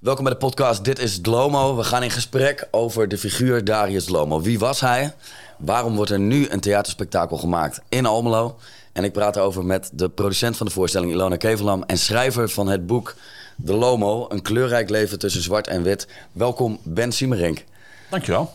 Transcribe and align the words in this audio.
Welkom 0.00 0.24
bij 0.24 0.32
de 0.32 0.38
podcast 0.38 0.84
Dit 0.84 0.98
is 0.98 1.20
Dlomo. 1.20 1.76
We 1.76 1.84
gaan 1.84 2.02
in 2.02 2.10
gesprek 2.10 2.68
over 2.70 3.08
de 3.08 3.18
figuur 3.18 3.64
Darius 3.64 4.04
Dlomo. 4.04 4.40
Wie 4.40 4.58
was 4.58 4.80
hij? 4.80 5.14
Waarom 5.58 5.96
wordt 5.96 6.10
er 6.10 6.18
nu 6.18 6.48
een 6.48 6.60
theaterspektakel 6.60 7.36
gemaakt 7.36 7.82
in 7.88 8.06
Almelo? 8.06 8.56
En 8.92 9.04
ik 9.04 9.12
praat 9.12 9.36
erover 9.36 9.64
met 9.64 9.90
de 9.92 10.08
producent 10.08 10.56
van 10.56 10.66
de 10.66 10.72
voorstelling 10.72 11.12
Ilona 11.12 11.36
Kevelam... 11.36 11.82
en 11.82 11.98
schrijver 11.98 12.48
van 12.48 12.68
het 12.68 12.86
boek 12.86 13.14
De 13.56 13.74
Lomo, 13.74 14.26
een 14.28 14.42
kleurrijk 14.42 14.90
leven 14.90 15.18
tussen 15.18 15.42
zwart 15.42 15.66
en 15.66 15.82
wit. 15.82 16.08
Welkom 16.32 16.78
Ben 16.82 17.12
Siemerink. 17.12 17.64
Dankjewel. 18.10 18.54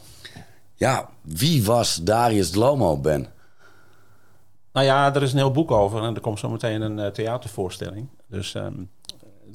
Ja, 0.75 1.09
wie 1.21 1.63
was 1.63 1.95
Darius 1.95 2.49
Dlomo, 2.49 2.97
Ben? 2.97 3.27
Nou 4.73 4.85
ja, 4.85 5.15
er 5.15 5.23
is 5.23 5.31
een 5.31 5.37
heel 5.37 5.51
boek 5.51 5.71
over 5.71 6.03
en 6.03 6.15
er 6.15 6.21
komt 6.21 6.39
zo 6.39 6.49
meteen 6.49 6.81
een 6.81 6.97
uh, 6.97 7.07
theatervoorstelling. 7.07 8.07
Dus 8.27 8.53
um, 8.53 8.89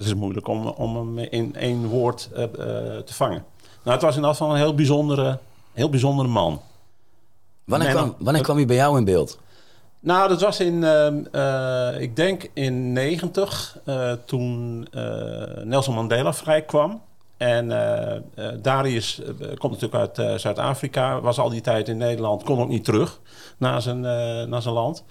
het 0.01 0.09
is 0.09 0.15
moeilijk 0.15 0.49
om, 0.49 0.67
om 0.67 0.97
hem 0.97 1.19
in 1.19 1.55
één 1.55 1.87
woord 1.87 2.29
uh, 2.33 2.39
uh, 2.39 2.47
te 2.99 3.15
vangen. 3.15 3.45
Nou, 3.83 3.97
het 3.97 4.03
was 4.03 4.17
in 4.17 4.23
elk 4.23 4.33
geval 4.33 4.51
een 4.51 4.57
heel 4.57 4.75
bijzondere, 4.75 5.39
heel 5.73 5.91
bijzondere 5.91 6.29
man. 6.29 6.61
Wanneer, 7.65 7.91
kwam, 7.91 8.15
wanneer 8.19 8.43
kwam 8.43 8.57
hij 8.57 8.67
bij 8.67 8.77
jou 8.77 8.99
in 8.99 9.05
beeld? 9.05 9.39
Nou, 10.01 10.29
dat 10.29 10.41
was 10.41 10.61
in, 10.61 10.75
uh, 11.33 12.01
ik 12.01 12.17
denk 12.17 12.51
in 12.53 12.93
90, 12.93 13.79
toen 14.25 14.87
Nelson 15.65 15.95
Mandela 15.95 16.33
vrij 16.33 16.63
kwam. 16.63 17.03
En 17.37 17.69
Darius 18.63 19.21
komt 19.59 19.81
natuurlijk 19.81 20.19
uit 20.19 20.41
Zuid-Afrika, 20.41 21.21
was 21.21 21.39
al 21.39 21.49
die 21.49 21.61
tijd 21.61 21.89
in 21.89 21.97
Nederland, 21.97 22.43
kon 22.43 22.61
ook 22.61 22.69
niet 22.69 22.85
terug 22.85 23.21
naar 23.57 23.83
zijn, 23.83 24.01
naar 24.49 24.63
zijn 24.63 24.75
land. 24.75 25.05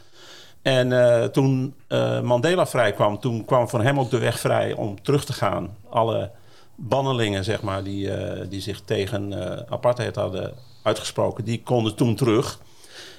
En 0.62 0.92
uh, 0.92 1.24
toen 1.24 1.74
uh, 1.90 2.22
Mandela 2.22 2.68
vrijkwam, 2.68 3.20
toen 3.20 3.46
kwam 3.46 3.70
van 3.70 3.82
hem 3.82 4.00
ook 4.00 4.10
de 4.10 4.18
weg 4.18 4.40
vrij 4.40 4.74
om 4.74 5.02
terug 5.02 5.26
te 5.26 5.34
gaan. 5.34 5.78
Alle 5.90 6.32
bannelingen, 6.76 7.44
zeg 7.44 7.62
maar, 7.62 7.84
die, 7.84 8.08
uh, 8.08 8.50
die 8.50 8.62
zich 8.62 8.82
tegen 8.82 9.34
apartheid 9.70 10.16
hadden 10.16 10.54
uitgesproken, 10.84 11.44
die 11.44 11.64
konden 11.64 11.96
toen 11.96 12.16
terug. 12.16 12.60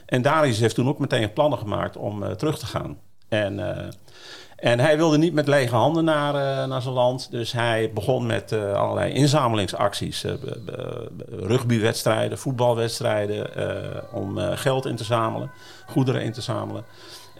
En 0.06 0.22
Darius 0.22 0.58
heeft 0.58 0.74
toen 0.74 0.88
ook 0.88 0.98
meteen 0.98 1.33
plannen 1.33 1.58
gemaakt 1.58 1.96
om 1.96 2.36
terug 2.36 2.58
te 2.58 2.66
gaan. 2.66 2.98
En, 3.28 3.61
en 4.56 4.80
hij 4.80 4.96
wilde 4.96 5.18
niet 5.18 5.33
met 5.33 5.48
lege 5.48 5.74
handen 5.74 6.05
naar, 6.05 6.68
naar 6.68 6.83
zijn 6.83 6.94
land. 6.94 7.30
Dus 7.30 7.52
hij 7.52 7.91
begon 7.94 8.27
met 8.27 8.52
allerlei 8.52 9.12
inzamelingsacties. 9.12 10.24
rugbywedstrijden, 11.28 12.38
voetbalwedstrijden, 12.38 13.50
om 14.12 14.38
geld 14.38 14.86
in 14.86 14.96
te 14.96 15.05
zamelen, 15.05 15.50
goederen 15.86 16.22
in 16.22 16.33
te 16.33 16.41
zamelen. 16.41 16.84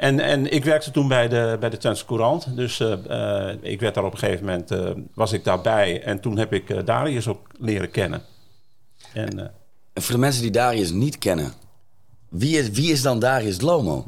En, 0.01 0.21
en 0.21 0.53
ik 0.53 0.65
werkte 0.65 0.91
toen 0.91 1.09
bij 1.09 1.29
de, 1.29 1.57
bij 1.61 1.71
de 1.71 1.77
Twentse 1.77 2.05
Courant. 2.05 2.57
Dus 2.57 2.81
uh, 2.81 2.95
uh, 3.11 3.53
ik 3.61 3.81
werd 3.81 3.95
daar 3.95 4.05
op 4.05 4.13
een 4.13 4.19
gegeven 4.19 4.45
moment, 4.45 4.73
uh, 4.73 4.91
was 5.15 5.33
ik 5.33 5.45
daarbij. 5.45 6.03
En 6.03 6.21
toen 6.21 6.39
heb 6.39 6.53
ik 6.53 6.87
Darius 6.87 7.29
ook 7.29 7.47
leren 7.59 7.91
kennen. 7.91 8.23
En, 9.15 9.39
en, 9.39 9.53
voor 10.03 10.15
de 10.15 10.21
mensen 10.21 10.43
die 10.43 10.51
Darius 10.51 10.91
niet 10.91 11.19
kennen, 11.19 11.53
wie 12.29 12.59
is, 12.59 12.71
wie 12.71 12.93
is 12.93 13.03
dan 13.03 13.19
Darius 13.19 13.61
Lomo? 13.61 14.07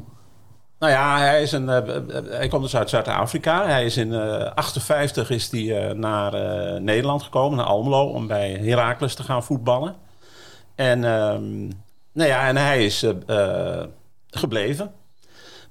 Nou 0.79 0.91
ja, 0.91 1.19
hij, 1.19 1.41
is 1.41 1.51
een, 1.51 1.67
hij 1.67 2.47
komt 2.47 2.63
dus 2.63 2.75
uit 2.75 2.89
Zuid-Afrika. 2.89 3.65
Hij 3.65 3.85
is 3.85 3.97
in 3.97 4.09
1958 4.09 5.29
is 5.29 5.51
hij, 5.51 5.93
naar 5.93 6.31
Nederland 6.81 7.23
gekomen, 7.23 7.57
naar 7.57 7.67
Almelo, 7.67 8.05
om 8.05 8.27
bij 8.27 8.51
Heracles 8.51 9.15
te 9.15 9.23
gaan 9.23 9.43
voetballen. 9.43 9.95
En, 10.75 11.03
ehm, 11.03 11.67
nou 12.13 12.29
ja, 12.29 12.47
en 12.47 12.57
hij 12.57 12.85
is 12.85 13.05
gebleven. 14.29 14.91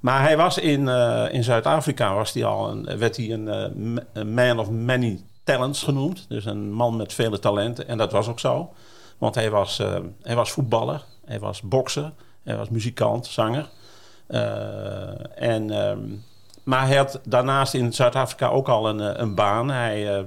Maar 0.03 0.23
hij 0.23 0.37
was 0.37 0.59
in, 0.59 0.81
uh, 0.81 1.25
in 1.31 1.45
Zuid-Afrika, 1.45 2.15
was 2.15 2.33
hij 2.33 2.45
al 2.45 2.71
een, 2.71 2.99
werd 2.99 3.17
hij 3.17 3.31
een, 3.31 3.47
uh, 3.47 4.01
een, 4.13 4.35
man 4.35 4.59
of 4.59 4.71
many 4.71 5.21
talents 5.45 5.83
genoemd. 5.83 6.25
Dus 6.29 6.45
een 6.45 6.73
man 6.73 6.97
met 6.97 7.13
vele 7.13 7.39
talenten. 7.39 7.89
En 7.89 7.99
dat 7.99 8.13
was 8.13 8.29
ook 8.29 8.41
zo. 8.41 8.73
Want 9.19 9.35
hij 9.35 9.51
was, 9.51 9.81
uh, 9.81 9.97
hij 10.23 10.35
was 10.35 10.51
voetballer, 10.51 11.05
hij 11.25 11.39
was 11.41 11.61
bokser, 11.61 12.13
hij 12.43 12.57
was 12.57 12.69
muzikant, 12.69 13.27
zanger. 13.27 13.69
en, 15.35 15.71
um, 15.71 16.25
maar 16.63 16.87
hij 16.87 16.97
had 16.97 17.21
daarnaast 17.25 17.75
in 17.75 17.93
Zuid-Afrika 17.93 18.49
ook 18.49 18.69
al 18.69 18.89
een, 18.89 19.21
een 19.21 19.35
baan. 19.35 19.71
Hij, 19.71 20.27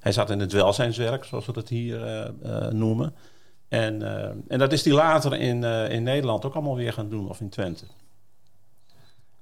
hij 0.00 0.12
zat 0.12 0.30
in 0.30 0.40
het 0.40 0.52
welzijnswerk, 0.52 1.24
zoals 1.24 1.46
we 1.46 1.52
dat 1.52 1.68
hier 1.68 2.30
noemen. 2.70 3.14
En, 3.68 4.02
en 4.48 4.58
dat 4.58 4.72
is 4.72 4.84
hij 4.84 4.94
later 4.94 5.34
in, 5.34 5.64
in 5.64 6.02
Nederland 6.02 6.44
ook 6.44 6.54
allemaal 6.54 6.76
weer 6.76 6.92
gaan 6.92 7.08
doen, 7.08 7.28
of 7.28 7.40
in 7.40 7.48
Twente. 7.48 7.84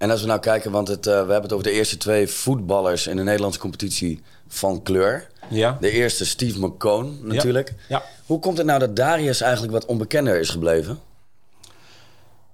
En 0.01 0.11
als 0.11 0.21
we 0.21 0.27
nou 0.27 0.41
kijken, 0.41 0.71
want 0.71 0.89
het, 0.89 1.07
uh, 1.07 1.13
we 1.13 1.19
hebben 1.19 1.43
het 1.43 1.53
over 1.53 1.65
de 1.65 1.73
eerste 1.73 1.97
twee 1.97 2.29
voetballers 2.29 3.07
in 3.07 3.17
de 3.17 3.23
Nederlandse 3.23 3.61
competitie 3.61 4.23
van 4.49 4.83
kleur. 4.83 5.27
Ja. 5.49 5.77
De 5.81 5.91
eerste 5.91 6.27
Steve 6.27 6.67
McCone 6.67 7.11
natuurlijk. 7.21 7.69
Ja. 7.69 7.75
ja. 7.89 8.03
Hoe 8.27 8.39
komt 8.39 8.57
het 8.57 8.67
nou 8.67 8.79
dat 8.79 8.97
Darius 8.97 9.41
eigenlijk 9.41 9.73
wat 9.73 9.87
onbekender 9.87 10.41
is 10.41 10.49
gebleven? 10.49 10.99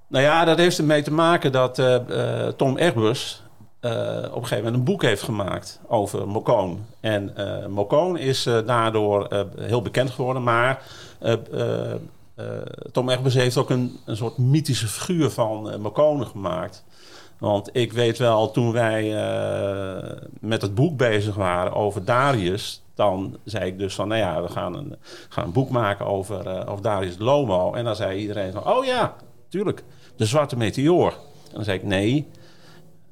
Nou 0.06 0.24
ja, 0.24 0.44
dat 0.44 0.58
heeft 0.58 0.78
ermee 0.78 1.02
te 1.02 1.12
maken 1.12 1.52
dat 1.52 1.78
uh, 1.78 1.96
uh, 2.08 2.48
Tom 2.48 2.76
Egbers 2.76 3.42
op 3.80 3.92
een 3.92 4.30
gegeven 4.32 4.56
moment 4.56 4.74
een 4.74 4.84
boek 4.84 5.02
heeft 5.02 5.22
gemaakt 5.22 5.80
over 5.86 6.28
Mocone. 6.28 6.76
En 7.00 7.34
Mocone 7.68 8.20
is 8.20 8.42
daardoor 8.42 9.46
heel 9.58 9.82
bekend 9.82 10.10
geworden, 10.10 10.42
maar 10.42 10.82
Tom 12.92 13.08
Egbers 13.08 13.34
heeft 13.34 13.56
ook 13.56 13.70
een, 13.70 13.98
een 14.04 14.16
soort 14.16 14.38
mythische 14.38 14.86
figuur 14.86 15.30
van 15.30 15.80
Mocone 15.80 16.24
gemaakt. 16.24 16.84
Want 17.38 17.70
ik 17.72 17.92
weet 17.92 18.18
wel, 18.18 18.50
toen 18.50 18.72
wij 18.72 19.04
uh, 19.04 20.10
met 20.40 20.62
het 20.62 20.74
boek 20.74 20.96
bezig 20.96 21.34
waren 21.34 21.72
over 21.72 22.04
Darius, 22.04 22.82
dan 22.94 23.38
zei 23.44 23.66
ik 23.66 23.78
dus 23.78 23.94
van, 23.94 24.08
nou 24.08 24.20
ja, 24.20 24.42
we 24.42 24.48
gaan 24.48 24.76
een, 24.76 24.96
gaan 25.28 25.44
een 25.44 25.52
boek 25.52 25.70
maken 25.70 26.06
over, 26.06 26.46
uh, 26.46 26.70
over 26.70 26.82
Darius 26.82 27.18
Lomo. 27.18 27.74
En 27.74 27.84
dan 27.84 27.96
zei 27.96 28.18
iedereen 28.18 28.52
van, 28.52 28.68
oh 28.68 28.84
ja, 28.84 29.16
tuurlijk, 29.48 29.84
de 30.16 30.26
Zwarte 30.26 30.56
Meteoor. 30.56 31.12
En 31.12 31.54
dan 31.54 31.64
zei 31.64 31.78
ik, 31.78 31.84
nee, 31.84 32.28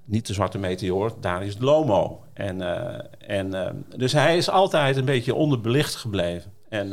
niet 0.04 0.26
de 0.26 0.32
Zwarte 0.32 0.58
Meteoor, 0.58 1.12
Darius 1.20 1.56
Lomo. 1.58 2.22
En, 2.32 2.60
uh, 2.60 2.98
en, 3.18 3.84
dus 3.96 4.12
hij 4.12 4.36
is 4.36 4.50
altijd 4.50 4.96
een 4.96 5.04
beetje 5.04 5.34
onderbelicht 5.34 5.94
gebleven. 5.94 6.52
En, 6.68 6.92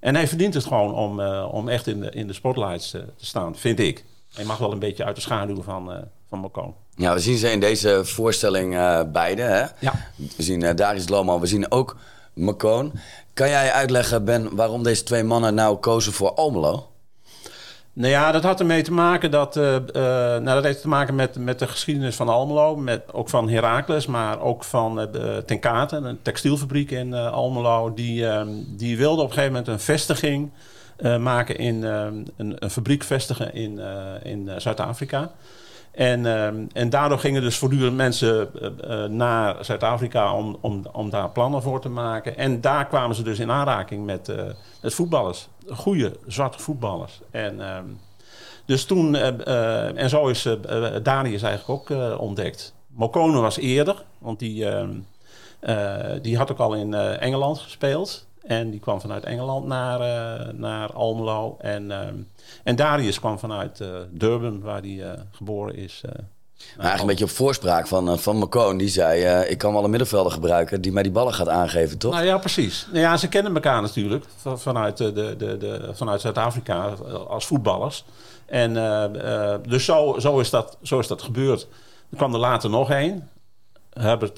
en 0.00 0.14
hij 0.14 0.28
verdient 0.28 0.54
het 0.54 0.64
gewoon 0.64 0.94
om, 0.94 1.20
om 1.44 1.68
echt 1.68 1.86
in 1.86 2.00
de, 2.00 2.10
in 2.10 2.26
de 2.26 2.32
spotlights 2.32 2.90
te 2.90 3.04
staan, 3.16 3.56
vind 3.56 3.78
ik. 3.78 4.04
Hij 4.34 4.44
mag 4.44 4.58
wel 4.58 4.72
een 4.72 4.78
beetje 4.78 5.04
uit 5.04 5.14
de 5.14 5.22
schaduw 5.22 5.62
van, 5.62 5.92
uh, 5.92 5.96
van. 6.28 6.74
Ja, 6.94 7.14
we 7.14 7.20
zien 7.20 7.36
ze 7.36 7.50
in 7.50 7.60
deze 7.60 8.04
voorstelling 8.04 8.74
uh, 8.74 9.00
beide. 9.12 9.42
Hè? 9.42 9.64
Ja. 9.78 9.92
We 10.36 10.42
zien 10.42 10.64
uh, 10.64 10.70
Darius 10.74 11.08
Lomo, 11.08 11.40
we 11.40 11.46
zien 11.46 11.70
ook 11.70 11.96
Mokone. 12.32 12.90
Kan 13.34 13.48
jij 13.48 13.72
uitleggen, 13.72 14.24
Ben, 14.24 14.56
waarom 14.56 14.82
deze 14.82 15.02
twee 15.02 15.24
mannen 15.24 15.54
nou 15.54 15.76
kozen 15.76 16.12
voor 16.12 16.34
Almelo? 16.34 16.88
Nou 17.92 18.12
ja, 18.12 18.32
dat 18.32 18.42
had 18.42 18.60
ermee 18.60 18.82
te 18.82 18.92
maken 18.92 19.30
dat. 19.30 19.56
Uh, 19.56 19.74
uh, 19.74 19.80
nou, 19.92 20.44
dat 20.44 20.64
heeft 20.64 20.80
te 20.80 20.88
maken 20.88 21.14
met, 21.14 21.36
met 21.36 21.58
de 21.58 21.66
geschiedenis 21.66 22.16
van 22.16 22.28
Almelo. 22.28 22.76
Met, 22.76 23.12
ook 23.12 23.28
van 23.28 23.48
Heracles, 23.48 24.06
maar 24.06 24.40
ook 24.40 24.64
van 24.64 25.00
uh, 25.00 25.36
Tenkaten, 25.36 26.04
een 26.04 26.22
textielfabriek 26.22 26.90
in 26.90 27.14
Almelo. 27.14 27.94
Die, 27.94 28.26
ehm, 28.26 28.48
die 28.66 28.96
wilde 28.96 29.22
op 29.22 29.28
een 29.28 29.34
gegeven 29.34 29.52
moment 29.52 29.68
een 29.68 29.80
vestiging 29.80 30.50
maken 31.02 31.58
in 31.58 31.74
uh, 31.74 32.04
een, 32.36 32.56
een, 32.58 32.70
fabriek 32.70 33.02
vestigen 33.02 33.54
in, 33.54 33.72
uh, 33.72 34.14
in 34.22 34.50
Zuid-Afrika. 34.56 35.30
En, 35.90 36.26
en 36.72 36.90
daardoor 36.90 37.18
gingen 37.18 37.42
dus 37.42 37.58
voortdurend 37.58 37.96
mensen 37.96 38.48
naar 39.16 39.64
Zuid-Afrika 39.64 40.34
om, 40.34 40.58
om, 40.60 40.84
om 40.92 41.10
daar 41.10 41.30
plannen 41.30 41.62
voor 41.62 41.80
te 41.80 41.88
maken. 41.88 42.36
En 42.36 42.60
daar 42.60 42.86
kwamen 42.86 43.16
ze 43.16 43.22
dus 43.22 43.38
in 43.38 43.50
aanraking 43.50 44.04
met, 44.06 44.32
met 44.82 44.94
voetballers. 44.94 45.48
Goede 45.68 46.16
zwarte 46.26 46.58
voetballers. 46.58 47.20
En, 47.30 47.60
ehm, 47.60 47.84
dus 48.64 48.84
toen, 48.84 49.14
en 49.96 50.08
zo 50.08 50.28
is 50.28 50.48
Darius 51.02 51.42
eigenlijk 51.42 51.90
ook 51.90 52.18
ontdekt. 52.18 52.74
Mokone 52.86 53.40
was 53.40 53.56
eerder, 53.56 54.04
want 54.18 54.38
die, 54.38 54.66
ehm, 54.66 56.22
die 56.22 56.36
had 56.36 56.50
ook 56.50 56.58
al 56.58 56.74
in 56.74 56.94
Engeland 56.94 57.58
gespeeld. 57.58 58.28
En 58.42 58.70
die 58.70 58.80
kwam 58.80 59.00
vanuit 59.00 59.24
Engeland 59.24 59.66
naar, 59.66 60.00
uh, 60.00 60.52
naar 60.52 60.92
Almelo. 60.92 61.56
En, 61.60 61.84
uh, 61.84 61.98
en 62.64 62.76
Darius 62.76 63.18
kwam 63.18 63.38
vanuit 63.38 63.80
uh, 63.80 63.88
Durban, 64.10 64.60
waar 64.60 64.80
hij 64.80 65.18
geboren 65.30 65.76
is. 65.76 66.00
Nou, 66.02 66.16
eigenlijk 66.88 67.00
een 67.00 67.06
beetje 67.06 67.24
op 67.24 67.30
voorspraak 67.30 67.86
van, 67.86 68.18
van. 68.18 68.76
Die 68.76 68.88
zei, 68.88 69.44
ik 69.48 69.58
kan 69.58 69.72
wel 69.72 69.84
een 69.84 69.90
middenvelder 69.90 70.32
gebruiken 70.32 70.80
die 70.80 70.92
mij 70.92 71.02
die 71.02 71.12
ballen 71.12 71.34
gaat 71.34 71.48
aangeven, 71.48 71.98
toch? 71.98 72.12
Nou 72.12 72.24
ja, 72.24 72.38
precies. 72.38 72.86
Nou 72.86 72.98
ja, 72.98 73.16
ze 73.16 73.28
kennen 73.28 73.54
elkaar 73.54 73.82
natuurlijk 73.82 74.24
vanuit, 74.54 74.96
de, 74.96 75.12
de, 75.12 75.36
de, 75.36 75.90
vanuit 75.92 76.20
Zuid-Afrika 76.20 76.84
als 77.28 77.46
voetballers. 77.46 78.04
En 78.46 78.72
dus 79.68 79.84
zo, 79.84 80.16
zo, 80.18 80.38
is 80.38 80.50
dat, 80.50 80.76
zo 80.82 80.98
is 80.98 81.06
dat 81.06 81.22
gebeurd. 81.22 81.66
Er 82.10 82.16
kwam 82.16 82.34
er 82.34 82.40
later 82.40 82.70
nog 82.70 82.90
één. 82.90 83.28
Herbert 83.90 84.36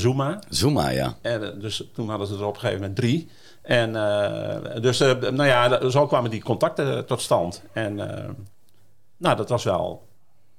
Zuma. 0.00 0.38
Zuma, 0.48 0.88
ja. 0.88 1.16
En, 1.20 1.60
dus 1.60 1.88
toen 1.94 2.08
hadden 2.08 2.26
ze 2.26 2.34
er 2.34 2.44
op 2.44 2.54
een 2.54 2.60
gegeven 2.60 2.80
moment 2.80 2.96
drie. 2.96 3.30
En 3.64 3.90
uh, 3.90 4.82
dus, 4.82 5.00
uh, 5.00 5.20
nou 5.20 5.44
ja, 5.44 5.90
zo 5.90 6.06
kwamen 6.06 6.30
die 6.30 6.42
contacten 6.42 7.06
tot 7.06 7.20
stand. 7.20 7.62
En 7.72 7.94
nou, 9.16 9.36
dat 9.36 9.48
was 9.48 9.64
wel, 9.64 10.06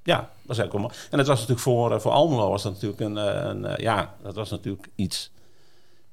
ja, 0.03 0.29
dat 0.45 0.57
was 0.57 0.57
En 0.57 1.17
het 1.17 1.27
was 1.27 1.39
natuurlijk 1.39 1.59
voor, 1.59 2.01
voor 2.01 2.11
Almelo 2.11 2.49
was 2.49 2.63
dat 2.63 2.73
natuurlijk 2.73 3.01
een, 3.01 3.15
een 3.15 3.73
ja, 3.77 4.15
dat 4.21 4.35
was 4.35 4.49
natuurlijk 4.49 4.87
iets 4.95 5.31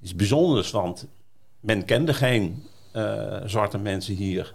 iets 0.03 0.15
bijzonders, 0.15 0.71
want 0.71 1.07
men 1.61 1.85
kende 1.85 2.15
geen 2.15 2.67
eh, 2.93 3.37
zwarte 3.45 3.79
mensen 3.79 4.15
hier. 4.15 4.55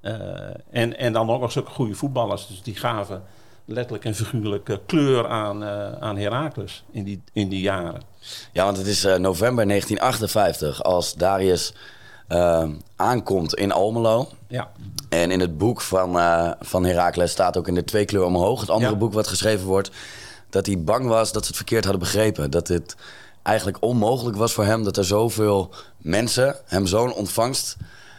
Eh, 0.00 0.48
en, 0.70 0.98
en 0.98 1.12
dan 1.12 1.30
ook 1.30 1.40
nog 1.40 1.52
zulke 1.52 1.70
goede 1.70 1.94
voetballers. 1.94 2.46
Dus 2.46 2.62
die 2.62 2.74
gaven 2.74 3.22
letterlijk 3.66 4.04
en 4.04 4.14
figuurlijk 4.14 4.68
eh, 4.68 4.76
kleur 4.86 5.28
aan, 5.28 5.62
uh, 5.62 5.92
aan 5.92 6.16
Heracles 6.16 6.84
in 6.90 7.04
die, 7.04 7.22
in 7.32 7.48
die 7.48 7.60
jaren. 7.60 8.02
Ja, 8.52 8.64
want 8.64 8.76
het 8.76 8.86
is 8.86 9.04
uh, 9.04 9.14
november 9.16 9.66
1958 9.68 10.82
als 10.82 11.14
Darius 11.14 11.74
uh, 12.28 12.68
aankomt 12.96 13.54
in 13.54 13.72
Almelo. 13.72 14.28
Ja. 14.48 14.70
En 15.08 15.30
in 15.30 15.40
het 15.40 15.58
boek 15.58 15.80
van, 15.80 16.10
van 16.60 16.84
Heracles 16.84 17.30
staat 17.30 17.56
ook 17.56 17.68
in 17.68 17.74
de 17.74 17.84
twee 17.84 18.04
kleur 18.04 18.24
omhoog, 18.24 18.60
het 18.60 18.70
andere 18.70 18.92
Ja. 18.92 18.98
boek 18.98 19.12
wat 19.12 19.26
geschreven 19.28 19.66
wordt, 19.66 19.90
dat 20.50 20.66
hij 20.66 20.80
bang 20.82 21.06
was 21.08 21.32
dat 21.32 21.42
ze 21.42 21.48
het 21.48 21.56
verkeerd 21.56 21.84
hadden 21.84 22.02
begrepen. 22.02 22.50
Dat 22.50 22.68
het 22.68 22.96
eigenlijk 23.42 23.76
onmogelijk 23.82 24.36
was 24.36 24.52
voor 24.52 24.64
hem 24.64 24.84
dat 24.84 24.96
er 24.96 25.04
zoveel 25.04 25.74
mensen 25.98 26.56
hem 26.64 26.86
zo'n 26.86 27.12
ontvangst 27.14 27.76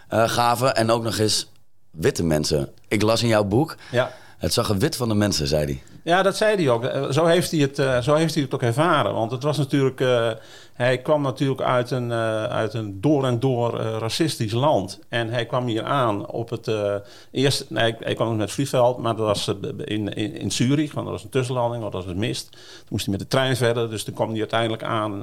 eh, 0.08 0.30
gaven. 0.30 0.76
En 0.76 0.90
ook 0.92 1.04
nog 1.04 1.18
eens 1.18 1.50
witte 1.92 2.24
mensen. 2.24 2.70
Ik 2.88 3.02
las 3.02 3.22
in 3.22 3.28
jouw 3.28 3.44
boek, 3.44 3.76
Ja. 3.92 4.12
Het 4.38 4.54
zag 4.54 4.70
er 4.70 4.78
wit 4.78 4.96
van 4.96 5.08
de 5.10 5.16
mensen, 5.16 5.48
zei 5.48 5.64
hij. 5.66 5.82
Ja, 6.04 6.22
dat 6.22 6.38
zei 6.38 6.56
hij 6.56 6.70
ook. 6.70 6.84
Eh, 6.84 7.10
Zo 7.10 7.26
heeft 7.26 7.52
hij 7.52 7.60
het, 7.60 7.80
eh, 7.80 8.00
zo 8.02 8.14
heeft 8.14 8.34
hij 8.34 8.44
het 8.44 8.54
ook 8.54 8.62
ervaren. 8.62 9.14
Want 9.14 9.32
het 9.32 9.44
was 9.44 9.58
natuurlijk. 9.58 10.02
eh, 10.02 10.30
hij 10.74 10.98
kwam 10.98 11.22
natuurlijk 11.22 11.62
uit 11.62 11.92
een, 11.92 12.12
uit 12.12 12.74
een 12.74 13.02
door 13.02 13.26
en 13.26 13.40
door 13.40 13.76
racistisch 13.80 14.52
land. 14.52 15.00
En 15.10 15.30
hij 15.30 15.46
kwam 15.46 15.66
hier 15.66 15.84
aan 15.84 16.28
op 16.28 16.50
het. 16.50 16.68
eh 16.68 16.96
eerst. 17.32 17.66
Nee, 17.70 17.96
hij 18.00 18.14
kwam 18.14 18.30
met 18.32 18.40
het 18.40 18.52
vliegveld, 18.52 18.98
maar 18.98 19.16
dat 19.16 19.26
was 19.26 19.48
in, 19.86 20.14
in, 20.14 20.36
in 20.36 20.52
Zurich. 20.52 20.94
Want 20.94 21.06
dat 21.06 21.16
was 21.16 21.24
een 21.24 21.30
tussenlanding, 21.30 21.82
want 21.82 21.94
dat 21.94 22.06
was 22.06 22.14
mist. 22.14 22.50
Toen 22.52 22.88
moest 22.90 23.06
hij 23.06 23.12
met 23.16 23.24
de 23.24 23.28
trein 23.30 23.56
verder. 23.56 23.90
Dus 23.90 24.04
toen 24.04 24.14
kwam 24.14 24.30
hij 24.30 24.40
uiteindelijk 24.40 24.84
aan 24.84 25.14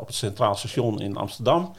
op 0.00 0.06
het 0.06 0.14
Centraal 0.16 0.54
Station 0.54 1.00
in 1.00 1.16
Amsterdam. 1.16 1.72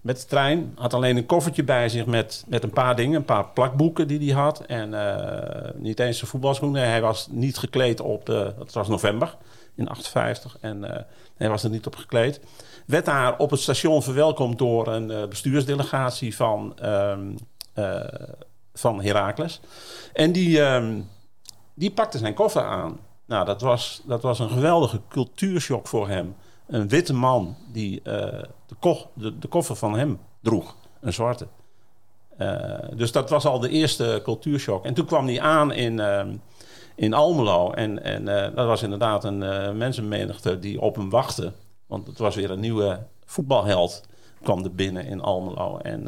Met 0.00 0.20
de 0.20 0.26
trein. 0.26 0.72
Had 0.76 0.94
alleen 0.94 1.16
een 1.16 1.26
koffertje 1.26 1.64
bij 1.64 1.88
zich 1.88 2.06
met, 2.06 2.44
met 2.48 2.62
een 2.62 2.70
paar 2.70 2.96
dingen. 2.96 3.16
Een 3.16 3.24
paar 3.24 3.48
plakboeken 3.48 4.08
die 4.08 4.32
hij 4.32 4.42
had. 4.42 4.60
En 4.60 4.94
eh, 4.94 5.70
niet 5.74 6.00
eens 6.00 6.18
zijn 6.18 6.30
voetbalschoenen. 6.30 6.88
Hij 6.88 7.00
was 7.00 7.28
niet 7.30 7.58
gekleed 7.58 8.00
op 8.00 8.26
de... 8.26 8.54
Het 8.58 8.72
was 8.72 8.88
november 8.88 9.36
in 9.74 9.88
58. 9.88 10.56
En 10.60 10.94
eh, 10.94 11.02
hij 11.36 11.48
was 11.48 11.64
er 11.64 11.70
niet 11.70 11.86
op 11.86 11.96
gekleed. 11.96 12.40
Werd 12.86 13.04
daar 13.04 13.38
op 13.38 13.50
het 13.50 13.60
station 13.60 14.02
verwelkomd 14.02 14.58
door 14.58 14.86
een 14.86 15.10
eh, 15.10 15.26
bestuursdelegatie 15.28 16.36
van, 16.36 16.78
eh, 16.78 17.18
van 18.74 19.02
Heracles. 19.02 19.60
En 20.12 20.32
die, 20.32 20.62
ehm, 20.62 21.00
die 21.74 21.90
pakte 21.90 22.18
zijn 22.18 22.34
koffer 22.34 22.62
aan. 22.64 22.98
Nou, 23.26 23.44
dat 23.44 23.60
was, 23.60 24.02
dat 24.04 24.22
was 24.22 24.38
een 24.38 24.50
geweldige 24.50 25.00
cultuurshock 25.08 25.88
voor 25.88 26.08
hem. 26.08 26.36
Een 26.70 26.88
witte 26.88 27.14
man 27.14 27.56
die 27.72 28.02
eh, 28.02 28.42
de, 29.14 29.38
de, 29.38 29.48
koffer 29.48 29.76
van 29.76 29.98
hem 29.98 30.18
droeg. 30.40 30.76
Een 31.00 31.12
zwarte. 31.12 31.46
Eh, 32.36 32.78
dus 32.94 33.12
dat 33.12 33.30
was 33.30 33.44
al 33.44 33.60
de 33.60 33.68
eerste 33.68 34.20
cultuurshock. 34.22 34.84
En 34.84 34.94
toen 34.94 35.06
kwam 35.06 35.26
hij 35.26 35.40
aan 35.40 35.72
in, 35.72 36.00
ehm, 36.00 36.36
in 36.94 37.14
Almelo. 37.14 37.72
En, 37.72 38.02
en 38.02 38.24
dat 38.54 38.66
was 38.66 38.82
inderdaad 38.82 39.24
een 39.24 39.38
mensenmenigte 39.76 40.58
die 40.58 40.80
op 40.80 40.96
hem 40.96 41.10
wachtte. 41.10 41.52
Want 41.86 42.06
het 42.06 42.18
was 42.18 42.34
weer 42.34 42.50
een 42.50 42.60
nieuwe 42.60 43.06
voetbalheld. 43.24 44.02
Kwam 44.42 44.64
er 44.64 44.74
binnen 44.74 45.06
in 45.06 45.20
Almelo. 45.20 45.78
En, 45.78 46.02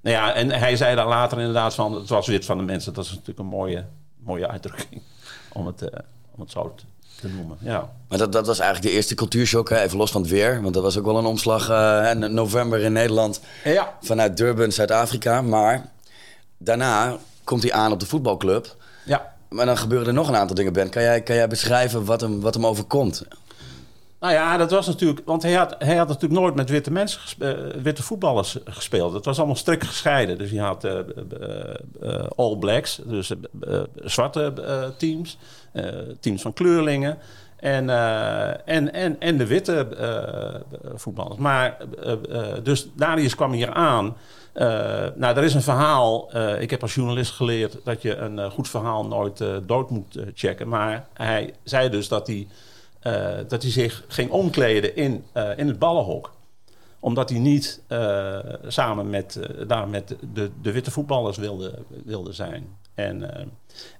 nou 0.00 0.16
ja, 0.16 0.34
en 0.34 0.50
hij 0.50 0.76
zei 0.76 0.96
daar 0.96 1.08
later 1.08 1.38
inderdaad 1.38 1.74
van... 1.74 1.92
het 1.92 2.08
was 2.08 2.26
wit 2.26 2.44
van 2.44 2.58
de 2.58 2.64
mensen. 2.64 2.94
Dat 2.94 3.04
is 3.04 3.10
natuurlijk 3.10 3.38
een 3.38 3.46
mooie, 3.46 3.84
mooie 4.16 4.48
uitdrukking. 4.48 5.02
Om 5.52 5.66
het, 5.66 5.90
om 6.34 6.40
het 6.40 6.50
zo 6.50 6.74
te, 6.74 6.84
te 7.20 7.28
noemen. 7.28 7.56
Ja. 7.60 7.90
Maar 8.08 8.18
dat, 8.18 8.32
dat 8.32 8.46
was 8.46 8.58
eigenlijk 8.58 8.90
de 8.90 8.96
eerste 8.96 9.14
cultuurshock, 9.14 9.68
hè? 9.70 9.80
even 9.80 9.98
los 9.98 10.10
van 10.10 10.20
het 10.20 10.30
weer. 10.30 10.62
Want 10.62 10.74
dat 10.74 10.82
was 10.82 10.98
ook 10.98 11.04
wel 11.04 11.18
een 11.18 11.24
omslag 11.24 11.68
eh, 11.68 12.10
in 12.10 12.34
november 12.34 12.80
in 12.80 12.92
Nederland 12.92 13.40
ja. 13.64 13.94
vanuit 14.00 14.36
Durban, 14.36 14.72
Zuid-Afrika. 14.72 15.42
Maar 15.42 15.88
daarna 16.58 17.16
komt 17.44 17.62
hij 17.62 17.72
aan 17.72 17.92
op 17.92 18.00
de 18.00 18.06
voetbalclub. 18.06 18.76
Ja. 19.04 19.34
Maar 19.48 19.66
dan 19.66 19.76
gebeuren 19.78 20.06
er 20.06 20.14
nog 20.14 20.28
een 20.28 20.36
aantal 20.36 20.56
dingen, 20.56 20.72
Ben. 20.72 20.90
Kan 20.90 21.02
jij, 21.02 21.20
kan 21.22 21.36
jij 21.36 21.48
beschrijven 21.48 22.04
wat 22.04 22.20
hem, 22.20 22.40
wat 22.40 22.54
hem 22.54 22.66
overkomt? 22.66 23.24
Nou 24.20 24.32
ja, 24.32 24.56
dat 24.56 24.70
was 24.70 24.86
natuurlijk... 24.86 25.20
Want 25.24 25.42
hij 25.42 25.52
had, 25.52 25.74
hij 25.78 25.96
had 25.96 26.08
natuurlijk 26.08 26.40
nooit 26.40 26.54
met 26.54 26.70
witte 26.70 26.90
mensen, 26.92 27.20
eh, 27.38 27.82
witte 27.82 28.02
voetballers 28.02 28.56
gespeeld. 28.64 29.12
Het 29.12 29.24
was 29.24 29.36
allemaal 29.36 29.56
strikt 29.56 29.86
gescheiden. 29.86 30.38
Dus 30.38 30.50
je 30.50 30.60
had 30.60 30.84
eh, 30.84 30.98
eh, 30.98 31.04
eh, 32.00 32.26
All 32.36 32.56
Blacks, 32.56 33.00
dus 33.04 33.30
eh, 33.30 33.36
eh, 33.74 33.82
zwarte 34.04 34.52
eh, 34.66 34.82
teams. 34.98 35.38
Eh, 35.76 35.84
teams 36.20 36.42
van 36.42 36.52
kleurlingen. 36.52 37.18
En, 37.56 37.90
eh, 37.90 38.48
en, 38.48 38.92
en, 38.92 39.20
en 39.20 39.36
de 39.36 39.46
witte 39.46 39.88
eh, 39.88 40.78
voetballers. 40.94 41.36
Maar, 41.36 41.76
dus 42.62 42.88
Darius 42.94 43.34
kwam 43.34 43.52
hier 43.52 43.72
aan. 43.72 44.16
Nou, 45.14 45.36
er 45.36 45.44
is 45.44 45.54
een 45.54 45.62
verhaal. 45.62 46.36
ik 46.58 46.70
heb 46.70 46.82
als 46.82 46.94
journalist 46.94 47.32
geleerd 47.32 47.76
dat 47.84 48.02
je 48.02 48.16
een 48.16 48.50
goed 48.50 48.68
verhaal 48.68 49.06
nooit 49.06 49.44
dood 49.66 49.90
moet 49.90 50.18
checken. 50.34 50.68
Maar 50.68 51.06
hij 51.12 51.54
zei 51.62 51.88
dus 51.88 52.08
dat 52.08 52.26
hij, 52.26 52.46
dat 53.48 53.62
hij 53.62 53.70
zich 53.70 54.04
ging 54.08 54.30
omkleden 54.30 54.96
in, 54.96 55.24
in 55.56 55.68
het 55.68 55.78
ballenhok 55.78 56.30
omdat 57.00 57.30
hij 57.30 57.38
niet 57.38 57.82
eh, 57.86 58.38
samen 58.66 59.10
met, 59.10 59.36
eh, 59.36 59.68
daar 59.68 59.88
met 59.88 60.16
de, 60.32 60.50
de 60.62 60.72
witte 60.72 60.90
voetballers 60.90 61.36
wilde, 61.36 61.74
wilde 62.04 62.32
zijn. 62.32 62.76
En, 62.94 63.34
eh, 63.34 63.44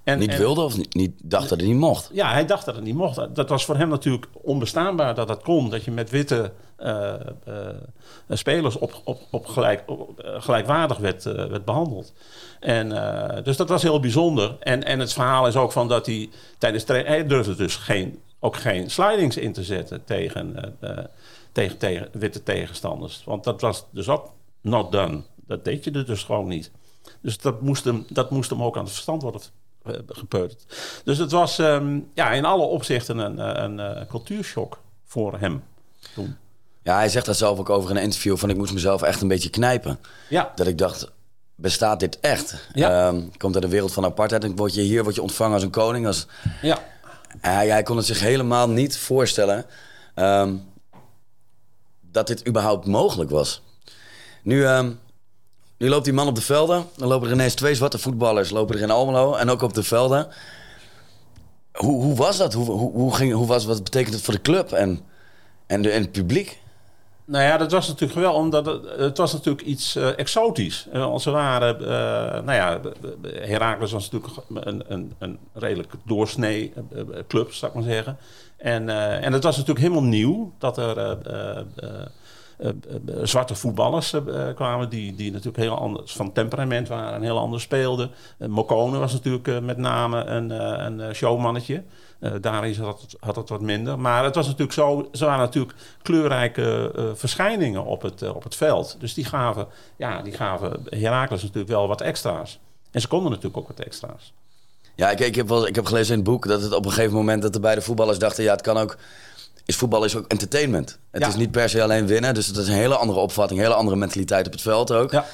en, 0.05 0.19
niet 0.19 0.31
en- 0.31 0.39
wilde 0.39 0.61
of 0.61 0.77
niet, 0.77 0.95
niet 0.95 1.13
dacht 1.23 1.49
dat 1.49 1.59
het 1.59 1.69
niet 1.69 1.77
mocht? 1.77 2.11
ja, 2.13 2.33
hij 2.33 2.47
dacht 2.47 2.65
dat 2.65 2.75
het 2.75 2.85
niet 2.85 2.95
mocht. 2.95 3.35
Dat 3.35 3.49
was 3.49 3.65
voor 3.65 3.77
hem 3.77 3.89
natuurlijk 3.89 4.27
onbestaanbaar 4.33 5.15
dat 5.15 5.29
dat 5.29 5.43
kon. 5.43 5.71
Dat 5.71 5.85
je 5.85 5.91
met 5.91 6.11
witte 6.11 6.53
spelers 8.29 8.79
op, 8.79 9.01
op, 9.05 9.21
op 9.31 9.47
gelijk, 9.47 9.83
op, 9.87 10.11
gelijkwaardig 10.39 10.99
werd, 10.99 11.23
werd 11.25 11.65
behandeld. 11.65 12.13
En, 12.61 12.89
dus 13.45 13.57
dat 13.57 13.69
was 13.69 13.83
heel 13.83 14.01
bijzonder. 14.01 14.57
En, 14.61 14.85
en 14.85 14.99
het 15.01 15.13
verhaal 15.13 15.47
is 15.47 15.57
ook 15.57 15.73
van 15.73 15.89
dat 15.89 16.07
hij 16.07 16.29
tijdens 16.59 16.85
tra- 16.85 17.05
hij 17.05 17.27
durfde 17.27 17.55
dus 17.55 17.77
geen, 17.77 18.21
ook 18.41 18.57
geen 18.57 18.91
slidings 18.91 19.37
in 19.37 19.53
te 19.53 19.63
zetten 19.65 20.05
tegen, 20.05 20.77
tegen, 21.57 21.79
tegen 21.79 22.09
witte 22.13 22.43
tegenstanders. 22.43 23.23
Want 23.25 23.45
dat 23.45 23.61
was 23.61 23.85
dus 23.91 24.09
ook 24.09 24.33
not 24.61 24.93
done. 24.93 25.23
Dat 25.47 25.65
deed 25.65 25.85
je 25.85 25.91
er 25.91 26.07
dus 26.07 26.23
gewoon 26.23 26.49
niet. 26.49 26.71
Dus 27.21 27.39
dat 27.39 27.61
moest 27.61 27.85
hem, 27.85 28.05
dat 28.09 28.31
moest 28.31 28.51
hem 28.51 28.63
ook 28.63 28.77
aan 28.77 28.83
het 28.83 28.93
verstand 28.93 29.23
worden 29.23 29.41
eh, 29.83 29.93
gepeuterd. 30.07 30.65
Dus 31.05 31.19
het 31.19 31.31
was 31.31 31.59
ehm, 31.59 32.01
ja, 32.15 32.33
in 32.33 32.45
alle 32.45 32.63
opzichten 32.63 33.19
een, 33.19 33.39
eh, 33.39 33.63
een, 33.63 33.81
eh, 33.81 34.07
cultuurshock 34.09 34.81
voor 35.05 35.39
hem 35.39 35.63
toen. 36.15 36.37
Ja, 36.83 36.97
hij 36.97 37.09
zegt 37.09 37.27
dat 37.27 37.37
zelf 37.37 37.59
ook 37.59 37.71
over 37.71 37.91
in 37.91 37.97
een 37.97 38.03
interview 38.03 38.37
van 38.37 38.51
ik 38.51 38.57
moest 38.57 38.73
mezelf 38.73 39.03
echt 39.03 39.21
een 39.21 39.29
beetje 39.29 39.51
knijpen. 39.51 39.99
Ja, 40.29 40.53
Dat 40.55 40.67
ik 40.67 40.79
dacht, 40.79 41.13
bestaat 41.55 42.01
dit 42.01 42.21
echt? 42.21 42.69
Ja. 42.73 43.09
Ehm, 43.09 43.23
komt 43.37 43.55
uit 43.55 43.65
een 43.65 43.71
wereld 43.71 43.93
van 43.93 44.05
apartheid 44.05 44.45
en 44.45 44.57
word 44.57 44.75
je 44.75 44.81
hier 44.81 45.03
word 45.03 45.15
je 45.15 45.23
ontvangen 45.23 45.55
als 45.55 45.63
een 45.63 45.71
koning. 45.71 46.07
Als, 46.07 46.27
ja, 46.63 46.79
hij, 47.41 47.69
hij 47.69 47.83
kon 47.83 47.97
het 47.97 48.07
zich 48.07 48.21
helemaal 48.21 48.69
niet 48.69 48.99
voorstellen 48.99 49.65
ehm, 50.15 50.55
dat 52.17 52.27
dit 52.27 52.49
überhaupt 52.49 52.87
mogelijk 52.87 53.31
was. 53.31 53.63
Nu, 54.43 54.65
ehm, 54.65 54.93
nu 55.79 55.89
loopt 55.89 56.05
die 56.05 56.13
man 56.13 56.27
op 56.27 56.35
de 56.35 56.41
velden. 56.41 56.87
Dan 56.97 57.09
lopen 57.09 57.29
er 57.29 57.35
ineens 57.35 57.55
twee 57.55 57.75
zwarte 57.75 57.99
voetballers 57.99 58.51
lopen 58.51 58.77
er 58.77 58.83
in 58.83 58.91
Almelo 58.91 59.35
en 59.35 59.51
ook 59.51 59.63
op 59.63 59.75
de 59.75 59.83
velden. 59.83 60.29
Hoe, 61.73 62.03
hoe 62.03 62.17
was 62.17 62.37
dat? 62.37 62.53
Hoe, 62.53 62.71
hoe, 62.71 62.93
hoe, 62.93 63.15
ging, 63.15 63.33
hoe 63.33 63.47
was, 63.47 63.65
wat 63.65 63.85
betekent 63.85 64.15
het 64.15 64.23
voor 64.23 64.35
de 64.35 64.41
club 64.41 64.73
en, 64.73 65.01
en, 65.67 65.83
de, 65.83 65.91
en 65.91 66.03
het 66.03 66.13
publiek? 66.13 66.61
Nou 67.27 67.45
ja, 67.45 67.57
dat 67.57 67.73
was 67.73 67.89
natuurlijk 67.89 68.21
wel 68.21 68.35
omdat 68.35 68.67
het, 68.99 69.19
was 69.19 69.33
natuurlijk 69.33 69.67
iets 69.67 69.97
eh, 69.97 70.19
exotisch. 70.19 70.87
Eh, 70.93 71.01
want 71.05 71.23
ze 71.23 71.31
waren, 71.31 71.81
eh, 71.81 72.43
nou 72.43 72.53
ja, 72.53 72.81
Herakles 73.23 73.93
was 73.93 74.11
natuurlijk 74.11 74.43
een, 74.67 74.85
een, 74.89 75.15
een 75.19 75.39
redelijk 75.53 75.93
doorsnee 76.05 76.73
club, 77.29 77.53
zou 77.53 77.73
ik 77.73 77.79
maar 77.79 77.93
zeggen. 77.93 78.19
En, 78.57 78.89
en 79.23 79.33
het 79.33 79.43
was 79.43 79.57
natuurlijk 79.57 79.87
helemaal 79.87 80.09
nieuw 80.09 80.53
dat 80.59 80.79
er 80.79 81.19
eh, 82.59 82.69
eh, 82.69 82.75
zwarte 83.23 83.55
voetballers 83.55 84.13
eh, 84.13 84.23
kwamen 84.55 84.89
die, 84.89 85.15
die 85.15 85.31
natuurlijk 85.31 85.57
heel 85.57 85.79
anders 85.79 86.13
van 86.13 86.33
temperament 86.33 86.89
waren 86.89 87.15
en 87.15 87.23
heel 87.23 87.39
anders 87.39 87.63
speelden. 87.63 88.11
Mokone 88.39 88.99
was 88.99 89.13
natuurlijk 89.13 89.61
met 89.61 89.77
name 89.77 90.25
een, 90.25 90.51
een 90.51 91.15
showmannetje. 91.15 91.83
Darius 92.41 92.79
had 92.79 93.17
had 93.21 93.37
het 93.37 93.49
wat 93.49 93.61
minder. 93.61 93.99
Maar 93.99 94.25
het 94.25 94.35
was 94.35 94.47
natuurlijk 94.47 94.73
zo, 94.73 95.09
ze 95.13 95.25
waren 95.25 95.41
natuurlijk 95.41 95.75
kleurrijke 96.03 96.93
verschijningen 97.15 97.85
op 97.85 98.03
het, 98.03 98.33
op 98.33 98.43
het 98.43 98.55
veld. 98.55 98.97
Dus 98.99 99.15
die 99.15 99.25
gaven, 99.25 99.67
ja, 99.97 100.23
die 100.23 100.33
gaven 100.33 100.83
Herakles 100.89 101.43
natuurlijk 101.43 101.69
wel 101.69 101.89
wat 101.89 102.01
extra's. 102.01 102.59
En 102.91 103.01
ze 103.01 103.09
konden 103.09 103.31
natuurlijk 103.31 103.57
ook 103.57 103.69
wat 103.69 103.87
extra's. 103.87 104.33
Ja, 104.95 105.11
ik, 105.11 105.21
ik, 105.21 105.35
heb 105.35 105.49
wel, 105.49 105.67
ik 105.67 105.75
heb 105.75 105.87
gelezen 105.87 106.13
in 106.13 106.19
het 106.19 106.29
boek 106.29 106.49
dat 106.49 106.63
het 106.63 106.73
op 106.73 106.85
een 106.85 106.93
gegeven 106.93 107.17
moment 107.17 107.43
dat 107.43 107.53
de 107.53 107.61
beide 107.61 107.81
voetballers 107.81 108.19
dachten, 108.19 108.45
ja, 108.45 108.53
het 108.53 108.63
kan 108.63 108.77
ook. 108.77 108.97
Is 109.65 109.77
voetbal 109.77 110.05
is 110.05 110.17
ook 110.17 110.27
entertainment. 110.27 110.99
Het 111.11 111.23
Ja. 111.23 111.29
is 111.29 111.37
niet 111.37 111.51
per 111.51 111.69
se 111.69 111.83
alleen 111.83 112.07
winnen. 112.07 112.35
Dus 112.35 112.47
het 112.47 112.57
is 112.57 112.69
een 112.69 112.75
hele 112.75 112.97
andere 112.97 113.19
opvatting, 113.19 113.59
een 113.61 113.67
hele 113.67 113.79
andere 113.79 113.97
mentaliteit 113.97 114.47
op 114.47 114.53
het 114.53 114.63
veld 114.63 114.93
ook. 114.93 115.11
Ja. 115.11 115.25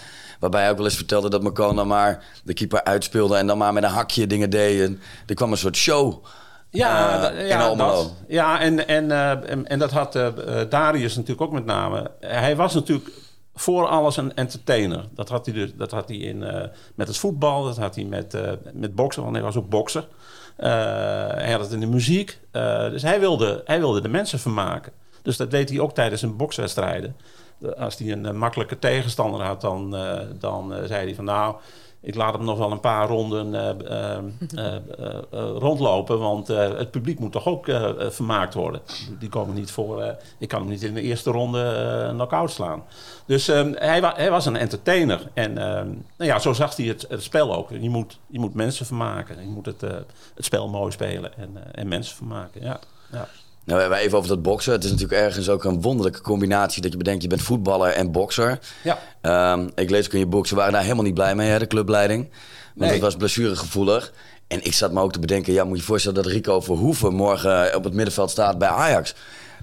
Waarbij 0.43 0.61
hij 0.61 0.71
ook 0.71 0.77
wel 0.77 0.87
eens 0.87 0.97
vertelde 0.97 1.31
dat 1.31 1.57
dan 1.57 1.87
maar 1.87 2.25
de 2.45 2.55
keeper 2.55 2.85
uitspeelde 2.85 3.37
en 3.37 3.47
dan 3.47 3.59
maar 3.59 3.73
met 3.73 3.83
een 3.83 3.91
hakje 3.91 4.27
dingen 4.27 4.51
deed. 4.51 4.81
En 4.81 5.01
er 5.27 5.35
kwam 5.35 5.51
een 5.51 5.57
soort 5.57 5.77
show 5.77 6.25
Ja, 6.71 7.33
uh, 7.33 7.49
ja, 7.49 7.75
dat, 7.75 8.13
ja 8.29 8.61
en, 8.61 8.89
en, 8.89 9.05
uh, 9.05 9.51
en, 9.51 9.67
en, 9.67 9.79
dat 9.79 9.91
had 9.91 10.17
uh, 10.17 10.29
Darius 10.69 11.15
natuurlijk 11.15 11.41
ook 11.41 11.53
met 11.53 11.65
name. 11.65 12.11
Hij 12.21 12.57
was 12.57 12.75
natuurlijk 12.75 13.11
voor 13.55 13.87
alles 13.87 14.17
een 14.17 14.35
entertainer. 14.35 15.05
Dat 15.15 15.29
had 15.29 15.47
hij, 15.47 15.55
dus, 15.55 15.71
dat 15.77 15.91
had 15.91 16.09
hij 16.09 16.17
in, 16.17 16.39
met 16.95 17.09
het 17.09 17.17
voetbal, 17.17 17.65
dat 17.65 17.77
had 17.77 17.95
hij 17.95 18.05
met, 18.05 18.37
met 18.73 18.95
boksen, 18.95 19.23
want 19.23 19.35
hij 19.35 19.45
was 19.45 19.57
ook 19.57 19.69
bokser. 19.69 20.09
Hij 20.57 21.53
had 21.53 21.61
het 21.61 21.73
in 21.73 21.81
de 21.81 21.87
muziek. 21.87 22.39
dus 22.91 23.03
hij 23.03 23.21
wilde, 23.21 23.63
hij 23.65 23.79
wilde 23.79 24.01
de 24.01 24.09
mensen 24.09 24.39
vermaken. 24.39 24.93
Dus 25.23 25.37
dat 25.37 25.51
deed 25.51 25.69
hij 25.69 25.81
ook 25.81 25.95
tijdens 25.95 26.21
zijn 26.21 26.37
bokswedstrijden. 26.37 27.17
Als 27.77 27.99
hij 27.99 28.13
een 28.13 28.39
makkelijke 28.39 28.79
tegenstander 28.79 29.43
had, 29.43 29.61
dan, 29.61 29.91
dan 30.39 30.75
zei 30.87 31.05
hij 31.05 31.15
van 31.15 31.25
nou 31.25 31.57
ik 32.03 32.15
laat 32.15 32.33
hem 32.33 32.45
nog 32.45 32.59
wel 32.59 32.73
een 32.73 32.81
paar 32.81 33.09
ronden 33.09 33.55
uh, 33.55 34.19
uh, 34.55 35.51
rondlopen, 35.67 36.19
want 36.19 36.49
het 36.49 36.91
publiek 36.91 37.19
moet 37.19 37.33
toch 37.33 37.47
ook 37.47 37.67
vermaakt 38.09 38.55
worden. 38.55 38.81
Die 39.19 39.29
komen 39.29 39.55
niet 39.55 39.71
voor. 39.71 40.17
ik 40.39 40.49
kan 40.49 40.61
hem 40.61 40.71
niet 40.71 40.83
in 40.83 40.95
de 40.95 41.01
eerste 41.01 41.31
ronde 41.31 42.09
knock-out 42.13 42.51
slaan. 42.51 42.85
Dus 43.27 43.49
ehm, 43.49 43.73
hij, 43.75 44.01
wa 44.01 44.13
hij, 44.17 44.31
was 44.31 44.47
een 44.47 44.57
entertainer. 44.57 45.31
En 45.35 45.59
ehm, 45.59 45.89
nou 46.17 46.31
ja, 46.31 46.39
zo 46.39 46.53
zag 46.53 46.77
hij 46.77 46.87
het, 46.87 47.07
het, 47.09 47.23
spel 47.23 47.55
ook. 47.55 47.71
Je 47.71 47.91
moet, 47.91 48.19
je 48.27 48.39
moet 48.39 48.55
mensen 48.55 48.87
vermaken. 48.87 49.41
Je 49.41 49.51
moet 49.51 49.67
het, 49.67 49.81
het 50.35 50.45
spel 50.45 50.69
mooi 50.69 50.93
spelen 50.93 51.37
en, 51.37 51.75
en 51.75 51.89
mensen 51.89 52.17
vermaken. 52.17 52.63
Ja. 52.63 52.81
ja. 53.13 53.29
Nou, 53.65 53.89
we 53.89 53.97
even 53.97 54.19
over 54.19 54.29
dat 54.29 54.43
boksen. 54.43 54.73
Het 54.73 54.85
is 54.85 54.91
natuurlijk 54.91 55.21
ergens 55.21 55.49
ook 55.49 55.65
een 55.65 55.81
wonderlijke 55.81 56.21
combinatie 56.21 56.83
dat 56.83 56.93
je 56.93 56.99
bedenkt, 56.99 57.23
je 57.23 57.29
bent 57.29 57.43
voetballer 57.43 57.91
en 57.91 58.13
bokser. 58.13 58.59
Ja. 58.83 59.53
Um, 59.53 59.71
ik 59.75 59.91
lees 59.91 60.07
ook 60.07 60.13
in 60.13 60.19
je 60.19 60.27
boek, 60.27 60.47
ze 60.47 60.55
waren 60.55 60.73
daar 60.73 60.83
helemaal 60.83 61.05
niet 61.05 61.15
blij 61.15 61.35
mee, 61.35 61.49
hè, 61.49 61.59
de 61.59 61.67
clubleiding. 61.67 62.23
Want 62.23 62.41
nee. 62.75 62.91
het 62.91 63.01
was 63.01 63.17
blessuregevoelig. 63.17 64.13
En 64.47 64.65
ik 64.65 64.73
zat 64.73 64.93
me 64.93 65.01
ook 65.01 65.13
te 65.13 65.19
bedenken, 65.19 65.53
ja, 65.53 65.65
moet 65.65 65.79
je 65.79 65.85
voorstellen 65.85 66.23
dat 66.23 66.33
Rico 66.33 66.61
Verhoeven 66.61 67.15
morgen 67.15 67.75
op 67.77 67.85
het 67.85 67.95
middenveld 67.95 68.31
staat 68.31 68.59
bij 68.59 68.69
Ajax. 68.69 69.15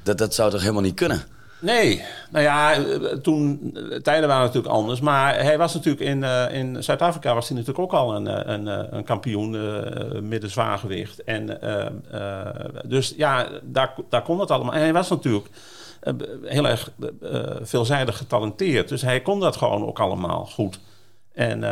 Dat, 0.04 0.18
dat 0.18 0.36
zou 0.36 0.52
toch 0.52 0.62
helemaal 0.62 0.82
niet 0.82 0.96
kunnen? 0.96 1.24
Nee, 1.62 2.04
nou 2.30 2.44
ja, 2.44 2.76
toen, 3.22 3.78
tijden 4.02 4.28
waren 4.28 4.46
natuurlijk 4.46 4.74
anders. 4.74 5.00
Maar 5.00 5.44
hij 5.44 5.58
was 5.58 5.74
natuurlijk 5.74 6.06
in, 6.06 6.22
uh, 6.22 6.54
in 6.54 6.84
Zuid-Afrika 6.84 7.34
was 7.34 7.48
hij 7.48 7.58
natuurlijk 7.58 7.86
ook 7.86 8.00
al 8.00 8.16
een, 8.16 8.52
een, 8.52 8.96
een 8.96 9.04
kampioen 9.04 9.54
uh, 9.54 10.22
midden 10.22 10.50
zwaargewicht. 10.50 11.24
En 11.24 11.60
dus 12.86 13.14
ja, 13.18 13.48
daar, 13.64 13.94
daar 14.10 14.22
kon 14.22 14.40
het 14.40 14.52
allemaal. 14.52 14.74
En 14.74 14.80
hij 14.80 14.94
was 14.94 15.10
natuurlijk 15.10 15.48
heel 16.44 16.68
erg 16.68 16.92
veelzijdig 17.62 18.18
getalenteerd. 18.18 18.90
Dus 18.90 19.02
hij 19.02 19.22
kon 19.22 19.40
dat 19.40 19.58
gewoon 19.58 19.86
ook 19.86 20.00
allemaal 20.00 20.46
goed. 20.46 20.80
En 21.34 21.64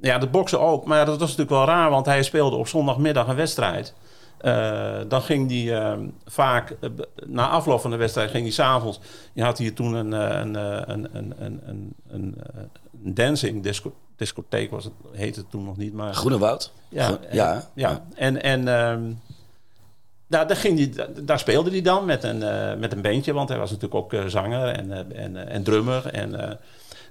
ja, 0.00 0.18
de 0.18 0.26
boksen 0.26 0.60
ook. 0.60 0.84
Maar 0.84 1.06
dat 1.06 1.18
was 1.18 1.36
natuurlijk 1.36 1.50
wel 1.50 1.64
raar, 1.64 1.90
want 1.90 2.06
hij 2.06 2.22
speelde 2.22 2.56
op 2.56 2.68
zondagmiddag 2.68 3.26
een 3.26 3.36
wedstrijd. 3.36 3.94
Uh, 4.44 4.98
dan 5.08 5.22
ging 5.22 5.50
hij 5.50 5.92
uh, 5.92 5.98
vaak, 6.26 6.76
uh, 6.80 6.90
na 7.26 7.48
afloop 7.48 7.80
van 7.80 7.90
de 7.90 7.96
wedstrijd, 7.96 8.30
ging 8.30 8.42
hij 8.42 8.52
s'avonds. 8.52 9.00
Je 9.32 9.42
had 9.42 9.58
hier 9.58 9.74
toen 9.74 9.94
een, 9.94 10.12
een, 10.12 10.54
een, 10.54 11.08
een, 11.12 11.32
een, 11.38 11.60
een, 11.66 11.94
een, 12.08 12.36
een 13.04 13.14
dancing 13.14 13.62
disco, 13.62 13.94
discotheek, 14.16 14.70
was 14.70 14.84
het, 14.84 14.92
heette 15.12 15.40
het 15.40 15.50
toen 15.50 15.64
nog 15.64 15.76
niet. 15.76 15.92
Maar, 15.92 16.14
Groenewoud? 16.14 16.72
Ja. 16.88 17.18
Ja, 17.30 17.70
ja. 17.74 18.04
En, 18.14 18.42
en 18.42 18.68
um, 18.68 19.20
daar, 20.26 20.46
daar, 20.46 20.56
ging 20.56 20.76
die, 20.76 21.22
daar 21.24 21.38
speelde 21.38 21.70
hij 21.70 21.82
dan 21.82 22.04
met 22.04 22.24
een, 22.24 22.38
met 22.78 22.92
een 22.92 23.02
bandje, 23.02 23.32
want 23.32 23.48
hij 23.48 23.58
was 23.58 23.70
natuurlijk 23.70 24.14
ook 24.14 24.14
zanger 24.26 24.68
en, 24.68 25.14
en, 25.16 25.48
en 25.48 25.62
drummer. 25.62 26.06
En, 26.06 26.58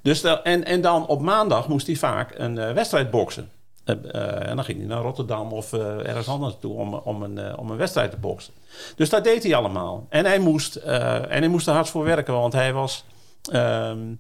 dus 0.02 0.24
en, 0.24 0.66
en 0.66 0.82
dan 0.82 1.08
op 1.08 1.22
maandag 1.22 1.68
moest 1.68 1.88
hij 1.88 1.96
vaak 1.96 2.34
een 2.38 2.74
wedstrijd 2.74 3.12
boksen. 3.12 3.50
Uh, 3.90 4.50
en 4.50 4.56
dan 4.56 4.66
ging 4.66 4.78
hij 4.78 4.88
naar 4.88 5.02
Rotterdam 5.02 5.52
of 5.52 5.74
uh, 5.74 6.08
ergens 6.08 6.28
anders 6.28 6.56
toe 6.60 6.74
om, 6.74 6.94
om, 6.94 7.24
een, 7.24 7.58
om 7.58 7.70
een 7.70 7.78
wedstrijd 7.78 8.12
te 8.12 8.18
boksen. 8.18 8.54
Dus 8.96 9.10
dat 9.10 9.24
deed 9.24 9.44
hij 9.44 9.56
allemaal. 9.56 10.06
En 10.10 10.26
hij 10.26 10.40
moest, 10.40 10.76
en 10.76 11.30
hij 11.30 11.48
moest 11.48 11.68
er 11.68 11.74
hard 11.74 11.90
voor 11.90 12.04
werken, 12.04 12.34
want 12.34 12.54
hij 12.54 12.74
was. 12.74 13.06
Um, 13.54 14.20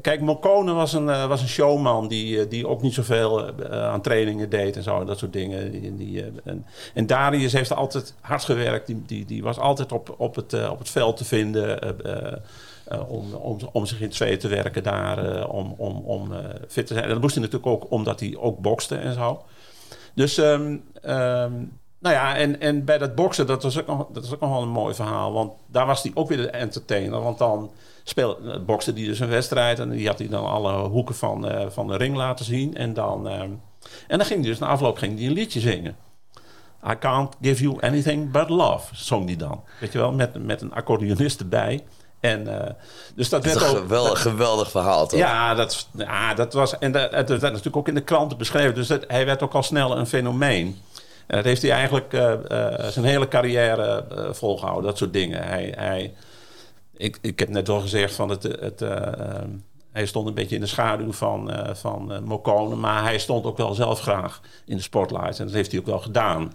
kijk, 0.00 0.20
Mokone 0.20 0.72
was 0.72 0.92
een, 0.92 1.28
was 1.28 1.40
een 1.40 1.48
showman 1.48 2.08
die, 2.08 2.48
die 2.48 2.68
ook 2.68 2.82
niet 2.82 2.94
zoveel 2.94 3.62
aan 3.70 4.00
trainingen 4.00 4.50
deed 4.50 4.76
en 4.76 4.82
zo, 4.82 5.04
dat 5.04 5.18
soort 5.18 5.32
dingen. 5.32 5.70
Die, 5.70 5.96
die, 5.96 6.24
en, 6.44 6.66
en, 6.94 7.06
Darius 7.06 7.52
heeft 7.52 7.72
altijd 7.72 8.14
hard 8.20 8.44
gewerkt, 8.44 8.86
die, 8.86 9.02
die, 9.06 9.24
die 9.24 9.42
was 9.42 9.58
altijd 9.58 9.92
op, 9.92 10.14
op, 10.18 10.34
het, 10.34 10.68
op 10.68 10.78
het 10.78 10.90
veld 10.90 11.16
te 11.16 11.24
vinden. 11.24 11.78
Uh, 12.92 13.10
om, 13.10 13.34
om, 13.34 13.58
om 13.72 13.86
zich 13.86 14.00
in 14.00 14.12
zweet 14.12 14.40
te 14.40 14.48
werken 14.48 14.82
daar, 14.82 15.36
uh, 15.36 15.54
om, 15.54 15.74
om, 15.76 15.96
om 15.96 16.32
uh, 16.32 16.38
fit 16.68 16.86
te 16.86 16.92
zijn. 16.92 17.04
En 17.04 17.10
dat 17.10 17.20
moest 17.20 17.34
hij 17.34 17.44
natuurlijk 17.44 17.72
ook 17.72 17.90
omdat 17.90 18.20
hij 18.20 18.36
ook 18.36 18.58
bokste 18.58 18.96
en 18.96 19.14
zo. 19.14 19.42
Dus, 20.14 20.36
um, 20.36 20.84
um, 21.04 21.78
nou 21.98 22.14
ja, 22.14 22.36
en, 22.36 22.60
en 22.60 22.84
bij 22.84 22.98
dat 22.98 23.14
boksen, 23.14 23.46
dat 23.46 23.62
was, 23.62 23.78
ook 23.78 23.86
nog, 23.86 24.06
dat 24.12 24.22
was 24.22 24.34
ook 24.34 24.40
nog 24.40 24.50
wel 24.50 24.62
een 24.62 24.68
mooi 24.68 24.94
verhaal. 24.94 25.32
Want 25.32 25.52
daar 25.66 25.86
was 25.86 26.02
hij 26.02 26.12
ook 26.14 26.28
weer 26.28 26.36
de 26.36 26.50
entertainer. 26.50 27.20
Want 27.20 27.38
dan 27.38 27.70
speelde, 28.04 28.60
bokste 28.60 28.92
hij 28.92 29.04
dus 29.04 29.20
een 29.20 29.28
wedstrijd 29.28 29.78
en 29.78 29.90
die 29.90 30.06
had 30.06 30.18
hij 30.18 30.28
dan 30.28 30.46
alle 30.46 30.88
hoeken 30.88 31.14
van, 31.14 31.50
van 31.68 31.86
de 31.86 31.96
ring 31.96 32.16
laten 32.16 32.44
zien. 32.44 32.76
En 32.76 32.94
dan, 32.94 33.26
um, 33.26 33.60
en 34.06 34.18
dan 34.18 34.26
ging 34.26 34.40
hij 34.40 34.48
dus 34.48 34.58
na 34.58 34.66
afloop 34.66 34.98
ging 34.98 35.18
hij 35.18 35.26
een 35.26 35.32
liedje 35.32 35.60
zingen. 35.60 35.96
I 36.90 36.98
can't 36.98 37.36
give 37.40 37.62
you 37.62 37.80
anything 37.80 38.30
but 38.30 38.48
love, 38.48 38.94
zong 38.96 39.26
hij 39.26 39.36
dan. 39.36 39.62
Weet 39.80 39.92
je 39.92 39.98
wel, 39.98 40.12
met, 40.12 40.44
met 40.44 40.60
een 40.60 40.72
accordeonist 40.72 41.40
erbij. 41.40 41.84
En, 42.20 42.46
uh, 42.46 42.60
dus 43.14 43.28
dat, 43.28 43.44
dat 43.44 43.52
werd 43.52 43.70
ook. 43.70 43.76
Een 43.76 43.82
geweldig, 43.82 44.22
geweldig 44.22 44.70
verhaal, 44.70 45.06
toch? 45.06 45.18
Ja, 45.18 45.54
dat, 45.54 45.88
ja, 45.96 46.34
dat 46.34 46.52
was. 46.52 46.78
En 46.78 46.92
dat, 46.92 47.10
dat 47.10 47.28
werd 47.28 47.42
natuurlijk 47.42 47.76
ook 47.76 47.88
in 47.88 47.94
de 47.94 48.00
kranten 48.00 48.38
beschreven. 48.38 48.74
Dus 48.74 48.86
dat, 48.86 49.04
hij 49.06 49.26
werd 49.26 49.42
ook 49.42 49.54
al 49.54 49.62
snel 49.62 49.98
een 49.98 50.06
fenomeen. 50.06 50.82
En 51.26 51.36
dat 51.36 51.44
heeft 51.44 51.62
hij 51.62 51.70
eigenlijk 51.70 52.12
uh, 52.12 52.32
uh, 52.48 52.84
zijn 52.84 53.04
hele 53.04 53.28
carrière 53.28 54.04
volgehouden, 54.32 54.84
dat 54.84 54.98
soort 54.98 55.12
dingen. 55.12 55.42
Hij, 55.42 55.74
hij, 55.76 56.14
ik, 56.96 57.18
ik 57.20 57.38
heb 57.38 57.48
net 57.48 57.68
al 57.68 57.80
gezegd 57.80 58.14
van 58.14 58.28
het. 58.28 58.42
het 58.42 58.84
hij 59.92 60.06
stond 60.06 60.28
een 60.28 60.34
beetje 60.34 60.54
in 60.54 60.60
de 60.60 60.66
schaduw 60.66 61.12
van, 61.12 61.50
van 61.72 62.24
Mokone, 62.24 62.74
maar 62.74 63.02
hij 63.02 63.18
stond 63.18 63.44
ook 63.44 63.56
wel 63.56 63.74
zelf 63.74 64.00
graag 64.00 64.40
in 64.64 64.76
de 64.76 64.82
spotlight. 64.82 65.38
En 65.38 65.44
dat 65.44 65.54
heeft 65.54 65.70
hij 65.70 65.80
ook 65.80 65.86
wel 65.86 65.98
gedaan 65.98 66.52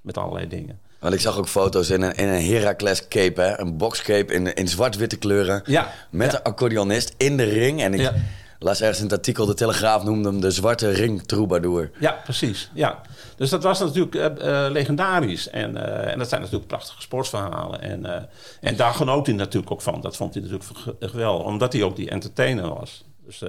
met 0.00 0.18
allerlei 0.18 0.48
dingen. 0.48 0.80
Want 1.02 1.14
ik 1.14 1.20
zag 1.20 1.38
ook 1.38 1.48
foto's 1.48 1.90
in 1.90 2.02
een, 2.02 2.14
in 2.14 2.28
een 2.28 2.44
Heracles 2.44 3.08
cape, 3.08 3.40
hè? 3.40 3.60
een 3.60 3.76
boxcape 3.76 4.32
in, 4.32 4.54
in 4.54 4.68
zwart-witte 4.68 5.16
kleuren. 5.16 5.62
Ja. 5.64 5.92
Met 6.10 6.32
ja. 6.32 6.38
een 6.38 6.42
accordeonist 6.42 7.14
in 7.16 7.36
de 7.36 7.42
ring. 7.42 7.82
En 7.82 7.94
ik 7.94 8.00
Ja. 8.00 8.14
las 8.58 8.80
ergens 8.80 8.98
in 8.98 9.04
het 9.04 9.12
artikel, 9.12 9.46
de 9.46 9.54
Telegraaf 9.54 10.04
noemde 10.04 10.28
hem 10.28 10.40
de 10.40 10.50
zwarte 10.50 10.90
ring 10.90 11.22
troubadour. 11.22 11.90
Ja, 12.00 12.20
precies. 12.24 12.70
Ja. 12.74 13.00
Dus 13.36 13.50
dat 13.50 13.62
was 13.62 13.80
natuurlijk 13.80 14.14
eh, 14.14 14.64
eh, 14.64 14.72
legendarisch. 14.72 15.48
En, 15.48 15.76
eh, 15.76 16.12
en 16.12 16.18
dat 16.18 16.28
zijn 16.28 16.40
natuurlijk 16.40 16.68
prachtige 16.68 17.02
sportverhalen. 17.02 17.80
En, 17.80 18.28
en 18.60 18.76
daar 18.76 18.94
genoot 18.94 19.26
hij 19.26 19.34
natuurlijk 19.34 19.72
ook 19.72 19.82
van. 19.82 20.00
Dat 20.00 20.16
vond 20.16 20.34
hij 20.34 20.42
natuurlijk 20.42 20.70
geweldig. 21.00 21.46
Omdat 21.46 21.72
hij 21.72 21.82
ook 21.82 21.96
die 21.96 22.10
entertainer 22.10 22.68
was. 22.68 23.04
Dus 23.24 23.42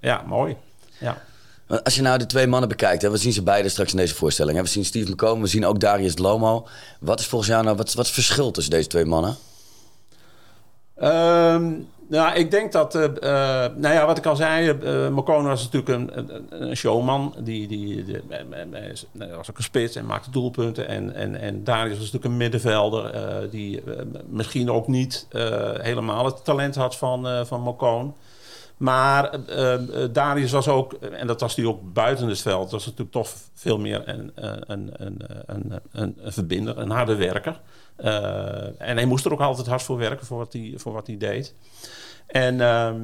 ja, 0.00 0.22
mooi. 0.26 0.56
Ja. 0.98 1.22
Als 1.66 1.94
je 1.94 2.02
nou 2.02 2.18
de 2.18 2.26
twee 2.26 2.46
mannen 2.46 2.68
bekijkt, 2.68 3.02
hè, 3.02 3.10
we 3.10 3.16
zien 3.16 3.32
ze 3.32 3.42
beide 3.42 3.68
straks 3.68 3.90
in 3.90 3.96
deze 3.96 4.14
voorstelling. 4.14 4.60
We 4.60 4.66
zien 4.66 4.84
Steve 4.84 5.10
McComb, 5.10 5.42
we 5.42 5.48
zien 5.48 5.66
ook 5.66 5.80
Darius 5.80 6.18
Lomo. 6.18 6.66
Wat 7.00 7.20
is 7.20 7.26
volgens 7.26 7.50
jou 7.50 7.64
nou, 7.64 7.76
wat, 7.76 7.94
wat 7.94 8.04
het 8.04 8.14
verschil 8.14 8.50
tussen 8.50 8.72
deze 8.72 8.88
twee 8.88 9.04
mannen? 9.04 9.36
Ehm, 10.94 11.72
nou, 12.08 12.34
ik 12.34 12.50
denk 12.50 12.72
dat, 12.72 12.94
eh, 12.94 13.04
eh, 13.04 13.72
nou 13.76 13.94
ja, 13.94 14.06
wat 14.06 14.18
ik 14.18 14.26
al 14.26 14.36
zei, 14.36 14.72
Mokone 15.10 15.48
was 15.48 15.70
natuurlijk 15.70 15.88
een, 15.88 16.30
een, 16.62 16.76
showman. 16.76 17.34
Die, 17.38 17.68
die, 17.68 18.04
hij 18.28 19.36
was 19.36 19.50
ook 19.50 19.58
een 19.58 19.64
spits 19.64 19.96
en 19.96 20.06
maakte 20.06 20.30
doelpunten. 20.30 20.88
En, 20.88 21.14
en, 21.14 21.40
en 21.40 21.64
Darius 21.64 21.98
was 21.98 22.12
natuurlijk 22.12 22.24
een 22.24 22.36
middenvelder 22.36 23.12
die 23.50 23.82
misschien 24.28 24.70
ook 24.70 24.88
niet 24.88 25.26
helemaal 25.80 26.24
het 26.24 26.44
talent 26.44 26.74
had 26.74 26.96
van, 26.96 27.46
van 27.46 27.60
Mokone. 27.60 28.10
Maar 28.76 29.30
eh, 29.30 29.74
eh, 29.74 30.12
Darius 30.12 30.50
was 30.50 30.68
ook, 30.68 30.92
en 30.92 31.26
dat 31.26 31.40
was 31.40 31.56
hij 31.56 31.64
ook 31.64 31.92
buiten 31.92 32.28
het 32.28 32.40
veld, 32.40 32.70
was 32.70 32.84
natuurlijk 32.84 33.12
toch 33.12 33.28
veel 33.54 33.78
meer 33.78 34.08
een, 34.08 34.32
een, 34.34 34.62
een, 34.66 34.90
een, 35.46 35.80
een, 35.92 36.16
een, 36.22 36.32
verbinder, 36.32 36.78
een 36.78 36.90
harde 36.90 37.14
werker. 37.14 37.60
Eh, 37.96 38.80
en 38.80 38.96
hij 38.96 39.04
moest 39.04 39.24
er 39.24 39.32
ook 39.32 39.40
altijd 39.40 39.66
hard 39.66 39.82
voor 39.82 39.96
werken 39.96 40.26
voor 40.26 40.38
wat 40.38 40.52
hij, 40.52 40.74
voor 40.76 40.92
wat 40.92 41.06
hij 41.06 41.16
deed. 41.16 41.54
En, 42.26 42.60
ehm, 42.60 43.00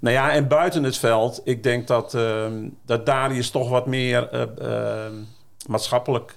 nou 0.00 0.14
ja, 0.14 0.32
en 0.32 0.48
buiten 0.48 0.82
het 0.82 0.96
veld, 0.96 1.40
ik 1.44 1.62
denk 1.62 1.86
dat, 1.86 2.14
ehm, 2.14 2.68
dat 2.84 3.06
Darius 3.06 3.50
toch 3.50 3.68
wat 3.68 3.86
meer 3.86 4.28
eh, 4.28 4.42
ehm, 4.58 5.14
maatschappelijk 5.66 6.34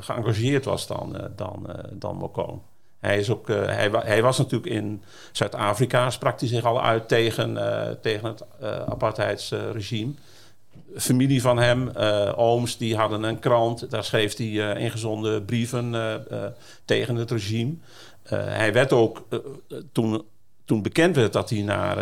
geëngageerd 0.00 0.64
was 0.64 0.86
dan, 0.86 1.30
dan, 1.36 1.66
dan 1.92 2.16
Mokone. 2.16 2.58
Hij, 3.04 3.18
is 3.18 3.30
ook, 3.30 3.48
eh, 3.48 3.64
hij, 3.64 3.90
hij 3.92 4.22
was 4.22 4.38
natuurlijk 4.38 4.72
in 4.72 5.02
Zuid-Afrika, 5.32 6.10
sprak 6.10 6.40
hij 6.40 6.48
zich 6.48 6.64
al 6.64 6.82
uit 6.82 7.08
tegen, 7.08 7.56
eh, 7.56 7.90
tegen 7.90 8.28
het 8.28 8.44
eh 8.60 8.80
apartheidsregime. 8.80 10.12
Familie 10.96 11.42
van 11.42 11.58
hem, 11.58 11.88
ooms, 12.36 12.76
die 12.76 12.96
hadden 12.96 13.22
een 13.22 13.38
krant. 13.38 13.90
Daar 13.90 14.04
schreef 14.04 14.36
hij 14.36 14.76
ingezonden 14.78 15.44
brieven 15.44 15.94
tegen 16.84 17.16
het 17.16 17.30
regime. 17.30 17.74
Hij 18.28 18.72
werd 18.72 18.92
ook, 18.92 19.26
toen, 19.92 20.24
toen 20.64 20.82
bekend 20.82 21.16
werd 21.16 21.32
dat 21.32 21.50
hij 21.50 21.62
naar 21.62 21.96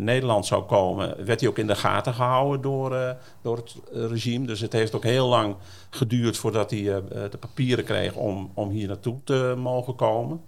Nederland 0.00 0.46
zou 0.46 0.62
komen, 0.62 1.24
werd 1.24 1.40
hij 1.40 1.48
ook 1.48 1.58
in 1.58 1.66
de 1.66 1.76
gaten 1.76 2.14
gehouden 2.14 2.60
door, 2.60 3.16
door 3.42 3.56
het 3.56 3.76
regime. 3.92 4.46
Dus 4.46 4.60
het 4.60 4.72
heeft 4.72 4.94
ook 4.94 5.04
heel 5.04 5.28
lang 5.28 5.56
geduurd 5.90 6.36
voordat 6.36 6.70
hij 6.70 6.82
de 7.30 7.38
papieren 7.40 7.84
kreeg 7.84 8.14
om, 8.14 8.50
om 8.54 8.70
hier 8.70 8.88
naartoe 8.88 9.18
te 9.24 9.54
mogen 9.58 9.94
komen. 9.94 10.40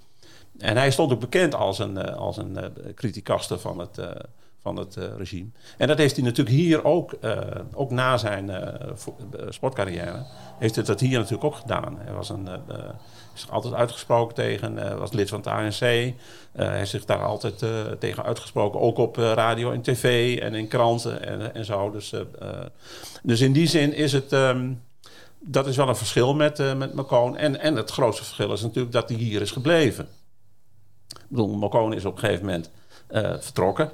En 0.59 0.77
hij 0.77 0.91
stond 0.91 1.13
ook 1.13 1.21
bekend 1.21 1.55
als 1.55 1.79
een, 1.79 1.99
als 2.15 2.37
een 2.37 2.59
criticaster 2.95 3.59
van 3.59 3.79
het, 3.79 3.99
van 4.61 4.77
het 4.77 4.97
regime. 5.17 5.49
En 5.79 5.89
dat 5.89 5.99
heeft 5.99 6.17
hij 6.17 6.25
natuurlijk 6.25 6.57
hier 6.57 6.85
ook, 6.85 7.15
ook 7.75 7.91
na 7.91 8.17
zijn 8.17 8.51
sportcarrière, 9.49 10.27
heeft 10.59 10.75
hij 10.75 10.85
dat 10.85 11.01
hier 11.01 11.19
natuurlijk 11.19 11.45
ook 11.45 11.57
gedaan. 11.57 11.99
Hij 11.99 12.15
was 12.15 12.29
een 12.29 12.49
is 13.35 13.51
altijd 13.51 13.75
uitgesproken 13.75 14.35
tegen, 14.35 14.77
uh, 14.77 14.95
was 14.95 15.13
lid 15.13 15.29
van 15.29 15.39
het 15.39 15.47
ANC. 15.47 15.81
Uh, 15.81 16.07
eh, 16.07 16.15
hij 16.53 16.77
heeft 16.77 16.91
zich 16.91 17.05
daar 17.05 17.25
altijd 17.25 17.63
uh, 17.63 17.71
tegen 17.99 18.25
uitgesproken, 18.25 18.81
ook 18.81 18.99
op 18.99 19.17
radio 19.17 19.73
en 19.73 19.83
tv 19.83 20.39
en 20.39 20.55
in 20.55 20.69
kranten 20.69 21.27
en, 21.27 21.55
en 21.55 21.65
zo. 21.65 21.91
Dus, 21.91 22.13
dus 23.23 23.41
in 23.41 23.53
die 23.53 23.67
zin 23.67 23.95
is 23.95 24.13
het, 24.13 24.33
um, 24.33 24.83
dat 25.39 25.67
is 25.67 25.77
wel 25.77 25.89
een 25.89 25.97
verschil 25.97 26.35
met, 26.35 26.77
met 26.77 26.95
Macron. 26.95 27.37
En, 27.37 27.61
en 27.61 27.77
het 27.77 27.91
grootste 27.91 28.25
verschil 28.25 28.53
is 28.53 28.63
natuurlijk 28.63 28.93
dat 28.93 29.09
hij 29.09 29.19
hier 29.19 29.41
is 29.41 29.51
gebleven. 29.51 30.09
Ik 31.09 31.27
bedoel, 31.29 31.93
is 31.93 32.05
op 32.05 32.15
een 32.15 32.19
gegeven 32.19 32.45
moment 32.45 32.71
vertrokken. 33.45 33.91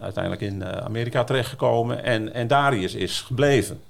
uiteindelijk 0.00 0.40
in 0.42 0.64
Amerika 0.64 1.24
terechtgekomen. 1.24 2.02
En, 2.04 2.34
en 2.34 2.46
Darius 2.46 2.94
is 2.94 3.20
gebleven 3.20 3.80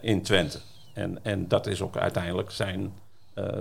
in 0.00 0.22
Twente. 0.22 0.58
En, 0.98 1.18
en 1.22 1.48
dat 1.48 1.66
is 1.66 1.82
ook 1.82 1.96
uiteindelijk 1.96 2.50
zijn 2.50 2.80
eh, 2.80 3.07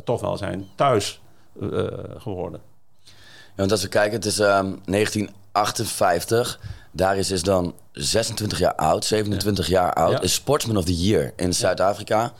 toch 0.04 0.22
wel 0.22 0.38
zijn 0.38 0.68
thuis 0.76 1.22
eh, 1.62 1.88
geworden. 2.18 2.62
Ja, 3.24 3.54
want 3.56 3.72
als 3.72 3.82
we 3.82 3.88
kijken, 3.88 4.14
het 4.14 4.26
is 4.26 4.36
1958. 4.36 6.60
Ehm, 6.62 6.70
Darius 6.92 7.32
is 7.32 7.44
dan 7.44 7.76
26 7.92 8.60
jaar 8.60 8.76
oud, 8.76 9.06
27 9.06 9.68
jaar 9.68 9.94
oud. 9.94 10.24
Is 10.24 10.34
Sportsman 10.34 10.78
of 10.78 10.86
the 10.86 10.96
Year 10.96 11.34
in 11.36 11.54
Zuid-Afrika. 11.54 12.34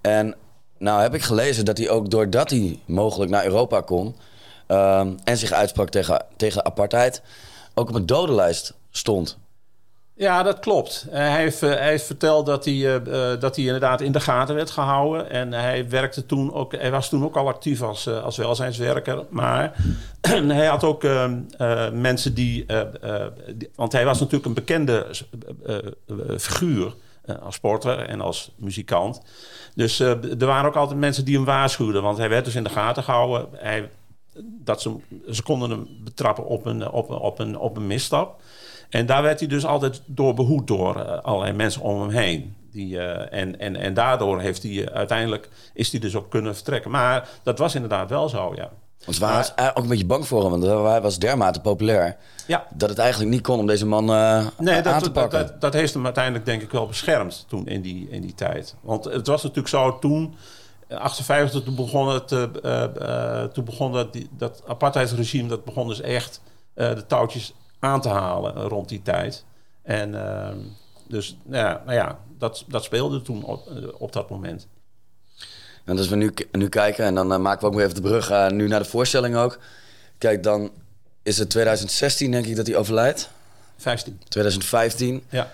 En 0.00 0.34
nou 0.78 1.02
heb 1.02 1.14
ik 1.14 1.22
gelezen 1.22 1.64
dat 1.64 1.78
hij 1.78 1.90
ook 1.90 2.10
doordat 2.10 2.50
hij 2.50 2.80
mogelijk 2.84 3.30
naar 3.30 3.44
Europa 3.44 3.80
kon... 3.80 4.16
Ehm, 4.66 5.12
en 5.24 5.36
zich 5.36 5.52
uitsprak 5.52 5.88
tegen, 5.88 6.24
tegen 6.36 6.64
apartheid... 6.64 7.22
ook 7.74 7.88
op 7.88 7.94
een 7.94 8.06
dodenlijst 8.06 8.74
stond. 8.90 9.38
Ja, 10.14 10.42
dat 10.42 10.58
klopt. 10.58 11.06
Uh, 11.08 11.14
hij, 11.14 11.40
heeft, 11.40 11.62
uh, 11.62 11.70
hij 11.70 11.98
verteld 11.98 12.46
dat 12.46 12.64
hij, 12.64 12.74
uh, 12.74 13.40
dat 13.40 13.56
hij 13.56 13.64
inderdaad 13.64 14.00
in 14.00 14.12
de 14.12 14.20
gaten 14.20 14.54
werd 14.54 14.70
gehouden. 14.70 15.30
En 15.30 15.52
hij, 15.52 15.88
werkte 15.88 16.26
toen 16.26 16.52
ook, 16.52 16.72
hij 16.72 16.90
was 16.90 17.08
toen 17.08 17.24
ook 17.24 17.36
al 17.36 17.48
actief 17.48 17.82
als, 17.82 18.08
als 18.08 18.36
welzijnswerker. 18.36 19.24
Maar 19.30 19.76
hij 20.58 20.66
had 20.66 20.84
ook 20.84 21.04
ehm, 21.04 21.40
mensen 22.00 22.34
die, 22.34 22.66
die, 23.54 23.70
Want 23.74 23.92
hij 23.92 24.04
was 24.04 24.18
natuurlijk 24.18 24.46
een 24.46 24.54
bekende 24.54 25.06
figuur 26.38 26.94
als 27.42 27.54
sporter 27.54 27.98
en 27.98 28.20
als 28.20 28.50
muzikant. 28.56 29.22
Dus 29.74 30.00
er 30.00 30.46
waren 30.46 30.68
ook 30.68 30.76
altijd 30.76 30.98
mensen 30.98 31.24
die 31.24 31.36
hem 31.36 31.44
waarschuwden. 31.44 32.02
Want 32.02 32.18
hij 32.18 32.28
werd 32.28 32.44
dus 32.44 32.54
in 32.54 32.64
de 32.64 32.70
gaten 32.70 33.02
gehouden. 33.02 33.48
Hij, 33.52 33.90
dat 34.40 34.82
ze, 34.82 34.96
ze 35.30 35.42
konden 35.42 35.70
hem 35.70 35.88
betrappen 36.04 36.46
op 36.46 36.66
een, 36.66 36.90
op, 36.90 37.10
op 37.10 37.38
een, 37.38 37.58
op 37.58 37.76
een 37.76 37.86
misstap. 37.86 38.40
En 38.92 39.06
daar 39.06 39.22
werd 39.22 39.38
hij 39.38 39.48
dus 39.48 39.66
altijd 39.66 40.02
door 40.06 40.34
behoed 40.34 40.66
door 40.66 40.96
uh, 40.96 41.18
allerlei 41.22 41.52
mensen 41.52 41.82
om 41.82 42.00
hem 42.00 42.10
heen. 42.10 42.56
Die, 42.70 42.94
uh, 42.94 43.32
en, 43.32 43.60
en, 43.60 43.76
en 43.76 43.94
daardoor 43.94 44.40
heeft 44.40 44.62
hij 44.62 44.72
uh, 44.72 44.84
uiteindelijk 44.84 45.48
is 45.74 45.90
hij 45.90 46.00
dus 46.00 46.16
ook 46.16 46.30
kunnen 46.30 46.54
vertrekken. 46.54 46.90
Maar 46.90 47.28
dat 47.42 47.58
was 47.58 47.74
inderdaad 47.74 48.10
wel 48.10 48.28
zo, 48.28 48.52
ja. 48.54 48.70
Want 49.04 49.18
we 49.18 49.24
waren 49.24 49.52
maar, 49.56 49.70
ook 49.70 49.82
een 49.82 49.88
beetje 49.88 50.06
bang 50.06 50.26
voor 50.26 50.42
hem, 50.42 50.50
want 50.50 50.86
hij 50.86 51.00
was 51.00 51.18
dermate 51.18 51.60
populair. 51.60 52.16
Ja. 52.46 52.66
Dat 52.74 52.88
het 52.88 52.98
eigenlijk 52.98 53.30
niet 53.30 53.42
kon 53.42 53.58
om 53.58 53.66
deze 53.66 53.86
man 53.86 54.04
nee, 54.58 54.82
dat, 54.82 54.92
aan 54.92 55.02
te 55.02 55.10
pakken. 55.10 55.38
Dat, 55.38 55.48
dat, 55.48 55.60
dat, 55.60 55.72
heeft 55.72 55.94
hem 55.94 56.04
uiteindelijk 56.04 56.44
denk 56.44 56.62
ik 56.62 56.70
wel 56.70 56.86
beschermd 56.86 57.44
toen 57.48 57.66
in 57.66 57.82
die, 57.82 58.08
in 58.10 58.20
die 58.20 58.34
tijd. 58.34 58.74
Want 58.80 59.04
het 59.04 59.26
was 59.26 59.42
natuurlijk 59.42 59.68
zo 59.68 59.98
toen... 59.98 60.34
58, 60.88 61.62
toen 61.62 61.74
begon, 61.74 62.08
het, 62.08 62.28
toen 63.54 63.64
begon 63.64 63.92
dat, 63.92 64.12
die, 64.12 64.28
dat 64.36 64.62
apartheidsregime, 64.66 65.48
dat 65.48 65.64
begon 65.64 65.88
dus 65.88 66.00
echt 66.00 66.40
de 66.74 67.04
touwtjes 67.06 67.54
aan 67.82 68.00
te 68.00 68.08
halen 68.08 68.54
rond 68.54 68.88
die 68.88 69.02
tijd. 69.02 69.44
En 69.82 70.12
uh, 70.14 70.48
dus 71.08 71.36
nou 71.42 71.64
ja, 71.64 71.82
nou 71.84 71.96
ja, 71.96 72.18
dat, 72.38 72.64
dat 72.68 72.84
speelde 72.84 73.22
toen 73.22 73.44
op, 73.44 73.68
eh, 73.68 73.88
op 73.98 74.12
dat 74.12 74.30
moment. 74.30 74.66
En 75.84 75.98
als 75.98 76.08
we 76.08 76.16
nu, 76.16 76.34
nu 76.52 76.68
kijken, 76.68 77.04
en 77.04 77.14
dan 77.14 77.32
uh, 77.32 77.38
maken 77.38 77.60
we 77.60 77.66
ook 77.66 77.74
weer 77.74 77.84
even 77.84 77.94
de 77.94 78.08
brug 78.08 78.30
uh, 78.30 78.48
nu 78.48 78.68
naar 78.68 78.82
de 78.82 78.88
voorstelling 78.88 79.36
ook. 79.36 79.58
Kijk, 80.18 80.42
dan 80.42 80.70
is 81.22 81.38
het 81.38 81.50
2016 81.50 82.30
denk 82.30 82.46
ik 82.46 82.56
dat 82.56 82.66
hij 82.66 82.76
overlijdt. 82.76 83.30
15. 83.76 84.20
2015. 84.28 85.24
Ja. 85.28 85.50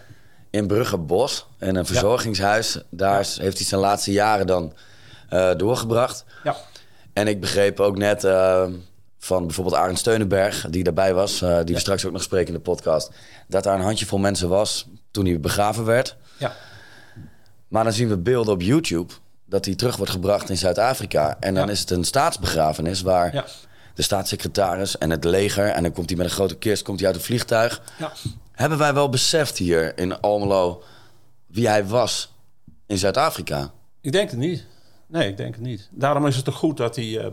In 0.51 0.67
Brugge 0.67 0.99
Bos, 0.99 1.47
in 1.59 1.77
een 1.77 1.87
verzorgingshuis. 1.87 2.81
Daar 2.91 3.17
heeft 3.17 3.59
hij 3.59 3.67
zijn 3.67 3.81
laatste 3.81 4.13
jaren 4.13 4.47
dan 4.47 4.73
doorgebracht. 5.57 6.25
Ja. 6.45 6.57
En 7.13 7.29
ik 7.29 7.41
begreep 7.41 7.81
ook 7.81 7.97
net 7.97 8.23
van 9.19 9.47
bijvoorbeeld 9.47 9.77
Arend 9.77 9.99
Steunenberg, 9.99 10.67
die 10.71 10.85
daarbij 10.85 11.15
was, 11.15 11.43
uh, 11.43 11.59
die 11.65 11.75
we 11.75 11.81
straks 11.81 12.05
ook 12.05 12.13
nog 12.13 12.23
spreken 12.23 12.49
in 12.49 12.55
de 12.55 12.61
podcast, 12.61 13.11
dat 13.47 13.65
daar 13.65 13.75
een 13.75 13.85
handjevol 13.85 14.19
mensen 14.19 14.49
was 14.49 14.89
toen 15.11 15.27
hij 15.27 15.41
begraven 15.41 15.85
werd. 15.85 16.17
Ja. 16.39 16.57
Maar 17.69 17.85
dan 17.85 17.93
zien 17.93 18.09
we 18.09 18.19
beelden 18.19 18.55
op 18.55 18.63
YouTube 18.63 19.13
dat 19.45 19.65
hij 19.65 19.75
terug 19.75 19.97
wordt 19.97 20.13
gebracht 20.13 20.51
in 20.51 20.57
Zuid-Afrika. 20.57 21.37
En 21.41 21.55
dan 21.55 21.71
is 21.71 21.81
het 21.81 21.91
een 21.91 22.05
staatsbegrafenis 22.05 23.03
waar 23.03 23.35
ja. 23.35 23.45
de 23.95 24.03
staatssecretaris 24.03 24.99
en 24.99 25.11
het 25.11 25.25
leger, 25.25 25.67
en 25.67 25.83
dan 25.83 25.93
komt 25.93 26.09
hij 26.09 26.19
met 26.19 26.27
een 26.27 26.33
grote 26.33 26.57
kist, 26.57 26.83
komt 26.83 26.99
hij 26.99 27.09
uit 27.09 27.17
een 27.17 27.23
vliegtuig. 27.23 27.83
Ja. 27.99 28.13
Hebben 28.53 28.79
wij 28.79 28.95
wel 28.95 29.09
beseft 29.09 29.59
hier 29.59 29.99
in 29.99 30.21
Almelo 30.21 30.83
wie 31.47 31.69
hij 31.69 31.87
was 31.87 32.33
in 32.87 32.99
Zuid-Afrika? 32.99 33.71
Ik 34.01 34.13
denk 34.13 34.31
het 34.31 34.39
niet. 34.39 34.65
Nee, 35.11 35.29
ik 35.29 35.37
denk 35.37 35.55
het 35.55 35.65
niet. 35.65 35.89
Daarom 35.91 36.27
is 36.27 36.37
het 36.37 36.45
toch 36.45 36.55
goed 36.55 36.77
dat, 36.77 36.97
hij, 36.97 37.05
uh, 37.05 37.31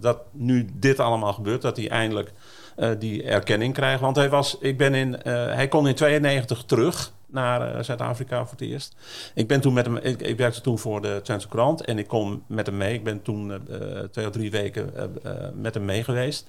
dat 0.00 0.18
nu 0.32 0.68
dit 0.74 1.00
allemaal 1.00 1.32
gebeurt. 1.32 1.62
Dat 1.62 1.76
hij 1.76 1.88
eindelijk 1.88 2.32
uh, 2.78 2.90
die 2.98 3.22
erkenning 3.22 3.74
krijgt. 3.74 4.00
Want 4.00 4.16
hij, 4.16 4.28
was, 4.28 4.56
ik 4.60 4.78
ben 4.78 4.94
in, 4.94 5.16
hij 5.22 5.68
kon 5.68 5.88
in 5.88 5.94
92 5.94 6.62
terug 6.64 7.12
naar 7.26 7.84
Zuid-Afrika 7.84 8.38
voor 8.38 8.50
het 8.58 8.60
eerst. 8.60 8.96
Ik, 9.34 9.48
ben 9.48 9.60
toen 9.60 9.72
met 9.72 9.86
hem, 9.86 9.96
ik, 9.96 10.36
werkte 10.36 10.60
toen 10.60 10.78
voor 10.78 11.02
de 11.02 11.20
Twentse 11.22 11.48
Krant 11.48 11.84
en 11.84 11.98
ik 11.98 12.06
kon 12.06 12.42
met 12.46 12.66
hem 12.66 12.76
mee. 12.76 12.94
Ik 12.94 13.04
ben 13.04 13.22
toen 13.22 13.62
twee 14.10 14.26
of 14.26 14.32
drie 14.32 14.50
weken 14.50 14.92
met 15.54 15.74
hem 15.74 15.84
mee 15.84 16.04
geweest. 16.04 16.46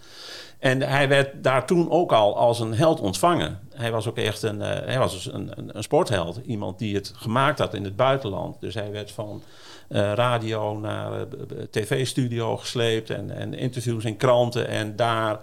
En 0.59 0.81
hij 0.81 1.07
werd 1.07 1.43
daar 1.43 1.65
toen 1.65 1.91
ook 1.91 2.11
al 2.11 2.37
als 2.37 2.59
een 2.59 2.73
held 2.73 2.99
ontvangen. 2.99 3.59
Hij 3.73 3.91
was 3.91 4.07
ook 4.07 4.17
echt 4.17 4.43
een, 4.43 4.59
hij 4.59 4.99
was 4.99 5.13
dus 5.13 5.33
een, 5.33 5.51
een, 5.55 5.83
sportheld. 5.83 6.39
Iemand 6.45 6.79
die 6.79 6.95
het 6.95 7.13
gemaakt 7.15 7.59
had 7.59 7.73
in 7.73 7.83
het 7.83 7.95
buitenland. 7.95 8.59
Dus 8.59 8.73
hij 8.73 8.91
werd 8.91 9.11
van 9.11 9.41
radio 9.89 10.79
naar 10.79 11.11
uh, 11.11 11.25
tv-studio 11.69 12.57
gesleept 12.57 13.09
en, 13.09 13.31
en, 13.31 13.53
interviews 13.53 14.05
in 14.05 14.17
kranten 14.17 14.67
en 14.67 14.95
daar. 14.95 15.39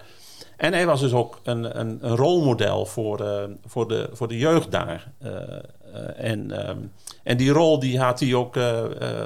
En 0.56 0.72
hij 0.72 0.86
was 0.86 1.00
dus 1.00 1.12
ook 1.12 1.40
een, 1.42 1.80
een, 1.80 1.98
een 2.00 2.16
rolmodel 2.16 2.86
voor, 2.86 3.20
uh, 3.20 3.42
voor, 3.66 3.88
de, 3.88 4.08
voor 4.12 4.28
de 4.28 4.38
jeugd 4.38 4.70
daar. 4.70 5.10
en, 6.16 6.68
um, 6.68 6.92
en 7.22 7.36
die 7.36 7.50
rol 7.50 7.78
die 7.78 7.98
had 7.98 8.20
hij 8.20 8.34
ook, 8.34 8.54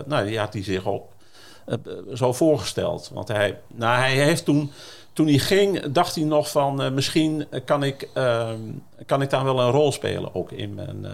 nou, 0.06 0.26
die 0.26 0.38
had 0.38 0.52
hij 0.52 0.62
zich 0.62 0.86
ook 0.86 1.12
zo 2.14 2.32
voorgesteld. 2.32 3.10
Want 3.14 3.28
hij, 3.28 3.58
nou, 3.66 3.98
hij 3.98 4.12
heeft 4.12 4.44
toen 4.44 4.70
toen 5.12 5.26
hij 5.26 5.38
ging, 5.38 5.92
dacht 5.92 6.14
hij 6.14 6.24
nog 6.24 6.50
van 6.50 6.94
misschien 6.94 7.46
kan 7.64 7.82
ik, 7.82 8.08
uh, 8.14 8.48
kan 9.06 9.22
ik 9.22 9.30
daar 9.30 9.44
wel 9.44 9.60
een 9.60 9.70
rol 9.70 9.92
spelen, 9.92 10.34
ook 10.34 10.52
in 10.52 10.74
mijn, 10.74 11.06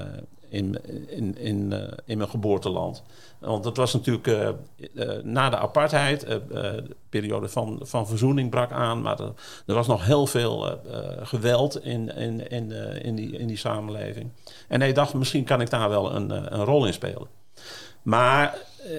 in, 0.48 0.78
in, 1.08 1.38
in, 1.38 1.70
uh, 1.72 1.82
in 2.04 2.18
mijn 2.18 2.30
geboorteland. 2.30 3.02
Want 3.38 3.64
dat 3.64 3.76
was 3.76 3.92
natuurlijk 3.92 4.26
uh, 4.26 4.48
uh, 4.94 5.22
na 5.22 5.50
de 5.50 5.56
apartheid, 5.56 6.20
de 6.20 6.96
periode 7.08 7.48
van, 7.48 7.80
van 7.82 8.06
verzoening 8.06 8.50
brak 8.50 8.72
aan, 8.72 9.02
maar 9.02 9.20
er, 9.20 9.32
er 9.66 9.74
was 9.74 9.86
nog 9.86 10.04
heel 10.04 10.26
veel 10.26 10.80
geweld 11.22 11.84
in, 11.84 12.16
in, 12.16 12.50
in, 12.50 12.72
in, 13.02 13.14
die, 13.14 13.38
in 13.38 13.46
die 13.46 13.56
samenleving. 13.56 14.30
En 14.68 14.80
hij 14.80 14.92
dacht, 14.92 15.14
misschien 15.14 15.44
kan 15.44 15.60
ik 15.60 15.70
daar 15.70 15.88
wel 15.88 16.14
een, 16.14 16.30
een 16.30 16.64
rol 16.64 16.86
in 16.86 16.92
spelen. 16.92 17.26
Maar 18.02 18.58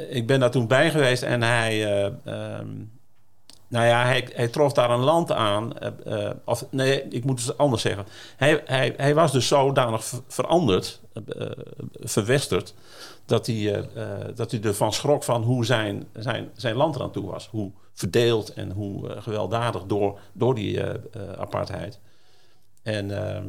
ik 0.10 0.28
ben 0.28 0.40
daar 0.40 0.52
toen 0.52 0.68
bij 0.68 0.92
geweest 0.92 1.24
en 1.24 1.42
hij. 1.42 2.06
Um, 2.26 2.96
nou 3.68 3.86
ja, 3.86 4.04
hij, 4.06 4.30
hij, 4.34 4.48
trof 4.48 4.74
daar 4.74 4.90
een 4.90 5.00
land 5.00 5.32
aan. 5.32 5.72
Uh, 6.08 6.30
of 6.46 6.66
nee, 6.72 7.04
ik 7.04 7.24
moet 7.24 7.46
het 7.46 7.58
anders 7.58 7.82
zeggen. 7.82 8.06
Hij, 8.38 8.62
hij, 8.66 8.94
hij 8.98 9.16
was 9.16 9.32
dus 9.32 9.48
zodanig 9.48 10.14
veranderd, 10.28 11.02
uh, 11.14 11.48
verwesterd, 11.94 12.74
dat 13.26 13.46
hij, 13.48 13.90
dat 14.36 14.52
hij 14.52 14.62
ervan 14.62 14.94
schrok 14.94 15.24
van 15.24 15.44
hoe 15.44 15.66
zijn, 15.66 16.08
zijn, 16.14 16.50
zijn 16.56 16.76
land 16.76 16.96
eraan 16.96 17.12
toe 17.12 17.26
was. 17.26 17.48
Hoe 17.48 17.72
verdeeld 17.94 18.54
en 18.54 18.72
hoe 18.72 19.10
gewelddadig 19.22 19.84
door, 19.84 20.20
door 20.34 20.56
die 20.56 20.82
apartheid. 21.38 22.00
En 22.84 23.26
ehm, 23.26 23.48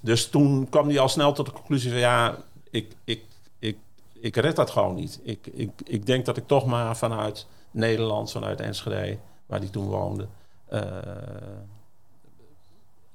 dus 0.00 0.28
toen 0.28 0.68
kwam 0.68 0.88
hij 0.88 0.98
al 0.98 1.08
snel 1.08 1.32
tot 1.32 1.46
de 1.46 1.52
conclusie 1.52 1.90
van 1.90 2.00
ja, 2.00 2.36
ik, 2.70 2.92
ik, 3.04 3.22
ik, 3.58 3.76
ik 4.12 4.36
red 4.36 4.56
dat 4.56 4.70
gewoon 4.70 4.94
niet. 4.94 5.20
Ik, 5.22 5.46
ik, 5.46 5.70
ik 5.84 6.06
denk 6.06 6.24
dat 6.24 6.36
ik 6.36 6.46
toch 6.46 6.66
maar 6.66 6.96
vanuit 6.96 7.46
Nederland, 7.76 8.30
vanuit 8.30 8.60
Enschede, 8.60 9.18
waar 9.46 9.58
hij 9.58 9.68
toen 9.68 9.86
woonde, 9.86 10.26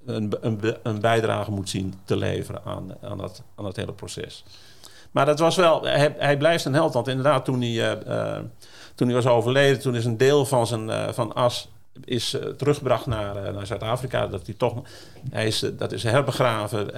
een, 0.06 0.34
een, 0.42 0.60
een, 0.84 1.00
bijdrage 1.00 1.52
moet 1.52 1.70
zien 1.70 1.94
te 2.04 2.16
leveren 2.16 2.62
aan, 2.66 2.96
aan, 3.02 3.18
dat, 3.18 3.44
aan 3.56 3.72
hele 3.74 3.94
proces. 3.94 4.44
Maar 5.12 5.26
dat 5.26 5.40
was 5.40 5.56
wel, 5.56 5.84
hij, 5.86 6.38
blijft 6.38 6.66
een 6.66 6.74
held. 6.74 6.94
Want 6.94 7.08
inderdaad, 7.08 7.46
toen 7.46 7.62
hij, 7.62 7.98
toen 8.96 9.08
hij 9.08 9.16
was 9.16 9.28
overleden, 9.28 9.80
toen 9.80 9.96
is 9.96 10.06
een 10.06 10.18
deel 10.18 10.46
van 10.46 10.68
zijn 10.68 11.14
van 11.14 11.34
as 11.34 11.70
is 12.04 12.38
teruggebracht 12.58 13.06
naar, 13.06 13.54
naar 13.54 13.66
Zuid-Afrika. 13.66 14.28
Dat 14.28 14.46
hij 14.46 14.56
toch, 14.56 14.82
hij 15.30 15.48
is, 15.48 15.66
dat 15.78 15.92
is 15.92 16.04
herbegraven 16.04 16.94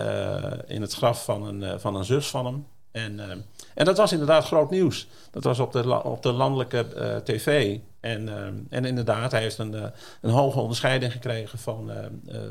in 0.68 0.82
het 0.82 0.94
graf 0.94 1.24
van 1.24 1.48
een, 1.48 1.80
van 1.80 1.96
een 1.96 2.06
zus 2.06 2.28
van 2.28 2.46
hem. 2.46 2.66
En, 2.94 3.14
uh, 3.14 3.30
en 3.74 3.86
dat 3.86 3.98
was 3.98 4.12
inderdaad 4.12 4.46
groot 4.46 4.70
nieuws. 4.70 5.08
Dat 5.32 5.44
was 5.44 5.60
op 5.60 5.72
de, 5.72 6.04
op 6.04 6.24
de 6.24 6.32
landelijke 6.32 6.86
uh, 6.96 7.16
tv. 7.16 7.78
En, 8.00 8.28
uh, 8.28 8.48
en 8.70 8.86
inderdaad, 8.86 9.32
hij 9.32 9.42
heeft 9.42 9.58
een, 9.58 9.92
een 10.22 10.30
hoge 10.30 10.60
onderscheiding 10.60 11.12
gekregen 11.12 11.60
van, 11.60 11.92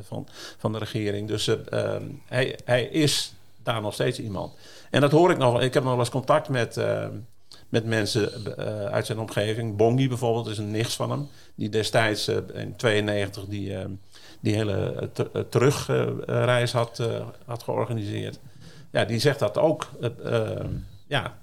van, 0.01 0.27
van 0.59 0.73
de 0.73 0.79
regering. 0.79 1.29
Dus 1.29 1.49
ehm, 1.49 2.03
hij, 2.27 2.59
hij 2.65 2.85
is 2.85 3.35
daar 3.63 3.81
nog 3.81 3.95
steeds 3.95 4.21
iemand. 4.21 4.55
En 4.91 5.01
dat 5.01 5.11
hoor 5.11 5.31
ik 5.31 5.39
nog. 5.39 5.61
Ik 5.61 5.75
heb 5.75 5.83
nog 5.83 5.93
wel 5.93 6.01
eens 6.01 6.11
contact 6.11 6.49
met, 6.49 6.81
met 7.69 7.85
mensen 7.85 8.31
uit 8.91 9.07
zijn 9.07 9.19
omgeving. 9.19 9.77
Bongi 9.77 10.09
bijvoorbeeld 10.09 10.47
is 10.47 10.59
een 10.59 10.71
nicht 10.71 10.93
van 10.93 11.11
hem. 11.11 11.29
Die 11.55 11.69
destijds 11.69 12.29
in 12.55 12.77
92 12.77 13.45
die, 13.45 13.77
die 14.41 14.55
hele 14.55 15.11
terugreis 15.49 16.73
had, 16.73 17.03
had 17.45 17.63
georganiseerd 17.63 18.39
ja, 18.93 19.05
die 19.05 19.19
zegt 19.19 19.39
dat 19.39 19.59
ook. 19.59 19.91
Uh, 20.01 20.51
ja, 21.07 21.35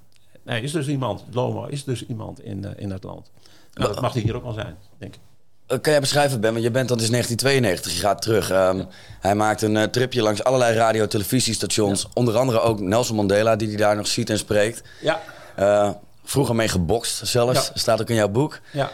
hij 0.46 0.62
is 0.62 0.72
dus 0.72 0.88
iemand, 0.88 1.24
Lomo 1.32 1.66
is 1.66 1.84
dus 1.84 2.06
iemand 2.06 2.44
in, 2.44 2.64
uh, 2.66 2.70
in 2.76 2.92
het 2.92 3.04
land. 3.04 3.32
Nou, 3.74 3.94
dat 3.94 4.02
mag 4.02 4.14
hij 4.14 4.22
hier 4.22 4.36
ook 4.36 4.44
wel 4.44 4.54
zijn, 4.54 4.76
denk 4.98 5.16
ik. 5.16 5.20
Eh, 5.68 5.80
kan 5.82 5.92
jij 5.92 6.02
beschrijven, 6.02 6.42
Ben? 6.42 6.52
Want 6.52 6.64
je 6.64 6.72
bent 6.72 6.88
dan 6.88 6.98
dus 6.98 7.10
1992, 7.10 7.94
je 7.94 8.08
gaat 8.08 8.22
terug. 8.22 8.52
Um, 8.52 8.88
hij 9.20 9.36
maakt 9.36 9.62
een 9.62 9.76
uh, 9.76 9.84
tripje 9.84 10.22
langs 10.22 10.44
allerlei 10.44 10.76
radio- 10.76 11.08
televisiestations. 11.08 12.02
Ja. 12.02 12.10
Onder 12.14 12.38
andere 12.38 12.60
ook 12.60 12.80
Nelson 12.80 13.16
Mandela, 13.16 13.56
die 13.56 13.68
hij 13.68 13.78
daar 13.78 13.96
nog 13.96 14.08
ziet 14.08 14.30
en 14.30 14.38
spreekt. 14.38 14.84
Ja. 15.02 15.22
Uh, 15.60 15.92
vroeger 16.24 16.56
mee 16.56 16.68
gebokst 16.68 17.28
zelfs, 17.28 17.68
ja. 17.68 17.72
staat 17.74 18.02
ook 18.02 18.10
in 18.10 18.16
jouw 18.16 18.30
boek. 18.30 18.60
Ja. 18.72 18.92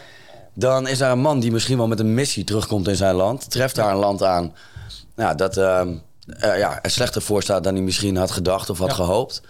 Dan 0.54 0.88
is 0.88 0.98
daar 0.98 1.12
een 1.12 1.18
man 1.18 1.40
die 1.40 1.52
misschien 1.52 1.76
wel 1.76 1.88
met 1.88 2.00
een 2.00 2.14
missie 2.14 2.44
terugkomt 2.44 2.88
in 2.88 2.96
zijn 2.96 3.14
land. 3.14 3.50
Treft 3.50 3.74
daar 3.74 3.90
een 3.90 3.96
land 3.96 4.22
aan 4.22 4.54
nou, 5.16 5.36
dat 5.36 5.56
uh, 5.56 5.82
uh, 6.26 6.58
ja, 6.58 6.82
er 6.82 6.90
slechter 6.90 7.22
voor 7.22 7.42
staat 7.42 7.64
dan 7.64 7.74
hij 7.74 7.82
misschien 7.82 8.16
had 8.16 8.30
gedacht 8.30 8.70
of 8.70 8.78
had 8.78 8.88
ja. 8.88 8.94
gehoopt. 8.94 9.42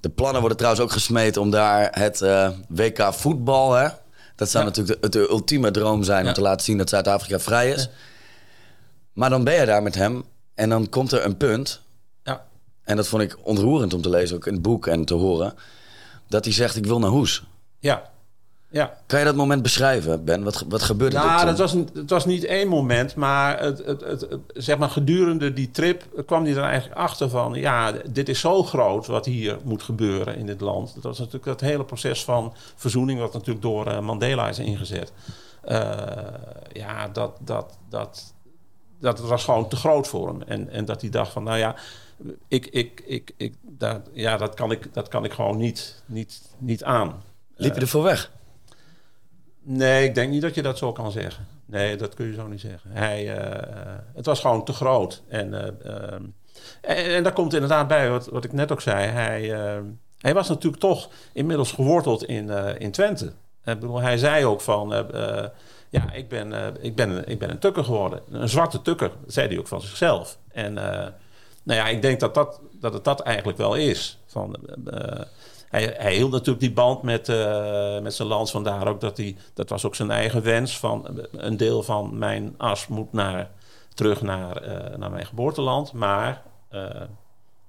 De 0.00 0.08
plannen 0.08 0.40
worden 0.40 0.58
trouwens 0.58 0.84
ook 0.84 0.92
gesmeed 0.92 1.36
om 1.36 1.50
daar 1.50 1.88
het 1.98 2.20
uh, 2.20 2.50
WK 2.68 3.14
voetbal. 3.14 3.72
Hè? 3.72 3.88
Dat 4.34 4.50
zou 4.50 4.64
ja. 4.64 4.70
natuurlijk 4.70 5.02
de, 5.02 5.08
de, 5.08 5.28
ultieme 5.28 5.70
droom 5.70 6.02
zijn 6.02 6.26
om 6.26 6.32
te 6.32 6.40
laten 6.40 6.64
zien 6.64 6.78
dat 6.78 6.88
Zuid-Afrika 6.88 7.38
vrij 7.38 7.70
is. 7.70 7.88
Maar 9.12 9.30
dan 9.30 9.44
ben 9.44 9.54
je 9.54 9.66
daar 9.66 9.82
met 9.82 9.94
hem 9.94 10.24
en 10.54 10.68
dan 10.68 10.88
komt 10.88 11.12
er 11.12 11.24
een 11.24 11.36
punt. 11.36 11.80
Ja. 12.22 12.44
En 12.82 12.96
dat 12.96 13.08
vond 13.08 13.22
ik 13.22 13.36
ontroerend 13.42 13.94
om 13.94 14.02
te 14.02 14.08
lezen, 14.08 14.36
ook 14.36 14.46
in 14.46 14.52
het 14.52 14.62
boek 14.62 14.86
en 14.86 15.04
te 15.04 15.14
horen. 15.14 15.54
Dat 16.28 16.44
hij 16.44 16.54
zegt: 16.54 16.76
Ik 16.76 16.86
wil 16.86 16.98
naar 16.98 17.10
Hoes. 17.10 17.44
Ja. 17.78 18.10
Ja. 18.72 18.98
Kan 19.06 19.18
je 19.18 19.24
dat 19.24 19.34
moment 19.34 19.62
beschrijven, 19.62 20.24
Ben? 20.24 20.44
Wat, 20.44 20.64
wat 20.68 20.82
gebeurde 20.82 21.16
er 21.16 21.24
nou, 21.24 21.46
dat 21.46 21.58
was, 21.58 21.72
het 21.72 22.10
was 22.10 22.24
niet 22.24 22.44
één 22.44 22.68
moment, 22.68 23.14
maar, 23.14 23.60
het, 23.60 23.84
het, 23.84 24.00
het, 24.00 24.26
zeg 24.54 24.78
maar 24.78 24.88
gedurende 24.88 25.52
die 25.52 25.70
trip 25.70 26.22
kwam 26.26 26.44
hij 26.44 26.54
er 26.54 26.62
eigenlijk 26.62 27.00
achter 27.00 27.28
van... 27.28 27.54
ja, 27.54 27.92
dit 28.10 28.28
is 28.28 28.40
zo 28.40 28.62
groot 28.62 29.06
wat 29.06 29.26
hier 29.26 29.58
moet 29.64 29.82
gebeuren 29.82 30.36
in 30.36 30.46
dit 30.46 30.60
land. 30.60 30.94
Dat 30.94 31.02
was 31.02 31.18
natuurlijk 31.18 31.44
dat 31.44 31.60
hele 31.60 31.84
proces 31.84 32.24
van 32.24 32.54
verzoening... 32.76 33.20
wat 33.20 33.32
natuurlijk 33.32 33.62
door 33.62 33.88
uh, 33.88 34.00
Mandela 34.00 34.48
is 34.48 34.58
ingezet. 34.58 35.12
Uh, 35.68 35.78
ja, 36.72 37.08
dat, 37.08 37.36
dat, 37.40 37.78
dat, 37.88 38.34
dat 39.00 39.20
was 39.20 39.44
gewoon 39.44 39.68
te 39.68 39.76
groot 39.76 40.08
voor 40.08 40.28
hem. 40.28 40.42
En, 40.42 40.68
en 40.68 40.84
dat 40.84 41.00
hij 41.00 41.10
dacht 41.10 41.32
van, 41.32 41.42
nou 41.42 41.58
ja, 41.58 41.74
ik, 42.48 42.66
ik, 42.66 43.02
ik, 43.06 43.32
ik, 43.36 43.54
dat, 43.62 44.00
ja, 44.12 44.36
dat, 44.36 44.54
kan 44.54 44.70
ik, 44.70 44.94
dat 44.94 45.08
kan 45.08 45.24
ik 45.24 45.32
gewoon 45.32 45.56
niet, 45.56 46.02
niet, 46.06 46.42
niet 46.58 46.84
aan. 46.84 47.22
Liep 47.56 47.74
je 47.74 47.80
ervoor 47.80 48.02
weg? 48.02 48.30
Nee, 49.72 50.04
ik 50.04 50.14
denk 50.14 50.30
niet 50.30 50.42
dat 50.42 50.54
je 50.54 50.62
dat 50.62 50.78
zo 50.78 50.92
kan 50.92 51.10
zeggen. 51.10 51.46
Nee, 51.66 51.96
dat 51.96 52.14
kun 52.14 52.26
je 52.26 52.34
zo 52.34 52.46
niet 52.46 52.60
zeggen. 52.60 52.90
Hij, 52.92 53.38
uh, 53.38 53.94
het 54.14 54.26
was 54.26 54.40
gewoon 54.40 54.64
te 54.64 54.72
groot. 54.72 55.22
En, 55.28 55.52
uh, 56.82 57.16
en, 57.16 57.22
daar 57.22 57.32
komt 57.32 57.54
inderdaad 57.54 57.88
bij 57.88 58.10
wat, 58.10 58.26
wat 58.26 58.44
ik 58.44 58.52
net 58.52 58.72
ook 58.72 58.80
zei. 58.80 59.06
Hij, 59.06 59.40
hij 60.18 60.34
was 60.34 60.48
natuurlijk 60.48 60.82
toch 60.82 61.10
inmiddels 61.32 61.72
geworteld 61.72 62.24
in, 62.24 62.50
in 62.78 62.90
Twente. 62.90 63.32
Bedoel, 63.64 64.00
hij 64.00 64.18
zei 64.18 64.44
ook 64.44 64.60
van... 64.60 64.88
ja, 65.88 66.12
ik 66.12 66.28
ben, 66.28 66.74
ik, 66.80 66.94
ben, 66.94 67.28
ik 67.28 67.38
ben 67.38 67.50
een 67.50 67.58
tukker 67.58 67.84
geworden. 67.84 68.20
Een 68.30 68.48
zwarte 68.48 68.82
tukker, 68.82 69.10
zei 69.26 69.48
hij 69.48 69.58
ook 69.58 69.68
van 69.68 69.80
zichzelf. 69.80 70.38
En 70.52 70.72
nou 70.72 71.12
ja, 71.62 71.88
ik 71.88 72.02
denk 72.02 72.20
dat, 72.20 72.34
dat, 72.34 72.60
dat 72.80 72.92
het 72.92 73.04
dat 73.04 73.20
eigenlijk 73.20 73.58
wel 73.58 73.74
is. 73.74 74.18
Van, 74.26 74.56
hij, 75.70 75.94
hij 75.98 76.14
hield 76.14 76.30
natuurlijk 76.30 76.60
die 76.60 76.72
band 76.72 77.02
met, 77.02 77.28
uh, 77.28 78.00
met 78.00 78.14
zijn 78.14 78.28
land. 78.28 78.50
Vandaar 78.50 78.88
ook 78.88 79.00
dat 79.00 79.16
hij, 79.16 79.36
dat 79.54 79.68
was 79.68 79.84
ook 79.84 79.94
zijn 79.94 80.10
eigen 80.10 80.42
wens. 80.42 80.78
Van 80.78 81.26
een 81.32 81.56
deel 81.56 81.82
van 81.82 82.18
mijn 82.18 82.54
as 82.56 82.86
moet 82.86 83.12
naar, 83.12 83.50
terug 83.94 84.22
naar, 84.22 84.68
uh, 84.68 84.96
naar 84.96 85.10
mijn 85.10 85.26
geboorteland. 85.26 85.92
Maar 85.92 86.42
uh, 86.72 86.84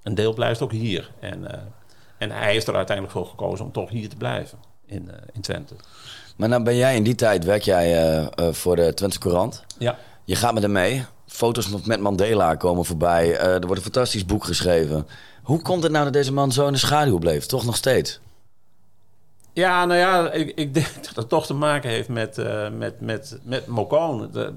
een 0.03 0.15
deel 0.15 0.33
blijft 0.33 0.61
ook 0.61 0.71
hier. 0.71 1.11
En, 1.19 1.69
en 2.17 2.31
hij 2.31 2.51
heeft 2.51 2.67
er 2.67 2.75
uiteindelijk 2.75 3.17
voor 3.17 3.27
gekozen 3.27 3.65
om 3.65 3.71
toch 3.71 3.89
hier 3.89 4.09
te 4.09 4.15
blijven 4.15 4.57
in, 4.85 5.11
in 5.33 5.41
Twente. 5.41 5.75
Maar 6.35 6.49
nou 6.49 6.63
ben 6.63 6.75
jij 6.75 6.95
in 6.95 7.03
die 7.03 7.15
tijd, 7.15 7.43
werk 7.43 7.61
jij 7.61 8.29
voor 8.51 8.75
de 8.75 8.93
Twente 8.93 9.19
Courant. 9.19 9.65
Ja. 9.77 9.97
Je 10.23 10.35
gaat 10.35 10.53
met 10.53 10.63
hem 10.63 10.71
mee. 10.71 11.05
Foto's 11.31 11.85
met 11.85 11.99
Mandela 11.99 12.55
komen 12.55 12.85
voorbij. 12.85 13.37
er 13.37 13.59
wordt 13.59 13.75
een 13.75 13.91
fantastisch 13.91 14.25
boek 14.25 14.43
geschreven. 14.43 15.07
Hoe 15.43 15.61
komt 15.61 15.83
het 15.83 15.91
nou 15.91 16.03
dat 16.03 16.13
deze 16.13 16.33
man 16.33 16.51
zo 16.51 16.67
in 16.67 16.73
de 16.73 16.79
schaduw 16.79 17.17
bleef? 17.17 17.45
Toch 17.45 17.65
nog 17.65 17.75
steeds? 17.75 18.19
Ja, 19.53 19.85
nou 19.85 19.99
ja, 19.99 20.31
ik, 20.31 20.51
ik 20.55 20.73
denk 20.73 20.95
dat 21.07 21.15
het 21.15 21.29
toch 21.29 21.45
te 21.45 21.53
maken 21.53 21.89
heeft 21.89 22.09
met, 22.09 22.37
uh, 22.37 22.69
met, 22.69 23.01
met, 23.01 23.39
met 23.43 23.65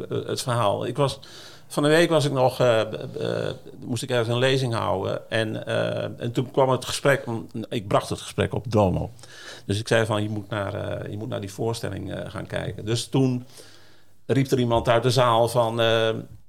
het 0.08 0.42
verhaal. 0.42 0.87
Ik 0.87 0.96
was, 0.96 1.20
van 1.66 1.82
de 1.82 1.88
week 1.88 2.10
was 2.10 2.24
ik 2.24 2.32
nog, 2.32 2.60
uh, 2.60 2.82
moest 3.78 4.02
ik 4.02 4.10
ergens 4.10 4.28
een 4.28 4.38
lezing 4.38 4.74
houden. 4.74 5.30
En, 5.30 5.66
en 6.18 6.32
toen 6.32 6.50
kwam 6.50 6.68
het 6.68 6.84
gesprek, 6.84 7.24
ik 7.68 7.88
bracht 7.88 8.08
het 8.08 8.20
gesprek 8.20 8.54
op 8.54 8.72
Domo. 8.72 9.10
Dus 9.64 9.78
ik 9.78 9.88
zei 9.88 10.06
van, 10.06 10.22
je 10.22 10.28
moet 10.28 10.48
naar, 10.48 11.10
je 11.10 11.16
moet 11.16 11.28
naar 11.28 11.40
die 11.40 11.52
voorstelling 11.52 12.14
gaan 12.26 12.46
kijken. 12.46 12.84
Dus 12.84 13.06
toen 13.06 13.46
riep 14.26 14.50
er 14.50 14.58
iemand 14.58 14.88
uit 14.88 15.02
de 15.02 15.10
zaal 15.10 15.48
van, 15.48 15.80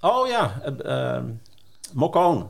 oh 0.06 0.28
ja, 0.28 0.62
Mokone. 1.94 2.46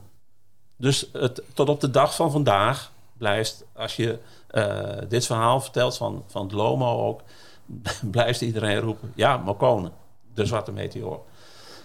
Dus 0.77 1.09
het, 1.13 1.41
tot 1.53 1.69
op 1.69 1.81
de 1.81 1.89
dag 1.89 2.15
van 2.15 2.31
vandaag 2.31 2.91
blijft, 3.17 3.65
als 3.73 3.95
je 3.95 4.17
uh, 4.51 5.09
dit 5.09 5.25
verhaal 5.25 5.61
vertelt 5.61 5.97
van, 5.97 6.23
van 6.27 6.43
het 6.43 6.51
Lomo 6.51 7.07
ook, 7.07 7.21
blijft 8.11 8.41
iedereen 8.41 8.79
roepen: 8.79 9.11
ja, 9.15 9.37
Mokone, 9.37 9.91
de 10.33 10.45
zwarte 10.45 10.71
meteor. 10.71 11.21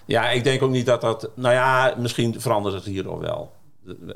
Ja, 0.04 0.30
ik 0.30 0.44
denk 0.44 0.62
ook 0.62 0.70
niet 0.70 0.87
dat 0.87 1.00
dat. 1.00 1.30
Nou 1.35 1.54
ja, 1.54 1.94
misschien 1.96 2.40
verandert 2.40 2.74
het 2.74 2.85
hierdoor 2.85 3.20
wel. 3.20 3.52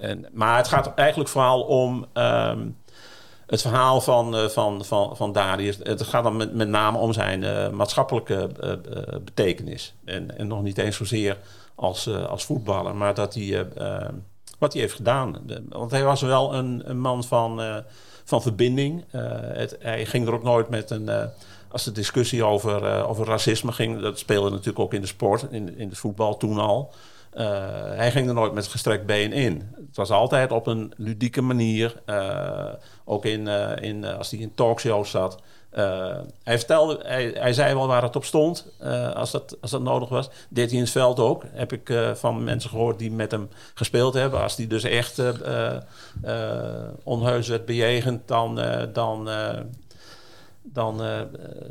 En, 0.00 0.26
maar 0.32 0.56
het 0.56 0.68
gaat 0.68 0.94
eigenlijk 0.94 1.30
vooral 1.30 1.62
om. 1.62 2.06
Um, 2.14 2.76
het 3.46 3.60
verhaal 3.60 4.00
van, 4.00 4.36
uh, 4.36 4.48
van, 4.48 4.84
van, 4.84 5.16
van 5.16 5.32
Darius. 5.32 5.78
Het 5.82 6.02
gaat 6.02 6.22
dan 6.22 6.36
met, 6.36 6.54
met 6.54 6.68
name 6.68 6.98
om 6.98 7.12
zijn 7.12 7.42
uh, 7.42 7.68
maatschappelijke 7.70 8.50
uh, 8.62 8.72
betekenis. 9.24 9.94
En, 10.04 10.38
en 10.38 10.46
nog 10.46 10.62
niet 10.62 10.78
eens 10.78 10.96
zozeer 10.96 11.38
als, 11.74 12.08
als 12.08 12.44
voetballer, 12.44 12.94
maar 12.94 13.14
dat 13.14 13.34
hij 13.34 13.66
wat 14.58 14.72
hij 14.72 14.82
heeft 14.82 14.94
gedaan. 14.94 15.36
Want 15.68 15.90
hij 15.90 16.04
was 16.04 16.20
wel 16.20 16.54
een, 16.54 16.82
een 16.84 16.98
man 16.98 17.24
van, 17.24 17.82
van 18.24 18.42
verbinding. 18.42 19.04
Hij 19.78 20.06
ging 20.06 20.26
er 20.26 20.34
ook 20.34 20.42
nooit 20.42 20.68
met 20.68 20.90
een. 20.90 21.30
Als 21.68 21.84
de 21.84 21.92
discussie 21.92 22.44
over, 22.44 23.04
over 23.06 23.26
racisme 23.26 23.72
ging, 23.72 24.00
dat 24.00 24.18
speelde 24.18 24.50
natuurlijk 24.50 24.78
ook 24.78 24.94
in 24.94 25.00
de 25.00 25.06
sport, 25.06 25.46
in, 25.50 25.78
in 25.78 25.88
het 25.88 25.98
voetbal 25.98 26.36
toen 26.36 26.58
al. 26.58 26.92
Hij 27.94 28.10
ging 28.10 28.28
er 28.28 28.34
nooit 28.34 28.52
met 28.52 28.66
gestrekt 28.66 29.06
been 29.06 29.32
in. 29.32 29.72
Het 29.76 29.96
was 29.96 30.10
altijd 30.10 30.52
op 30.52 30.66
een 30.66 30.92
ludieke 30.96 31.42
manier. 31.42 32.02
ook 33.04 33.24
in, 33.24 33.46
in, 33.80 34.04
als 34.04 34.30
hij 34.30 34.40
in 34.40 34.54
talkshows 34.54 35.10
zat. 35.10 35.42
Hij, 36.42 36.58
vertelde, 36.58 37.00
hij, 37.02 37.34
hij, 37.34 37.52
zei 37.52 37.74
wel 37.74 37.86
waar 37.86 38.02
het 38.02 38.16
op 38.16 38.24
stond, 38.24 38.72
als, 39.14 39.30
dat, 39.30 39.56
als 39.60 39.70
dat 39.70 39.82
nodig 39.82 40.08
was. 40.08 40.30
Deed 40.48 40.66
hij 40.66 40.76
in 40.76 40.82
het 40.82 40.92
veld 40.92 41.18
ook. 41.18 41.42
Heb 41.52 41.72
ik 41.72 41.92
van 42.14 42.44
mensen 42.44 42.70
gehoord 42.70 42.98
die 42.98 43.10
met 43.10 43.30
hem 43.30 43.48
gespeeld 43.74 44.14
hebben. 44.14 44.42
Als 44.42 44.56
hij 44.56 44.66
dus 44.66 44.84
echt 44.84 45.22
onheus 47.02 47.48
werd 47.48 47.64
bejegend, 47.64 48.28
dan, 48.28 48.60
dan, 48.92 49.28
dan, 50.78 50.98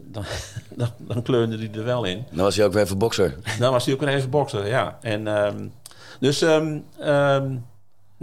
dan, 0.03 0.25
dan, 0.69 0.88
dan, 0.97 1.21
kleurde 1.21 1.58
hij 1.58 1.69
er 1.73 1.84
wel 1.84 2.03
in. 2.03 2.25
Dan 2.32 2.43
was 2.43 2.56
hij 2.56 2.65
ook 2.65 2.73
weer 2.73 2.84
even 2.84 2.97
bokser. 2.97 3.36
Dan 3.60 3.71
was 3.71 3.86
hij 3.86 3.93
ook 3.93 3.99
weer 3.99 4.10
even 4.10 4.29
bokser, 4.29 4.67
ja. 4.67 4.97
En, 5.01 5.27
um, 5.27 5.73
dus... 6.19 6.41
Um, 6.41 6.86
um, 7.01 7.65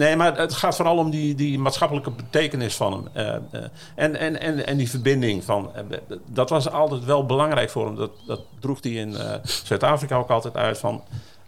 Nee, 0.00 0.16
maar 0.16 0.38
het 0.38 0.54
gaat 0.54 0.76
vooral 0.76 0.96
om 0.96 1.10
die, 1.10 1.34
die 1.34 1.58
maatschappelijke 1.58 2.10
betekenis 2.10 2.76
van 2.76 2.92
hem. 2.92 3.26
Uh, 3.26 3.60
uh, 3.60 3.66
en, 3.94 4.16
en, 4.16 4.40
en, 4.40 4.66
en 4.66 4.76
die 4.76 4.90
verbinding 4.90 5.44
van. 5.44 5.70
Uh, 5.76 6.18
dat 6.26 6.50
was 6.50 6.70
altijd 6.70 7.04
wel 7.04 7.26
belangrijk 7.26 7.70
voor 7.70 7.86
hem. 7.86 7.96
Dat, 7.96 8.10
dat 8.26 8.40
droeg 8.60 8.78
hij 8.82 8.92
in 8.92 9.16
Zuid-Afrika 9.42 10.16
ook 10.16 10.30
altijd 10.30 10.56
uit 10.56 10.78
van. 10.78 11.02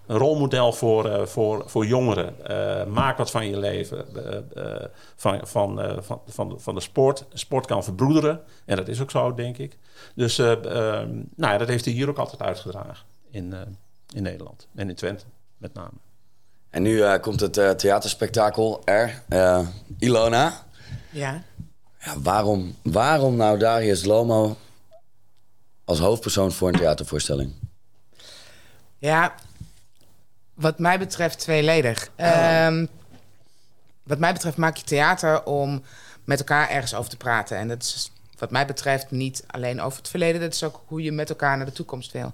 Een 0.07 0.17
rolmodel 0.17 0.73
voor, 0.73 1.29
voor, 1.29 1.63
voor 1.67 1.87
jongeren. 1.87 2.35
maak 2.93 3.19
wat 3.19 3.31
van 3.31 3.47
je 3.47 3.59
leven. 3.59 4.07
van, 5.17 5.47
van, 5.47 5.81
van, 6.01 6.21
van, 6.27 6.61
van 6.61 6.75
de 6.75 6.81
sport. 6.81 7.25
Sport 7.33 7.67
kan 7.67 7.85
verbroederen. 7.85 8.41
En 8.65 8.77
dat 8.77 8.89
is 8.89 9.01
ook 9.01 9.11
zo, 9.11 9.35
denk 9.35 9.59
ik. 9.59 9.79
Dus 10.15 10.37
nou 10.37 11.27
ja, 11.37 11.59
dat 11.59 11.69
heeft 11.69 11.85
hij 11.85 11.95
hier 11.95 12.09
ook 12.09 12.19
altijd 12.19 12.43
uitgedragen. 12.43 13.07
In, 13.31 13.55
in 14.15 14.23
Nederland. 14.23 14.69
En 14.75 14.89
in 14.89 14.95
Twente, 14.95 15.25
met 15.57 15.75
name. 15.75 15.99
En 16.73 16.83
nu 16.83 16.91
uh, 16.91 17.15
komt 17.21 17.41
het 17.41 17.57
uh, 17.57 17.71
theaterspektakel 17.71 18.83
er. 18.85 19.23
Uh, 19.29 19.67
Ilona. 19.99 20.65
Ja. 21.11 21.43
ja. 21.99 22.21
waarom, 22.21 22.77
waarom 22.83 23.37
nou 23.37 23.59
Darius 23.59 24.05
Lomo 24.05 24.57
als 25.85 25.99
hoofdpersoon 25.99 26.53
voor 26.53 26.69
een 26.69 26.75
theatervoorstelling? 26.75 27.53
Ja, 28.99 29.35
wat 30.63 30.79
mij 30.79 30.99
betreft 30.99 31.39
tweeledig. 31.39 32.11
Oh. 32.17 32.67
Um, 32.67 32.89
wat 34.03 34.19
mij 34.19 34.33
betreft 34.33 34.57
maak 34.57 34.77
je 34.77 34.85
theater 34.85 35.45
om 35.45 35.83
met 36.25 36.39
elkaar 36.39 36.71
ergens 36.71 36.95
over 36.95 37.11
te 37.11 37.17
praten. 37.17 37.57
En 37.57 37.69
dat 37.69 37.83
is 37.83 38.11
wat 38.39 38.51
mij 38.51 38.67
betreft 38.67 39.11
niet 39.11 39.45
alleen 39.47 39.81
over 39.81 39.99
het 39.99 40.09
verleden. 40.09 40.41
Dat 40.41 40.55
is 40.55 40.65
ook 40.65 40.83
hoe 40.87 41.03
je 41.03 41.13
met 41.13 41.31
elkaar 41.31 41.57
naar 41.57 41.67
de 41.67 41.73
toekomst 41.73 42.13
wil. 42.13 42.33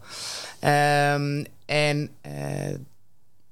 Um, 0.70 1.46
en 1.66 2.10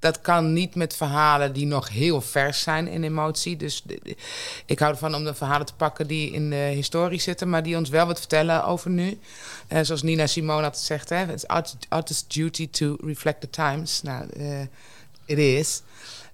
dat 0.06 0.20
kan 0.20 0.52
niet 0.52 0.74
met 0.74 0.96
verhalen 0.96 1.52
die 1.52 1.66
nog 1.66 1.88
heel 1.88 2.20
vers 2.20 2.60
zijn 2.60 2.88
in 2.88 3.04
emotie. 3.04 3.56
Dus 3.56 3.84
ik 4.66 4.78
hou 4.78 4.92
ervan 4.92 5.14
om 5.14 5.24
de 5.24 5.34
verhalen 5.34 5.66
te 5.66 5.74
pakken 5.74 6.06
die 6.06 6.30
in 6.32 6.50
de 6.50 6.56
historie 6.56 7.20
zitten, 7.20 7.50
maar 7.50 7.62
die 7.62 7.76
ons 7.76 7.88
wel 7.88 8.06
wat 8.06 8.18
vertellen 8.18 8.64
over 8.64 8.90
nu. 8.90 9.18
Uh, 9.72 9.78
zoals 9.82 10.02
Nina 10.02 10.26
Simone 10.26 10.64
altijd 10.64 10.84
zegt, 10.84 11.08
hè, 11.08 11.32
it's 11.32 11.44
artist's 11.88 12.28
duty 12.28 12.70
to 12.70 12.96
reflect 13.00 13.40
the 13.40 13.50
times. 13.50 14.02
Nou, 14.02 14.26
uh, 14.36 14.60
it 15.24 15.38
is. 15.38 15.82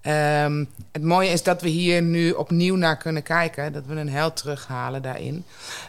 Um, 0.06 0.68
het 0.92 1.02
mooie 1.02 1.28
is 1.28 1.42
dat 1.42 1.60
we 1.60 1.68
hier 1.68 2.02
nu 2.02 2.30
opnieuw 2.30 2.76
naar 2.76 2.96
kunnen 2.96 3.22
kijken. 3.22 3.72
Dat 3.72 3.86
we 3.86 3.94
een 3.94 4.08
held 4.08 4.36
terughalen 4.36 5.02
daarin. 5.02 5.44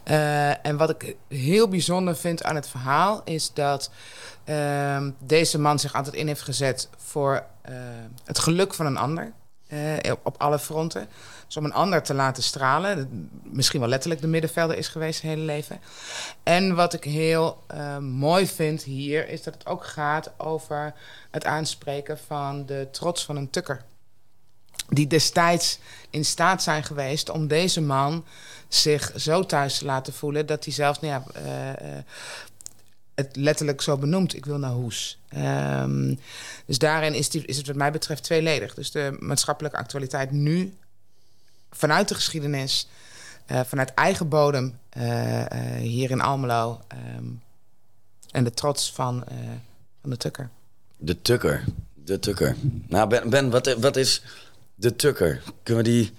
Uh, 0.08 0.66
en 0.66 0.78
wat 0.78 0.90
ik 0.90 1.16
heel 1.28 1.68
bijzonder 1.68 2.16
vind 2.16 2.44
aan 2.44 2.56
het 2.56 2.68
verhaal... 2.68 3.22
is 3.26 3.54
dat 3.54 3.92
uh, 4.46 5.08
deze 5.20 5.60
man 5.60 5.80
zich 5.80 5.94
altijd 5.94 6.16
in 6.16 6.28
heeft 6.28 6.42
gezet 6.42 6.90
voor 6.98 7.44
uh, 7.70 7.76
het 8.26 8.40
geluk 8.40 8.74
van 8.74 8.86
een 8.86 8.98
ander. 8.98 9.32
Uh, 9.70 10.12
op 10.24 10.36
alle 10.38 10.60
fronten. 10.60 11.08
Dus 11.46 11.58
om 11.58 11.66
een 11.66 11.74
ander 11.74 12.04
te 12.04 12.14
laten 12.14 12.44
stralen. 12.44 13.30
Misschien 13.44 13.80
wel 13.80 13.90
letterlijk 13.90 14.22
de 14.22 14.28
middenvelder 14.28 14.78
is 14.78 14.88
geweest 14.88 15.20
zijn 15.20 15.32
hele 15.32 15.46
leven. 15.46 15.80
En 16.44 16.76
wat 16.76 16.94
ik 16.94 17.04
heel 17.04 17.64
mooi 18.00 18.48
vind 18.48 18.84
hier... 18.84 19.30
is 19.30 19.44
dat 19.44 19.54
het 19.54 19.66
ook 19.66 19.86
gaat 19.86 20.32
over 20.38 20.94
het 21.32 21.46
aanspreken 21.46 22.18
van 22.28 22.66
de 22.66 22.88
trots 22.92 23.26
van 23.26 23.36
een 23.36 23.50
tukker. 23.50 23.82
Die 24.94 25.08
destijds 25.08 25.80
in 26.10 26.26
staat 26.26 26.64
zijn 26.64 26.84
geweest 26.84 27.30
om 27.30 27.48
deze 27.48 27.82
man 27.82 28.26
zich 28.68 29.12
zo 29.16 29.46
thuis 29.46 29.78
te 29.78 29.86
laten 29.86 30.14
voelen... 30.14 30.46
dat 30.46 30.64
hij 30.64 30.74
zelfs 30.74 31.00
nou 31.00 31.14
ja, 31.14 31.44
het 33.16 33.36
letterlijk 33.36 33.82
zo 33.82 33.98
benoemd. 33.98 34.36
Ik 34.36 34.46
wil 34.46 34.58
naar 34.58 34.72
Hoes. 34.72 35.20
Um, 35.36 36.20
dus 36.66 36.78
daarin 36.78 37.14
is, 37.14 37.30
die, 37.30 37.46
is 37.46 37.58
het 37.58 37.68
wat 37.68 37.76
mij 37.76 37.92
betreft 37.92 38.24
tweeledig. 38.24 38.74
Dus 38.74 38.92
de 38.92 39.18
maatschappelijke 39.20 39.78
actualiteit 39.78 40.32
nu, 40.32 40.74
vanuit 41.72 42.08
de 42.08 42.16
geschiedenis, 42.16 42.88
uh, 43.52 43.62
vanuit 43.64 43.94
eigen 43.94 44.30
bodem 44.30 44.80
hier 45.78 46.12
in 46.12 46.22
Almelo. 46.22 46.82
Um, 47.18 47.42
en 48.32 48.44
de 48.44 48.54
trots 48.54 48.92
van, 48.92 49.24
van 50.02 50.10
de 50.10 50.18
tukker. 50.18 50.50
De 50.98 51.22
tukker. 51.22 51.64
De 51.94 52.20
tukker. 52.20 52.56
Nou, 52.88 53.10
Ben, 53.10 53.30
ben 53.30 53.50
wat, 53.50 53.74
wat 53.74 53.96
is 53.96 54.22
de 54.84 54.96
tukker? 54.96 55.42
Kunnen 55.64 55.84
we 55.84 55.90
die... 55.90 56.14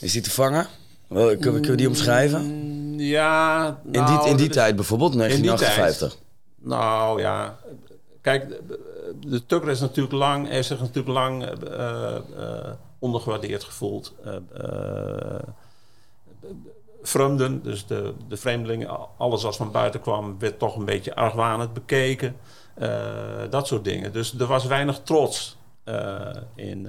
Is 0.00 0.12
die 0.12 0.22
te 0.22 0.30
vangen? 0.30 0.66
Kunnen 1.08 1.28
we, 1.28 1.36
kunnen 1.36 1.70
we 1.70 1.76
die 1.76 1.88
omschrijven? 1.88 2.42
Mm, 2.42 3.00
ja, 3.00 3.62
nou, 3.62 3.76
in 3.84 3.90
die, 3.92 4.00
in 4.00 4.24
nou, 4.24 4.36
die 4.36 4.48
tijd 4.48 4.76
bijvoorbeeld, 4.76 5.12
1958. 5.12 6.18
nou 6.56 7.20
ja, 7.20 7.58
kijk, 8.20 8.48
de, 8.48 8.78
de 9.26 9.46
Tukker 9.46 9.70
is 9.70 9.80
natuurlijk 9.80 10.14
lang, 10.14 10.48
heeft 10.48 10.66
zich 10.66 10.80
natuurlijk 10.80 11.08
lang 11.08 11.42
uh, 11.42 12.16
uh, 12.38 12.70
ondergewaardeerd 12.98 13.64
gevoeld. 13.64 14.14
Uh, 14.26 14.34
Fremden, 17.02 17.62
dus 17.62 17.86
de, 17.86 18.12
de 18.28 18.36
vreemdelingen, 18.36 18.98
alles 19.18 19.42
wat 19.42 19.56
van 19.56 19.70
buiten 19.70 20.00
kwam, 20.00 20.38
werd 20.38 20.58
toch 20.58 20.76
een 20.76 20.84
beetje 20.84 21.14
argwanend 21.14 21.72
bekeken. 21.72 22.36
dat 23.50 23.66
soort 23.66 23.84
dingen. 23.84 24.12
Dus 24.12 24.38
er 24.38 24.46
was 24.46 24.66
weinig 24.66 25.00
trots 25.04 25.56
in, 26.54 26.88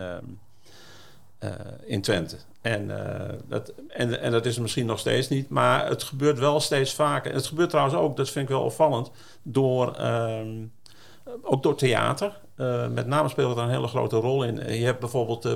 in 1.86 2.02
Twente. 2.02 2.38
En, 2.62 2.90
uh, 2.90 2.98
dat, 3.48 3.74
en, 3.88 4.22
en 4.22 4.32
dat 4.32 4.46
is 4.46 4.60
misschien 4.60 4.86
nog 4.86 5.00
steeds 5.00 5.30
niet, 5.30 5.50
maar 5.50 5.88
het 5.88 6.04
gebeurt 6.04 6.40
wel 6.40 6.60
steeds 6.60 6.94
vaker. 6.94 7.34
Het 7.34 7.46
gebeurt 7.46 7.70
trouwens 7.70 7.98
ook, 7.98 8.18
dat 8.18 8.30
vind 8.30 8.50
ik 8.50 8.56
wel 8.56 8.64
opvallend, 8.64 9.12
door, 9.44 9.96
uh, 10.00 10.40
ook 11.42 11.64
door 11.64 11.76
theater. 11.76 12.40
Uh, 12.56 12.88
met 12.88 13.08
name 13.08 13.30
speelt 13.30 13.56
het 13.56 13.66
een 13.66 13.72
hele 13.72 13.88
grote 13.88 14.16
rol 14.16 14.44
in. 14.44 14.56
Je 14.78 14.86
hebt 14.86 15.00
bijvoorbeeld, 15.00 15.46
uh, 15.46 15.54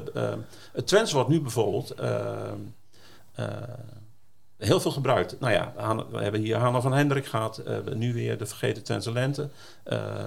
het 0.73 0.87
Twents 0.87 1.11
wordt 1.11 1.29
nu 1.29 1.41
bijvoorbeeld 1.41 1.95
heel 4.57 4.79
veel 4.79 4.91
gebruikt. 4.91 5.39
Nou 5.39 5.53
ja, 5.53 5.73
we 6.11 6.21
hebben 6.21 6.41
hier 6.41 6.57
Hanna 6.57 6.81
van 6.81 6.93
Hendrik 6.93 7.25
gehad, 7.25 7.61
nu 7.93 8.13
weer 8.13 8.37
de 8.37 8.45
Vergeten 8.45 8.83
Twentse 8.83 9.11
Lente. 9.11 9.49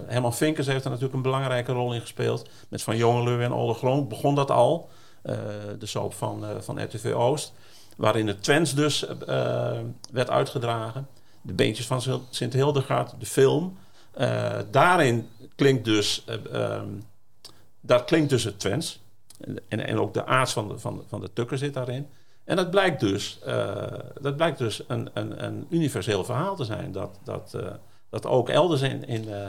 Herman 0.07 0.35
Vinkers 0.35 0.67
heeft 0.67 0.85
er 0.85 0.91
natuurlijk 0.91 1.17
een 1.17 1.23
belangrijke 1.23 1.73
rol 1.73 1.95
in 1.95 2.01
gespeeld. 2.01 2.49
Met 2.69 2.83
Van 2.83 2.97
Jongelui 2.97 3.43
en 3.43 3.55
Ole 3.55 3.75
Groen 3.75 4.09
begon 4.09 4.35
dat 4.35 4.51
al. 4.51 4.89
Eh, 5.23 5.37
de 5.79 5.87
soap 5.87 6.15
van, 6.15 6.45
eh, 6.45 6.51
van 6.61 6.83
RTV 6.83 7.13
Oost. 7.15 7.53
Waarin 7.97 8.27
het 8.27 8.43
Twents 8.43 8.75
dus 8.75 9.07
eh, 9.07 9.79
werd 10.13 10.31
uitgedragen. 10.31 11.09
De 11.43 11.53
Beentjes 11.53 11.87
van 11.87 12.23
Sint 12.31 12.53
Hildegard, 12.53 13.15
de 13.19 13.27
film. 13.27 13.79
daarin 14.71 15.29
klinkt 15.55 15.85
dus, 15.85 16.25
ehm, 16.53 16.89
daar 17.81 18.05
klinkt 18.05 18.31
dus 18.31 18.45
het 18.45 18.61
Twents. 18.61 19.01
En, 19.69 19.87
en 19.87 19.99
ook 19.99 20.15
de 20.15 20.27
aard 20.27 20.51
van 20.51 20.69
de, 20.69 20.79
van, 20.79 21.05
van 21.09 21.21
de 21.21 21.33
tukker 21.33 21.59
zit 21.59 21.75
daarin. 21.75 22.09
En 22.45 22.57
dat 22.57 22.71
blijkt 22.71 23.01
dus, 23.01 23.39
dat 24.21 24.37
blijkt 24.37 24.59
dus 24.59 24.83
een, 24.87 25.11
een, 25.13 25.45
een 25.45 25.67
universeel 25.71 26.25
verhaal 26.25 26.57
te 26.57 26.65
zijn. 26.65 26.93
Dat, 26.93 27.19
dat, 27.25 27.57
dat 28.11 28.27
ook 28.27 28.49
elders 28.49 28.81
in, 28.81 29.05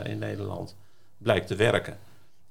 in 0.05 0.19
Nederland 0.19 0.75
blijkt 1.17 1.47
te 1.47 1.55
werken. 1.55 1.97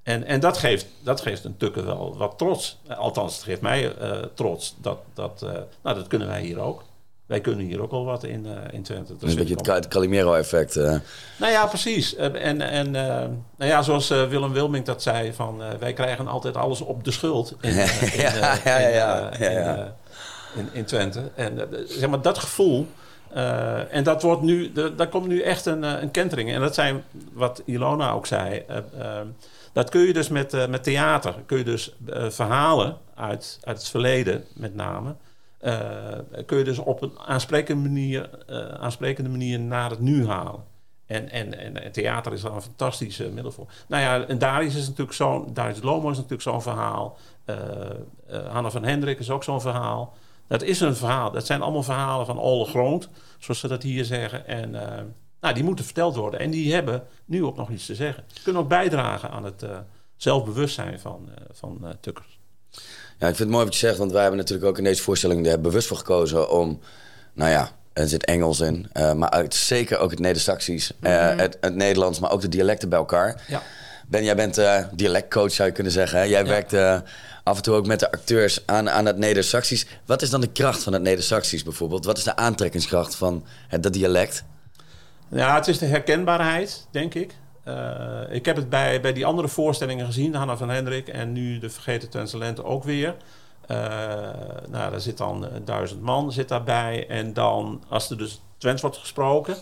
En, 0.08 0.24
en 0.24 0.40
dat, 0.40 0.58
geeft, 0.58 0.86
dat 1.02 1.20
geeft 1.20 1.44
een 1.44 1.56
tukker 1.56 1.84
wel 1.84 2.16
wat 2.16 2.38
trots. 2.38 2.78
Althans, 2.96 3.34
het 3.34 3.44
geeft 3.44 3.60
mij 3.60 3.84
uh, 3.84 4.10
trots. 4.34 4.74
Dat, 4.80 4.98
dat, 5.14 5.40
uh, 5.44 5.50
nou, 5.82 5.96
dat 5.96 6.06
kunnen 6.06 6.28
wij 6.28 6.40
hier 6.40 6.60
ook. 6.60 6.82
Wij 7.26 7.40
kunnen 7.40 7.64
hier 7.64 7.82
ook 7.82 7.92
al 7.92 8.04
wat 8.04 8.24
in, 8.24 8.46
uh, 8.46 8.52
in 8.70 8.82
Twente. 8.82 9.16
Dat 9.18 9.30
een 9.30 9.36
beetje 9.36 9.54
het, 9.54 9.66
het 9.66 9.88
Calimero-effect. 9.88 10.74
Nou 10.74 11.52
ja, 11.52 11.66
precies. 11.66 12.16
en 12.16 12.60
en 12.60 12.90
nou 12.90 13.70
ja, 13.70 13.82
zoals 13.82 14.08
Willem 14.08 14.52
Wilming 14.52 14.84
dat 14.84 15.02
zei, 15.02 15.32
van, 15.32 15.62
wij 15.78 15.92
krijgen 15.92 16.28
altijd 16.28 16.56
alles 16.56 16.80
op 16.80 17.04
de 17.04 17.10
schuld 17.10 17.54
in, 17.60 17.70
in, 17.78 18.20
ja, 18.20 18.58
ja, 18.64 18.78
ja, 18.78 19.30
ja, 19.38 19.94
in, 20.54 20.68
in, 20.72 20.84
Twente. 20.84 21.30
En 21.34 21.68
zeg 21.86 22.08
maar, 22.08 22.22
dat 22.22 22.38
gevoel... 22.38 22.86
Uh, 23.36 23.94
en 23.94 24.02
dat 24.02 24.22
wordt 24.22 24.42
nu, 24.42 24.72
daar 24.72 25.08
komt 25.08 25.26
nu 25.26 25.40
echt 25.40 25.66
een, 25.66 25.82
een 25.82 26.10
kentering. 26.10 26.52
En 26.52 26.60
dat 26.60 26.74
zijn 26.74 27.04
wat 27.32 27.62
Ilona 27.64 28.10
ook 28.10 28.26
zei. 28.26 28.64
Uh, 28.70 28.76
uh, 28.98 29.20
dat 29.78 29.90
kun 29.90 30.00
je 30.00 30.12
dus 30.12 30.28
met, 30.28 30.54
uh, 30.54 30.66
met 30.66 30.82
theater, 30.82 31.34
kun 31.46 31.58
je 31.58 31.64
dus 31.64 31.94
uh, 32.08 32.30
verhalen 32.30 32.96
uit, 33.14 33.58
uit 33.62 33.78
het 33.78 33.88
verleden 33.88 34.44
met 34.54 34.74
name, 34.74 35.16
uh, 35.60 35.74
kun 36.46 36.58
je 36.58 36.64
dus 36.64 36.78
op 36.78 37.02
een 37.02 37.18
aansprekende 37.18 37.88
manier, 37.88 38.30
aansprekende 38.78 39.30
manier 39.30 39.60
naar 39.60 39.90
het 39.90 40.00
nu 40.00 40.26
halen. 40.26 40.64
En, 41.06 41.30
en, 41.30 41.74
en, 41.82 41.92
theater 41.92 42.32
is 42.32 42.40
daar 42.40 42.54
een 42.54 42.62
fantastisch 42.62 43.18
middel 43.18 43.52
voor. 43.52 43.66
Nou 43.88 44.02
ja, 44.02 44.26
en 44.26 44.38
Darius 44.38 44.74
is 44.74 44.86
natuurlijk 44.86 45.16
zo'n, 45.16 45.54
Darius 45.54 45.82
Lomo 45.82 46.10
is 46.10 46.16
natuurlijk 46.16 46.42
zo'n 46.42 46.62
verhaal. 46.62 47.18
Hanna 48.48 48.70
van 48.70 48.84
Hendrik 48.84 49.18
is 49.18 49.30
ook 49.30 49.44
zo'n 49.44 49.60
verhaal. 49.60 50.16
Dat 50.46 50.62
is 50.62 50.80
een 50.80 50.96
verhaal. 50.96 51.30
Dat 51.30 51.46
zijn 51.46 51.62
allemaal 51.62 51.82
verhalen 51.82 52.26
van 52.26 52.40
Ole 52.40 52.64
Groot, 52.64 53.08
zoals 53.38 53.60
ze 53.60 53.68
dat 53.68 53.82
hier 53.82 54.04
zeggen. 54.04 54.46
En 54.46 54.74
nou, 55.40 55.54
die 55.54 55.64
moeten 55.64 55.84
verteld 55.84 56.16
worden. 56.16 56.40
En 56.40 56.50
die 56.50 56.74
hebben 56.74 57.02
nu 57.24 57.44
ook 57.44 57.56
nog 57.56 57.70
iets 57.70 57.86
te 57.86 57.94
zeggen. 57.94 58.24
Ze 58.32 58.42
kunnen 58.42 58.62
ook 58.62 58.68
bijdragen 58.68 59.30
aan 59.30 59.44
het 59.44 59.62
uh, 59.62 59.78
zelfbewustzijn 60.16 61.00
van, 61.00 61.28
uh, 61.28 61.34
van 61.52 61.78
uh, 61.82 61.88
tukkers. 62.00 62.38
Ja, 63.18 63.28
ik 63.28 63.36
vind 63.36 63.38
het 63.38 63.48
mooi 63.48 63.64
wat 63.64 63.74
je 63.74 63.86
zegt. 63.86 63.98
Want 63.98 64.12
wij 64.12 64.20
hebben 64.20 64.38
natuurlijk 64.38 64.68
ook 64.68 64.78
in 64.78 64.84
deze 64.84 65.02
voorstelling 65.02 65.46
er 65.46 65.60
bewust 65.60 65.88
voor 65.88 65.96
gekozen 65.96 66.50
om... 66.50 66.80
Nou 67.32 67.50
ja, 67.50 67.70
er 67.92 68.08
zit 68.08 68.24
Engels 68.24 68.60
in. 68.60 68.90
maar 68.92 69.30
uit, 69.30 69.54
zeker 69.54 69.98
ook 69.98 70.10
het 70.10 70.18
Neder-Saxisch. 70.18 70.92
Mm 71.00 71.10
-hmm. 71.10 71.38
het, 71.38 71.58
het, 71.60 71.74
Nederlands, 71.74 72.18
maar 72.18 72.30
ook 72.30 72.40
de 72.40 72.48
dialecten 72.48 72.88
bij 72.88 72.98
elkaar. 72.98 73.44
Ja. 73.48 73.62
Ben, 74.06 74.24
jij 74.24 74.36
bent 74.36 74.58
uh, 74.58 74.84
dialectcoach, 74.92 75.52
zou 75.52 75.68
je 75.68 75.74
kunnen 75.74 75.92
zeggen. 75.92 76.18
Hè? 76.18 76.24
Jij 76.24 76.46
werkt 76.46 76.74
af 77.44 77.56
en 77.56 77.62
toe 77.62 77.74
ook 77.74 77.86
met 77.86 78.00
de 78.00 78.12
acteurs 78.12 78.66
aan, 78.66 78.90
aan 78.90 79.06
het 79.06 79.18
Neder-Saxisch. 79.18 79.86
Wat 80.06 80.22
is 80.22 80.30
dan 80.30 80.40
de 80.40 80.52
kracht 80.52 80.82
van 80.82 80.92
het 80.92 81.02
Neder-Saxisch 81.02 81.62
bijvoorbeeld? 81.62 82.04
Wat 82.04 82.18
is 82.18 82.24
de 82.24 82.36
aantrekkingskracht 82.36 83.14
van 83.14 83.44
het, 83.68 83.82
dat 83.82 83.92
dialect? 83.92 84.44
Ja, 85.30 85.54
het 85.54 85.68
is 85.68 85.78
de 85.78 85.86
herkenbaarheid, 85.86 86.86
denk 86.90 87.14
ik. 87.14 87.34
Uh, 87.64 88.20
ik 88.30 88.44
heb 88.44 88.56
het 88.56 88.68
bij, 88.68 89.00
bij 89.00 89.12
die 89.12 89.26
andere 89.26 89.48
voorstellingen 89.48 90.06
gezien, 90.06 90.34
Hanna 90.34 90.56
van 90.56 90.68
Hendrik 90.68 91.08
en 91.08 91.32
nu 91.32 91.58
de 91.58 91.70
Vergeten 91.70 92.10
Twentse 92.10 92.64
ook 92.64 92.84
weer. 92.84 93.14
Uh, 93.70 93.76
nou, 94.68 94.90
daar 94.90 95.00
zit 95.00 95.18
dan 95.18 95.48
duizend 95.64 96.00
man 96.00 96.32
zit 96.32 96.48
daarbij. 96.48 97.06
En 97.08 97.32
dan, 97.32 97.82
als 97.88 98.10
er 98.10 98.18
dus 98.18 98.40
Twents 98.58 98.82
wordt 98.82 98.96
gesproken, 98.96 99.56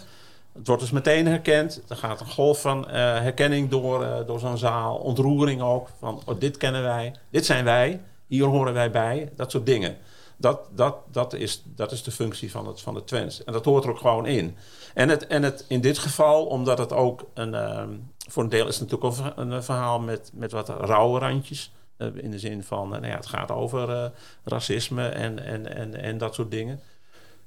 het 0.52 0.66
wordt 0.66 0.82
dus 0.82 0.90
meteen 0.90 1.26
herkend. 1.26 1.82
Er 1.88 1.96
gaat 1.96 2.20
een 2.20 2.30
golf 2.30 2.60
van 2.60 2.88
herkenning 2.88 3.70
door, 3.70 4.24
door 4.26 4.38
zo'n 4.38 4.58
zaal. 4.58 4.96
Ontroering 4.96 5.62
ook. 5.62 5.88
Van 5.98 6.22
oh, 6.26 6.40
dit 6.40 6.56
kennen 6.56 6.82
wij, 6.82 7.14
dit 7.30 7.46
zijn 7.46 7.64
wij, 7.64 8.00
hier 8.26 8.44
horen 8.44 8.72
wij 8.72 8.90
bij. 8.90 9.32
Dat 9.36 9.50
soort 9.50 9.66
dingen. 9.66 9.96
Dat, 10.36 10.68
dat, 10.74 10.96
dat, 11.10 11.32
is, 11.32 11.62
dat 11.64 11.92
is 11.92 12.02
de 12.02 12.10
functie 12.10 12.50
van 12.50 12.66
het, 12.66 12.80
van 12.80 12.94
het 12.94 13.06
Twents. 13.06 13.44
En 13.44 13.52
dat 13.52 13.64
hoort 13.64 13.84
er 13.84 13.90
ook 13.90 13.98
gewoon 13.98 14.26
in. 14.26 14.56
En, 14.94 15.08
het, 15.08 15.26
en 15.26 15.42
het, 15.42 15.64
in 15.68 15.80
dit 15.80 15.98
geval, 15.98 16.46
omdat 16.46 16.78
het 16.78 16.92
ook 16.92 17.24
een. 17.34 17.52
Uh, 17.52 17.82
voor 18.28 18.42
een 18.42 18.48
deel 18.48 18.68
is 18.68 18.78
het 18.78 18.90
natuurlijk 18.90 19.18
ook 19.18 19.32
een 19.36 19.62
verhaal 19.62 20.00
met, 20.00 20.30
met 20.34 20.52
wat 20.52 20.68
rauwe 20.68 21.18
randjes. 21.18 21.72
in 22.14 22.30
de 22.30 22.38
zin 22.38 22.62
van, 22.62 22.88
nou 22.88 23.06
ja, 23.06 23.16
het 23.16 23.26
gaat 23.26 23.50
over 23.50 24.12
racisme 24.44 25.08
en, 25.08 25.44
en, 25.44 25.74
en, 25.74 25.94
en 26.02 26.18
dat 26.18 26.34
soort 26.34 26.50
dingen. 26.50 26.80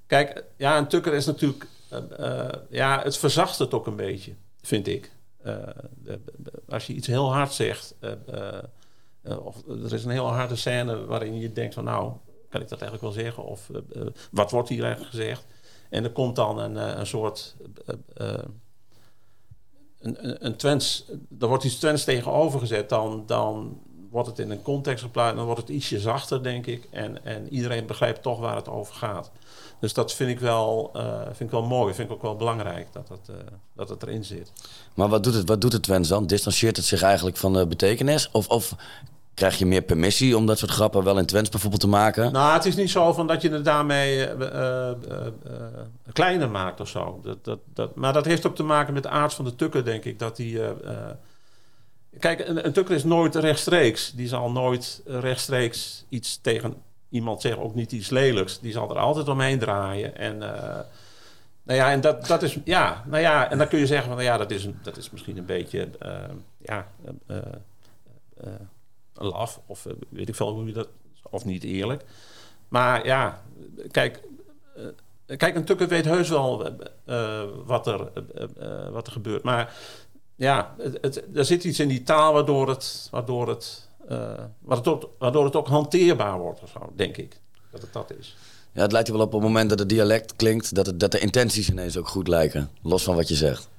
Kijk, 0.07 0.43
ja, 0.57 0.77
een 0.77 0.87
tukker 0.87 1.13
is 1.13 1.25
natuurlijk 1.25 1.67
ja, 2.69 3.01
het 3.03 3.17
verzacht 3.17 3.59
het 3.59 3.73
ook 3.73 3.87
een 3.87 3.95
beetje, 3.95 4.33
vind 4.61 4.87
ik. 4.87 5.11
Als 6.69 6.87
je 6.87 6.93
iets 6.93 7.07
heel 7.07 7.33
hard 7.33 7.53
zegt, 7.53 7.95
of 9.23 9.67
er 9.67 9.93
is 9.93 10.03
een 10.03 10.11
heel 10.11 10.33
harde 10.33 10.55
scène 10.55 11.05
waarin 11.05 11.39
je 11.39 11.53
denkt 11.53 11.73
van 11.73 11.83
nou, 11.83 12.13
kan 12.49 12.61
ik 12.61 12.69
dat 12.69 12.81
eigenlijk 12.81 13.13
wel 13.13 13.23
zeggen? 13.23 13.43
Of 13.43 13.69
wat 14.31 14.51
wordt 14.51 14.69
hier 14.69 14.83
eigenlijk 14.83 15.11
gezegd? 15.11 15.45
En 15.89 16.03
er 16.03 16.11
komt 16.11 16.35
dan 16.35 16.59
een, 16.59 16.99
een 16.99 17.07
soort 17.07 17.55
een, 19.99 20.45
een 20.45 20.81
er 21.39 21.47
wordt 21.47 21.63
iets 21.63 21.79
Twents 21.79 22.03
tegenover 22.03 22.59
gezet, 22.59 22.89
dan, 22.89 23.23
dan 23.25 23.79
wordt 24.09 24.27
het 24.27 24.39
in 24.39 24.51
een 24.51 24.61
context 24.61 25.03
geplaatst, 25.03 25.35
dan 25.35 25.45
wordt 25.45 25.61
het 25.61 25.69
ietsje 25.69 25.99
zachter, 25.99 26.43
denk 26.43 26.65
ik. 26.65 26.87
En, 26.91 27.25
en 27.25 27.53
iedereen 27.53 27.85
begrijpt 27.85 28.21
toch 28.21 28.39
waar 28.39 28.55
het 28.55 28.67
over 28.67 28.93
gaat. 28.93 29.31
Dus 29.79 29.93
dat 29.93 30.13
vind 30.13 30.29
ik 30.29 30.39
wel, 30.39 30.91
uh, 30.95 31.21
vind 31.23 31.39
ik 31.39 31.51
wel 31.51 31.63
mooi. 31.63 31.93
Vind 31.93 32.09
ik 32.09 32.15
ook 32.15 32.21
wel 32.21 32.35
belangrijk 32.35 32.87
dat 32.93 33.09
het, 33.09 33.29
uh, 33.29 33.35
dat 33.75 33.89
het 33.89 34.03
erin 34.03 34.25
zit. 34.25 34.51
Maar 34.93 35.09
wat 35.09 35.23
doet 35.23 35.33
het, 35.33 35.47
wat 35.47 35.61
doet 35.61 35.73
het 35.73 35.83
Twents 35.83 36.09
dan? 36.09 36.27
Distancieert 36.27 36.75
het 36.75 36.85
zich 36.85 37.01
eigenlijk 37.01 37.37
van 37.37 37.53
de 37.53 37.67
betekenis? 37.67 38.31
Of, 38.31 38.47
of 38.47 38.75
krijg 39.39 39.57
je 39.57 39.65
meer 39.65 39.81
permissie 39.81 40.37
om 40.37 40.45
dat 40.45 40.57
soort 40.57 40.71
grappen 40.71 41.03
wel 41.03 41.17
in 41.17 41.25
Twents 41.25 41.49
bijvoorbeeld 41.49 41.81
te 41.81 41.87
maken? 41.87 42.31
Nou, 42.31 42.53
het 42.53 42.65
is 42.65 42.75
niet 42.75 42.89
zo 42.89 43.13
van 43.13 43.27
dat 43.27 43.41
je 43.41 43.49
het 43.49 43.65
daarmee 43.65 44.27
uh, 44.37 44.91
kleiner 46.13 46.49
maakt 46.49 46.79
of 46.79 46.87
zo. 46.87 47.19
Dat, 47.23 47.45
dat, 47.45 47.59
dat, 47.73 47.95
maar 47.95 48.13
dat 48.13 48.25
heeft 48.25 48.47
ook 48.47 48.55
te 48.55 48.63
maken 48.63 48.93
met 48.93 49.03
de 49.03 49.09
aard 49.09 49.33
van 49.33 49.45
de 49.45 49.55
tukker, 49.55 49.85
denk 49.85 50.05
ik. 50.05 50.19
Dat 50.19 50.35
die... 50.35 50.61
Kijk, 52.19 52.47
een, 52.47 52.65
een 52.65 52.73
tukker 52.73 52.95
is 52.95 53.03
nooit 53.03 53.35
rechtstreeks. 53.35 54.11
Die 54.11 54.27
zal 54.27 54.51
nooit 54.51 55.01
rechtstreeks 55.05 56.05
iets 56.09 56.39
tegen 56.41 56.75
iemand 57.09 57.41
zegt 57.41 57.57
ook 57.57 57.75
niet 57.75 57.91
iets 57.91 58.09
lelijks. 58.09 58.59
Die 58.59 58.71
zal 58.71 58.89
er 58.89 58.99
altijd 58.99 59.27
omheen 59.27 59.59
draaien. 59.59 60.17
En, 60.17 60.37
nou 61.63 61.79
ja, 61.79 61.91
en 61.91 62.01
dat, 62.01 62.27
dat 62.27 62.43
is, 62.43 62.57
ja, 62.63 63.03
nou 63.07 63.21
ja, 63.21 63.51
en 63.51 63.57
dan 63.57 63.67
kun 63.67 63.79
je 63.79 63.87
zeggen 63.87 64.07
van, 64.07 64.15
nou 64.15 64.29
ja, 64.29 64.37
dat 64.37 64.51
is, 64.51 64.67
dat 64.81 64.97
is 64.97 65.09
misschien 65.09 65.37
een 65.37 65.45
beetje, 65.45 65.89
ja, 66.57 66.87
laf. 69.25 69.61
Of 69.65 69.85
weet 70.09 70.29
ik 70.29 70.35
veel 70.35 70.53
hoe 70.53 70.65
je 70.65 70.73
dat, 70.73 70.87
of 71.29 71.45
niet 71.45 71.63
eerlijk. 71.63 72.03
Maar 72.67 73.05
ja, 73.05 73.43
kijk, 73.91 74.23
kijk, 75.37 75.55
een 75.55 75.65
tukker 75.65 75.87
weet 75.87 76.05
heus 76.05 76.29
wel 76.29 76.73
wat, 77.65 77.87
er, 77.87 78.11
wat 78.91 79.07
er 79.07 79.13
gebeurt. 79.13 79.43
Maar 79.43 79.75
ja, 80.35 80.75
het, 80.77 80.97
het, 81.01 81.23
er 81.33 81.45
zit 81.45 81.63
iets 81.63 81.79
in 81.79 81.87
die 81.87 82.03
taal 82.03 82.33
waardoor 82.33 82.69
het, 82.69 83.07
waardoor 83.11 83.47
het 83.47 83.89
uh, 84.11 84.31
waardoor, 85.17 85.45
het 85.45 85.55
ook 85.55 85.67
hanteerbaar 85.67 86.39
wordt 86.39 86.61
of 86.61 86.69
zo, 86.69 86.91
denk 86.95 87.17
ik. 87.17 87.39
Dat 87.71 87.81
het 87.81 87.93
dat 87.93 88.11
is. 88.19 88.35
Ja, 88.71 88.81
het 88.81 88.91
lijkt 88.91 89.07
er 89.07 89.13
wel 89.13 89.23
op 89.23 89.33
op 89.33 89.39
het 89.41 89.49
moment 89.49 89.69
dat 89.69 89.79
het 89.79 89.89
dialect 89.89 90.35
klinkt, 90.35 90.75
dat, 90.75 90.85
het, 90.85 90.99
dat 90.99 91.11
de 91.11 91.19
intenties 91.19 91.69
ineens 91.69 91.97
ook 91.97 92.07
goed 92.07 92.27
lijken. 92.27 92.69
Los 92.81 93.03
van 93.03 93.15
wat 93.15 93.27
je 93.27 93.35
zegt. 93.35 93.69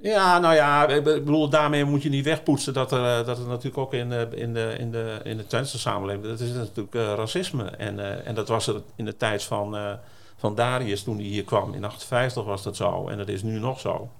Ja, 0.00 0.38
nou 0.38 0.54
ja, 0.54 0.88
ik 0.88 1.04
bedoel, 1.04 1.48
daarmee 1.48 1.84
moet 1.84 2.02
je 2.02 2.08
niet 2.08 2.24
wegpoetsen 2.24 2.72
dat 2.72 2.92
er, 2.92 3.18
eh, 3.18 3.26
dat 3.26 3.38
er 3.38 3.46
natuurlijk 3.46 3.78
ook 3.78 3.94
in, 3.94 4.10
de, 4.10 4.28
in, 4.34 4.54
de, 4.54 4.74
in, 4.78 4.90
de, 4.90 5.20
in 5.24 5.36
de 5.36 5.46
Twentse 5.46 5.78
samenleving, 5.78 6.24
dat 6.24 6.40
is 6.40 6.52
natuurlijk 6.52 6.94
uh, 6.94 7.14
racisme. 7.16 7.64
En, 7.64 7.98
uh, 7.98 8.26
en 8.26 8.34
dat 8.34 8.48
was 8.48 8.66
er 8.66 8.82
in 8.96 9.04
de 9.04 9.16
tijd 9.16 9.42
van, 9.42 9.98
van 10.36 10.54
Darius 10.54 11.02
toen 11.02 11.16
hij 11.16 11.24
hier 11.24 11.44
kwam. 11.44 11.74
In 11.74 11.84
58 11.84 12.44
was 12.44 12.62
dat 12.62 12.76
zo 12.76 13.08
en 13.08 13.18
dat 13.18 13.28
is 13.28 13.42
nu 13.42 13.58
nog 13.58 13.80
zo. 13.80 14.10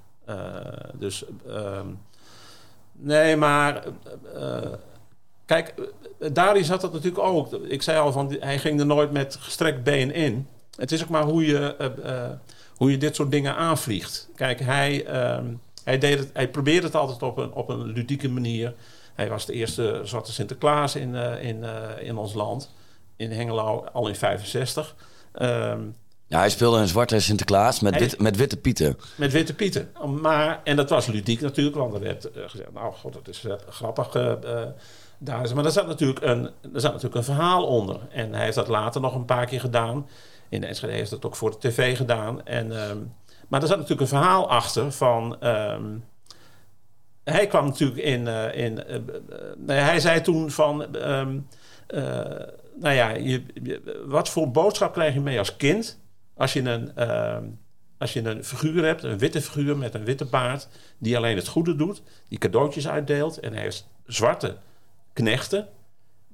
dus, 0.92 1.24
ehm, 1.48 1.86
nee, 2.92 3.36
maar 3.36 3.84
Kijk, 5.46 5.74
Darius 6.32 6.68
had 6.68 6.80
dat 6.80 6.92
natuurlijk 6.92 7.22
ook. 7.22 7.52
Ik 7.52 7.82
zei 7.82 7.98
al, 7.98 8.12
van, 8.12 8.36
hij 8.40 8.58
ging 8.58 8.80
er 8.80 8.86
nooit 8.86 9.12
met 9.12 9.36
gestrekt 9.40 9.82
been 9.82 10.12
in. 10.12 10.48
Het 10.76 10.92
is 10.92 11.02
ook 11.02 11.08
maar 11.08 11.24
hoe 11.24 11.46
je, 11.46 11.92
hoe 12.76 12.90
je 12.90 12.98
dit 12.98 13.16
soort 13.16 13.30
dingen 13.30 13.56
aanvliegt. 13.56 14.28
Kijk, 14.34 14.60
hij, 14.60 15.06
uh, 15.06 15.44
hij, 15.88 15.98
deed 15.98 16.18
het, 16.18 16.30
hij 16.32 16.48
probeerde 16.48 16.86
het 16.86 16.94
altijd 16.94 17.22
op 17.22 17.36
een, 17.36 17.52
op 17.52 17.68
een 17.68 17.86
ludieke 17.86 18.28
manier. 18.28 18.74
Hij 19.14 19.28
was 19.28 19.46
de 19.46 19.52
eerste 19.52 20.00
zwarte 20.04 20.32
Sinterklaas 20.32 20.96
in, 20.96 21.14
uh, 21.14 21.44
in, 21.44 21.64
in 22.00 22.16
ons 22.16 22.34
land. 22.34 22.74
In 23.16 23.30
Hengelo, 23.30 23.84
al 23.92 24.08
in 24.08 24.14
65. 24.14 24.94
Ehm, 25.32 25.80
ja, 26.26 26.38
hij 26.38 26.50
speelde 26.50 26.78
een 26.78 26.88
zwarte 26.88 27.20
Sinterklaas 27.20 27.80
met, 27.80 27.98
wit, 27.98 28.20
met 28.20 28.36
witte 28.36 28.56
pieten. 28.56 28.98
Met 29.14 29.32
witte 29.32 29.54
pieten. 29.54 29.90
Maar, 30.20 30.60
en 30.64 30.76
dat 30.76 30.90
was 30.90 31.06
ludiek 31.06 31.40
natuurlijk, 31.40 31.76
want 31.76 31.94
er 31.94 32.00
werd 32.00 32.28
gezegd... 32.34 32.72
nou, 32.72 32.92
god, 32.92 33.12
dat 33.12 33.28
is 33.28 33.46
grappig 33.68 34.08
daar 35.18 35.44
is. 35.44 35.52
Maar 35.52 35.64
er 35.64 35.70
zat, 35.70 35.86
natuurlijk 35.86 36.20
een, 36.24 36.44
er 36.74 36.80
zat 36.80 36.92
natuurlijk 36.92 37.14
een 37.14 37.34
verhaal 37.34 37.66
onder. 37.66 38.00
En 38.10 38.34
hij 38.34 38.44
heeft 38.44 38.56
dat 38.56 38.68
later 38.68 39.00
nog 39.00 39.14
een 39.14 39.24
paar 39.24 39.46
keer 39.46 39.60
gedaan. 39.60 40.08
In 40.48 40.60
de 40.60 40.66
Enschede 40.66 40.92
heeft 40.92 41.10
dat 41.10 41.24
ook 41.24 41.36
voor 41.36 41.50
de 41.50 41.68
tv 41.68 41.96
gedaan. 41.96 42.46
En, 42.46 42.82
ehm, 42.82 42.98
maar 43.48 43.60
er 43.60 43.66
zat 43.66 43.76
natuurlijk 43.76 44.00
een 44.00 44.18
verhaal 44.18 44.50
achter 44.50 44.92
van... 44.92 45.46
Um, 45.46 46.04
hij 47.24 47.46
kwam 47.46 47.64
natuurlijk 47.64 48.00
in... 48.00 48.26
Uh, 48.26 48.56
in 48.56 48.84
uh, 48.88 49.66
hij 49.66 50.00
zei 50.00 50.20
toen 50.20 50.50
van... 50.50 50.86
Uh, 50.96 51.26
nou 52.80 52.94
ja, 52.94 53.08
je, 53.08 53.42
wat 54.06 54.28
voor 54.28 54.50
boodschap 54.50 54.92
krijg 54.92 55.14
je 55.14 55.20
mee 55.20 55.38
als 55.38 55.56
kind... 55.56 56.00
als 56.36 56.52
je 56.52 56.62
een, 56.62 56.92
als 57.98 58.12
je 58.12 58.24
een 58.24 58.44
figuur 58.44 58.84
hebt, 58.84 59.02
een 59.02 59.18
witte 59.18 59.42
figuur 59.42 59.76
met 59.76 59.94
een 59.94 60.04
witte 60.04 60.24
baard... 60.24 60.68
die 60.98 61.16
alleen 61.16 61.36
het 61.36 61.48
goede 61.48 61.76
doet, 61.76 62.02
die 62.28 62.38
cadeautjes 62.38 62.88
uitdeelt... 62.88 63.40
en 63.40 63.52
hij 63.52 63.62
heeft 63.62 63.88
zwarte 64.06 64.56
knechten 65.12 65.68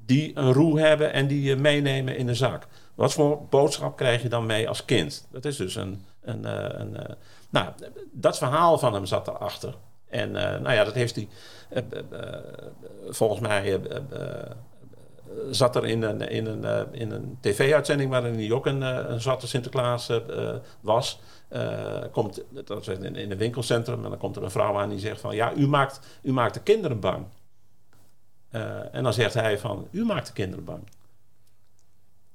die 0.07 0.31
een 0.35 0.53
roe 0.53 0.81
hebben 0.81 1.13
en 1.13 1.27
die 1.27 1.43
je 1.43 1.57
meenemen 1.57 2.17
in 2.17 2.27
de 2.27 2.35
zak. 2.35 2.67
Wat 2.95 3.13
voor 3.13 3.47
boodschap 3.51 3.97
krijg 3.97 4.23
je 4.23 4.29
dan 4.29 4.47
mee 4.47 4.69
als 4.69 4.85
kind? 4.85 5.27
Dat 5.31 5.45
is 5.45 5.57
dus 5.57 5.75
een. 5.75 6.05
Een, 6.25 6.45
eh, 6.45 6.81
eh, 6.81 7.17
nou, 7.51 7.69
dat 8.13 8.39
verhaal 8.39 8.79
van 8.79 8.95
hem 8.95 9.07
zat 9.07 9.29
erachter. 9.29 9.75
En 10.09 10.29
uh, 10.29 10.35
nou 10.35 10.73
ja, 10.73 10.85
dat 10.85 10.95
heeft 10.95 11.15
hij. 11.15 11.29
volgens 13.09 13.41
mij 13.41 13.81
zat 15.51 15.77
er 15.77 15.87
in 15.87 16.03
een, 16.03 16.21
in 16.21 16.47
een, 16.47 16.93
in 16.93 17.11
een 17.11 17.39
tv-uitzending 17.41 18.11
waarin 18.11 18.35
hij 18.35 18.53
ook 18.53 18.67
een, 18.67 18.81
een 18.83 19.21
zwarte 19.21 19.47
Sinterklaas 19.47 20.11
was. 20.81 21.21
komt, 22.13 22.43
dat 22.49 22.69
was 22.69 22.89
in, 22.89 23.17
in 23.17 23.31
een 23.31 23.39
winkelcentrum 23.39 24.05
en 24.05 24.11
dan 24.11 24.19
komt 24.19 24.37
er 24.37 24.43
een 24.43 24.51
vrouw 24.51 24.79
aan 24.79 24.89
die 24.89 24.99
zegt 24.99 25.21
van 25.21 25.35
ja, 25.35 25.55
u 25.55 25.69
maakt, 25.69 26.01
u 26.23 26.33
maakt 26.33 26.55
de 26.55 26.63
kinderen 26.63 27.01
bang. 27.01 27.27
En 28.93 29.03
dan 29.03 29.13
zegt 29.13 29.35
hij 29.35 29.59
van, 29.59 29.89
u 29.91 30.05
maakt 30.05 30.27
de 30.27 30.33
kinderen 30.33 30.65
bang. 30.65 30.83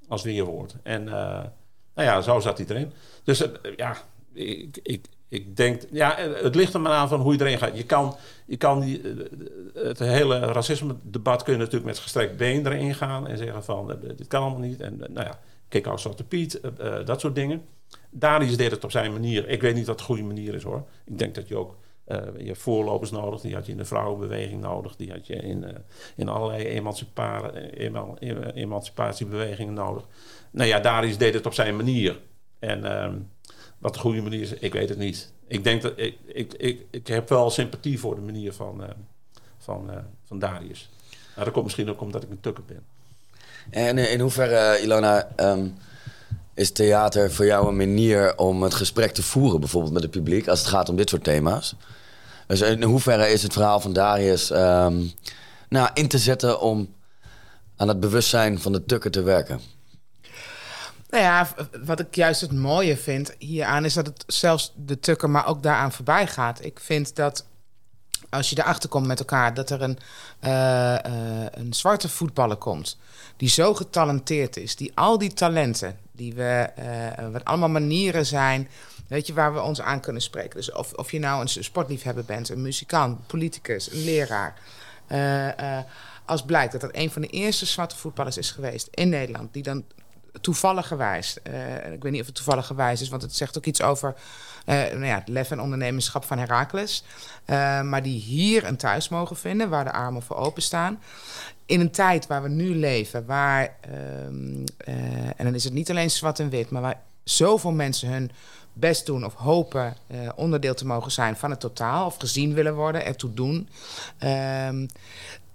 Als 0.08 0.23
weerwoord. 0.23 0.75
En 0.84 1.10
nou 2.00 2.12
ja, 2.12 2.22
zo 2.22 2.40
zat 2.40 2.58
hij 2.58 2.68
erin. 2.70 2.92
Dus 3.24 3.42
uh, 3.42 3.48
ja, 3.76 3.98
ik, 4.34 4.80
ik, 4.84 5.06
ik 5.30 5.58
denk, 5.58 5.82
ja, 5.92 6.16
het 6.18 6.56
ligt 6.56 6.74
er 6.74 6.82
maar 6.82 6.92
aan 6.92 7.08
van 7.08 7.22
hoe 7.22 7.34
je 7.34 7.40
erin 7.40 7.58
gaat. 7.58 7.78
Je 7.78 7.86
kan, 7.86 8.16
je 8.46 8.58
kan 8.58 8.80
die, 8.80 9.02
het 9.74 10.00
hele 10.00 10.40
racisme-debat 10.40 11.44
kun 11.44 11.54
je 11.54 11.60
natuurlijk 11.60 11.86
met 11.86 12.00
gestrekt 12.00 12.38
been 12.38 12.66
erin 12.66 12.96
gaan 12.96 13.28
en 13.28 13.38
zeggen 13.38 13.64
van, 13.64 14.00
dit 14.16 14.28
kan 14.28 14.42
allemaal 14.42 14.60
niet. 14.60 14.82
En 14.82 14.98
nou 14.98 15.28
ja, 15.28 15.40
kijk 15.68 15.88
als 15.88 16.02
Zwarte 16.02 16.24
Piet, 16.24 16.62
dat 17.06 17.20
soort 17.20 17.36
dingen. 17.36 17.62
Darius 18.10 18.58
deed 18.58 18.71
het 18.71 18.84
op 18.84 18.92
zijn 18.92 19.12
manier. 19.12 19.50
Ik 19.50 19.62
weet 19.62 19.76
niet 19.76 19.88
wat 19.88 19.98
de 19.98 20.04
goede 20.04 20.23
manier 20.23 20.54
is 20.54 20.63
hoor. 20.63 20.84
Ik 21.06 21.17
denk 21.17 21.36
dat 21.36 21.48
je 21.48 21.56
ook 21.56 21.76
je 22.38 22.46
hebt 22.46 22.58
voorlopers 22.58 23.12
nodig, 23.12 23.42
die 23.42 23.54
had 23.54 23.66
je 23.66 23.72
in 23.72 23.78
de 23.78 23.86
vrouwenbeweging 23.86 24.62
nodig, 24.62 24.96
die 24.96 25.12
had 25.12 25.28
je 25.28 25.36
in, 25.36 25.64
uh, 25.64 25.70
in 26.16 26.30
allerlei 26.30 26.66
emancipatiebewegingen 28.54 29.74
nodig. 29.74 30.04
Nou 30.52 30.68
ja, 30.68 30.80
Darius 30.80 31.18
deed 31.18 31.34
het 31.34 31.46
op 31.46 31.54
zijn 31.54 31.76
manier. 31.76 32.20
En 32.60 32.80
uh, 32.80 33.08
wat 33.78 33.94
de 33.94 34.00
goede 34.00 34.22
manier 34.22 34.42
is, 34.42 34.54
ik 34.54 34.74
weet 34.74 34.90
het 34.90 34.98
niet. 34.98 35.32
Ik 35.48 35.64
denk 35.64 35.82
dat 35.82 35.94
ik, 35.96 36.18
ik, 36.26 36.54
ik, 36.54 36.86
ik 36.90 37.08
heb 37.08 37.30
wel 37.30 37.50
sympathie 37.50 38.00
voor 38.00 38.16
de 38.16 38.22
manier 38.22 38.54
van, 38.54 38.84
van, 39.58 39.90
van 40.26 40.40
Darius. 40.40 40.90
Nou, 41.10 41.44
dat 41.46 41.54
komt 41.54 41.66
misschien 41.66 41.90
ook 41.90 42.02
omdat 42.02 42.24
ik 42.24 42.30
een 42.30 42.40
tukker 42.40 42.64
ben. 42.68 42.84
En 43.70 43.98
in 43.98 44.20
hoeverre, 44.20 44.82
Ilona, 44.82 45.30
ehm, 45.36 45.68
is 46.54 46.72
theater 46.72 47.32
voor 47.32 47.46
jou 47.46 47.68
een 47.68 47.78
manier 47.78 48.38
om 48.38 48.64
het 48.64 48.74
gesprek 48.74 49.12
te 49.12 49.24
voeren, 49.24 49.60
bijvoorbeeld 49.60 49.94
met 49.94 50.02
het 50.02 50.12
publiek, 50.12 50.48
als 50.48 50.60
het 50.60 50.68
gaat 50.68 50.90
om 50.90 50.96
dit 50.96 51.10
soort 51.10 51.24
thema's? 51.24 51.76
Dus 52.50 52.62
in 52.62 52.83
hoeverre 52.83 53.29
is 53.29 53.43
het 53.43 53.54
verhaal 53.54 53.79
van 53.79 53.93
Darius 53.93 54.52
ehm, 54.52 55.04
nou, 55.69 55.89
in 55.93 56.08
te 56.08 56.17
zetten 56.17 56.62
om 56.62 56.93
aan 57.75 57.87
het 57.87 58.00
bewustzijn 58.00 58.60
van 58.60 58.71
de 58.71 58.85
tukker 58.85 59.12
te 59.12 59.21
werken? 59.21 59.60
Nou 61.10 61.23
ja, 61.23 61.47
wat 61.83 62.00
ik 62.00 62.15
juist 62.15 62.41
het 62.41 62.52
mooie 62.52 62.97
vind 62.97 63.35
hieraan 63.37 63.85
is 63.85 63.93
dat 63.93 64.06
het 64.06 64.23
zelfs 64.27 64.73
de 64.75 65.00
tukker, 65.00 65.29
maar 65.29 65.47
ook 65.47 65.63
daaraan 65.63 65.91
voorbij 65.91 66.27
gaat. 66.27 66.65
Ik 66.65 66.79
vind 66.79 67.15
dat 67.15 67.45
als 68.29 68.50
je 68.50 68.60
erachter 68.60 68.89
komt 68.89 69.08
met 69.08 69.19
elkaar 69.19 69.54
dat 69.54 69.69
er 69.69 69.81
een, 69.81 69.97
uh, 70.43 70.50
uh, 70.52 71.45
een 71.52 71.73
zwarte 71.73 72.10
voetballer 72.10 72.58
komt 72.58 72.97
die 73.37 73.50
zo 73.50 73.73
getalenteerd 73.73 74.58
is, 74.58 74.75
die 74.75 74.91
al 74.95 75.17
die 75.17 75.33
talenten 75.33 75.97
die 76.12 76.33
we, 76.33 76.69
wat 77.31 77.45
allemaal 77.45 77.69
manieren 77.69 78.25
zijn, 78.25 78.69
weet 79.10 79.28
je, 79.28 79.34
waar 79.34 79.54
we 79.54 79.62
ons 79.62 79.82
aan 79.82 80.00
kunnen 80.00 80.22
spreken. 80.22 80.56
Dus 80.56 80.72
of, 80.72 80.94
of 80.94 81.12
je 81.12 81.20
nou 81.20 81.42
een 81.42 81.64
sportliefhebber 81.64 82.26
bent, 82.26 82.50
een 82.50 82.62
muzikant, 82.62 83.28
politicus, 83.28 83.92
een 83.92 84.04
leraar. 84.04 84.54
als 86.26 86.44
blijkt 86.44 86.72
dat 86.72 86.82
dat 86.82 86.90
een 86.94 87.12
van 87.12 87.22
de 87.22 87.28
eerste 87.28 87.66
zwarte 87.66 87.96
voetballers 87.96 88.38
is 88.38 88.52
geweest 88.52 88.88
in 88.92 89.10
Nederland, 89.10 89.54
die 89.54 89.64
dan 89.64 89.84
toevallig 90.42 90.88
gewijs, 90.88 91.38
ik 91.94 92.04
weet 92.04 92.12
niet 92.12 92.22
of 92.22 92.28
het 92.28 92.36
toevallig 92.36 92.66
gewijs 92.66 93.02
is, 93.02 93.10
want 93.10 93.22
het 93.22 93.36
zegt 93.36 93.58
ook 93.58 93.66
iets 93.66 93.82
over 93.82 94.16
uh, 94.66 94.76
nou 94.76 95.06
ja, 95.06 95.16
het 95.16 95.28
lef 95.28 95.52
en 95.52 95.62
ondernemerschap 95.62 96.26
van 96.26 96.38
Herakles. 96.38 97.04
Uh, 97.46 97.82
maar 97.82 98.04
die 98.04 98.20
hier 98.20 98.66
een 98.66 98.78
thuis 98.78 99.10
mogen 99.10 99.38
vinden, 99.38 99.70
waar 99.70 99.84
de 99.84 99.92
armen 99.92 100.22
voor 100.22 100.36
openstaan. 100.36 101.02
In 101.66 101.80
een 101.80 101.92
tijd 101.92 102.28
waar 102.28 102.44
we 102.44 102.50
nu 102.50 102.76
leven, 102.76 103.26
waar, 103.26 103.76
uh, 103.90 103.96
en 105.36 105.46
dan 105.46 105.56
is 105.56 105.64
het 105.64 105.74
niet 105.74 105.90
alleen 105.90 106.12
zwart 106.12 106.40
en 106.40 106.50
wit, 106.50 106.70
maar 106.70 106.82
waar 106.82 107.02
zoveel 107.32 107.71
mensen 107.71 108.10
hun 108.10 108.32
best 108.73 109.06
doen 109.06 109.25
of 109.25 109.34
hopen 109.34 109.96
onderdeel 110.36 110.73
te 110.73 110.86
mogen 110.86 111.12
zijn 111.12 111.36
van 111.36 111.50
het 111.50 111.60
totaal, 111.60 112.06
of 112.06 112.17
gezien 112.17 112.54
willen 112.54 112.75
worden, 112.75 113.06
ertoe 113.06 113.34
doen, 113.34 113.69
um, 114.67 114.88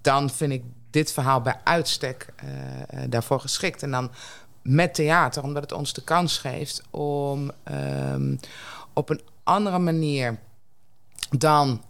dan 0.00 0.30
vind 0.30 0.52
ik 0.52 0.62
dit 0.90 1.12
verhaal 1.12 1.40
bij 1.40 1.60
uitstek 1.64 2.26
daarvoor 3.08 3.40
geschikt. 3.40 3.82
En 3.82 3.90
dan 3.90 4.10
met 4.62 4.94
theater, 4.94 5.42
omdat 5.42 5.62
het 5.62 5.72
ons 5.72 5.92
de 5.92 6.02
kans 6.02 6.38
geeft 6.38 6.82
om, 6.90 7.50
um, 8.12 8.38
op 8.92 9.08
een 9.08 9.20
andere 9.42 9.78
manier 9.78 10.38
dan 11.30 11.82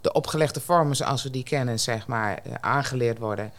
de 0.00 0.12
opgelegde 0.12 0.60
vormen 0.60 0.96
zoals 0.96 1.22
we 1.22 1.30
die 1.30 1.42
kennen, 1.42 1.80
zeg 1.80 2.06
maar, 2.06 2.42
aangeleerd 2.60 3.18
worden, 3.18 3.52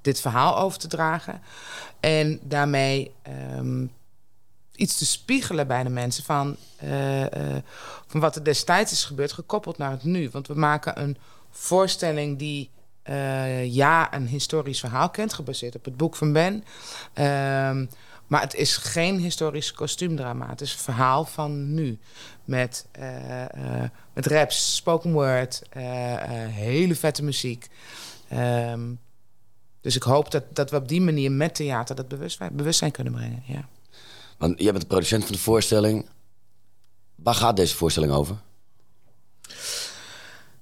dit 0.00 0.20
verhaal 0.20 0.58
over 0.58 0.78
te 0.78 0.88
dragen. 0.88 1.40
En 2.00 2.40
daarmee 2.42 3.12
um, 3.56 3.92
iets 4.74 4.98
te 4.98 5.06
spiegelen 5.06 5.66
bij 5.66 5.82
de 5.82 5.88
mensen 5.88 6.24
van, 6.24 6.56
van 8.06 8.20
wat 8.20 8.36
er 8.36 8.44
destijds 8.44 8.92
is 8.92 9.04
gebeurd, 9.04 9.32
gekoppeld 9.32 9.78
naar 9.78 9.90
het 9.90 10.04
nu. 10.04 10.30
Want 10.30 10.46
we 10.46 10.54
maken 10.54 11.00
een 11.02 11.16
voorstelling 11.50 12.38
die 12.38 12.70
ja, 13.62 14.14
een 14.14 14.26
historisch 14.26 14.80
verhaal 14.80 15.10
kent, 15.10 15.32
gebaseerd 15.32 15.74
op 15.74 15.84
het 15.84 15.96
boek 15.96 16.16
van 16.16 16.32
Ben. 16.32 16.64
Uh, 17.14 17.24
maar 18.26 18.40
het 18.40 18.54
is 18.54 18.76
geen 18.76 19.18
historisch 19.18 19.72
kostuumdrama. 19.72 20.48
Het 20.48 20.60
is 20.60 20.72
een 20.72 20.78
verhaal 20.78 21.24
van 21.24 21.74
nu. 21.74 21.98
Met, 22.44 22.86
met 24.12 24.26
raps, 24.26 24.76
spoken 24.76 25.12
word, 25.12 25.62
hele 26.50 26.94
vette 26.94 27.22
muziek. 27.22 27.68
Um, 28.32 29.00
dus 29.80 29.96
ik 29.96 30.02
hoop 30.02 30.30
dat, 30.30 30.44
dat 30.54 30.70
we 30.70 30.76
op 30.76 30.88
die 30.88 31.00
manier 31.00 31.32
met 31.32 31.54
theater 31.54 31.94
dat 31.94 32.08
bewustzijn, 32.08 32.56
bewustzijn 32.56 32.90
kunnen 32.90 33.12
brengen. 33.12 33.42
Ja. 33.46 33.68
Want 34.36 34.60
jij 34.60 34.70
bent 34.70 34.82
de 34.82 34.88
producent 34.88 35.24
van 35.24 35.32
de 35.32 35.40
voorstelling. 35.40 36.08
Waar 37.14 37.34
gaat 37.34 37.56
deze 37.56 37.76
voorstelling 37.76 38.12
over? 38.12 38.36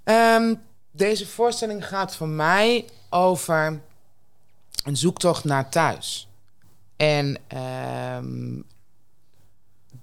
Um, 0.04 0.62
deze 0.90 1.26
voorstelling 1.26 1.86
gaat 1.86 2.16
voor 2.16 2.28
mij 2.28 2.84
over 3.10 3.80
een 4.84 4.96
zoektocht 4.96 5.44
naar 5.44 5.70
thuis. 5.70 6.28
En 6.96 7.38
um, 8.16 8.64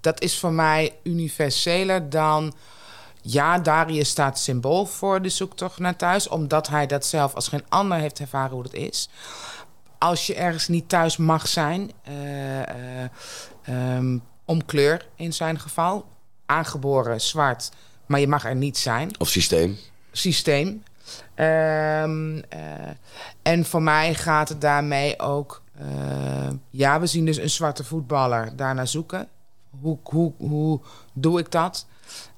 dat 0.00 0.20
is 0.20 0.38
voor 0.38 0.52
mij 0.52 0.96
universeler 1.02 2.10
dan. 2.10 2.54
Ja, 3.26 3.58
Darius 3.58 4.08
staat 4.08 4.38
symbool 4.38 4.86
voor 4.86 5.22
de 5.22 5.28
zoektocht 5.28 5.78
naar 5.78 5.96
thuis, 5.96 6.28
omdat 6.28 6.68
hij 6.68 6.86
dat 6.86 7.06
zelf 7.06 7.34
als 7.34 7.48
geen 7.48 7.64
ander 7.68 7.98
heeft 7.98 8.20
ervaren 8.20 8.54
hoe 8.54 8.62
het 8.62 8.74
is. 8.74 9.08
Als 9.98 10.26
je 10.26 10.34
ergens 10.34 10.68
niet 10.68 10.88
thuis 10.88 11.16
mag 11.16 11.48
zijn, 11.48 11.90
uh, 12.08 12.58
uh, 13.68 13.96
um, 13.96 14.22
om 14.44 14.64
kleur 14.64 15.08
in 15.16 15.32
zijn 15.32 15.60
geval, 15.60 16.06
aangeboren 16.46 17.20
zwart, 17.20 17.70
maar 18.06 18.20
je 18.20 18.28
mag 18.28 18.44
er 18.44 18.56
niet 18.56 18.78
zijn. 18.78 19.10
Of 19.18 19.28
systeem. 19.28 19.78
Systeem. 20.12 20.66
Um, 21.34 22.36
uh, 22.36 22.42
en 23.42 23.64
voor 23.64 23.82
mij 23.82 24.14
gaat 24.14 24.48
het 24.48 24.60
daarmee 24.60 25.20
ook 25.20 25.62
uh, 25.80 26.50
ja, 26.70 27.00
we 27.00 27.06
zien 27.06 27.24
dus 27.24 27.36
een 27.36 27.50
zwarte 27.50 27.84
voetballer 27.84 28.56
daarnaar 28.56 28.88
zoeken. 28.88 29.28
Hoe, 29.80 29.98
hoe, 30.02 30.32
hoe 30.36 30.80
doe 31.12 31.38
ik 31.38 31.50
dat? 31.50 31.86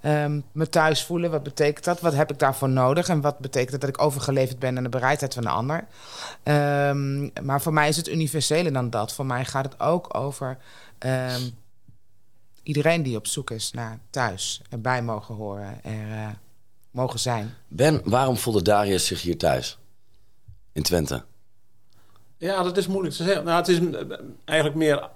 Um, 0.04 0.44
me 0.52 0.68
thuis 0.68 1.04
voelen, 1.04 1.30
wat 1.30 1.42
betekent 1.42 1.84
dat? 1.84 2.00
Wat 2.00 2.14
heb 2.14 2.30
ik 2.30 2.38
daarvoor 2.38 2.68
nodig? 2.68 3.08
En 3.08 3.20
wat 3.20 3.38
betekent 3.38 3.72
het 3.72 3.80
dat 3.80 3.90
ik 3.90 4.02
overgeleverd 4.02 4.58
ben 4.58 4.76
aan 4.76 4.82
de 4.82 4.88
bereidheid 4.88 5.34
van 5.34 5.42
de 5.42 5.48
ander? 5.48 5.86
Um, 6.42 7.32
maar 7.42 7.60
voor 7.62 7.72
mij 7.72 7.88
is 7.88 7.96
het 7.96 8.08
universeler 8.08 8.72
dan 8.72 8.90
dat. 8.90 9.12
Voor 9.12 9.26
mij 9.26 9.44
gaat 9.44 9.64
het 9.64 9.80
ook 9.80 10.16
over 10.16 10.58
um, 10.98 11.56
iedereen 12.62 13.02
die 13.02 13.16
op 13.16 13.26
zoek 13.26 13.50
is 13.50 13.72
naar 13.72 13.98
thuis, 14.10 14.62
erbij 14.70 15.02
mogen 15.02 15.34
horen, 15.34 15.84
er 15.84 16.08
uh, 16.08 16.28
mogen 16.90 17.18
zijn. 17.18 17.54
Ben, 17.68 18.00
waarom 18.04 18.36
voelde 18.36 18.62
Darius 18.62 19.06
zich 19.06 19.22
hier 19.22 19.38
thuis? 19.38 19.78
In 20.72 20.82
Twente? 20.82 21.24
Ja, 22.38 22.62
dat 22.62 22.76
is 22.76 22.86
moeilijk 22.86 23.14
te 23.14 23.24
zeggen. 23.24 23.44
Nou, 23.44 23.56
het 23.56 23.68
is 23.68 23.78
eigenlijk 24.44 24.78
meer 24.78 25.08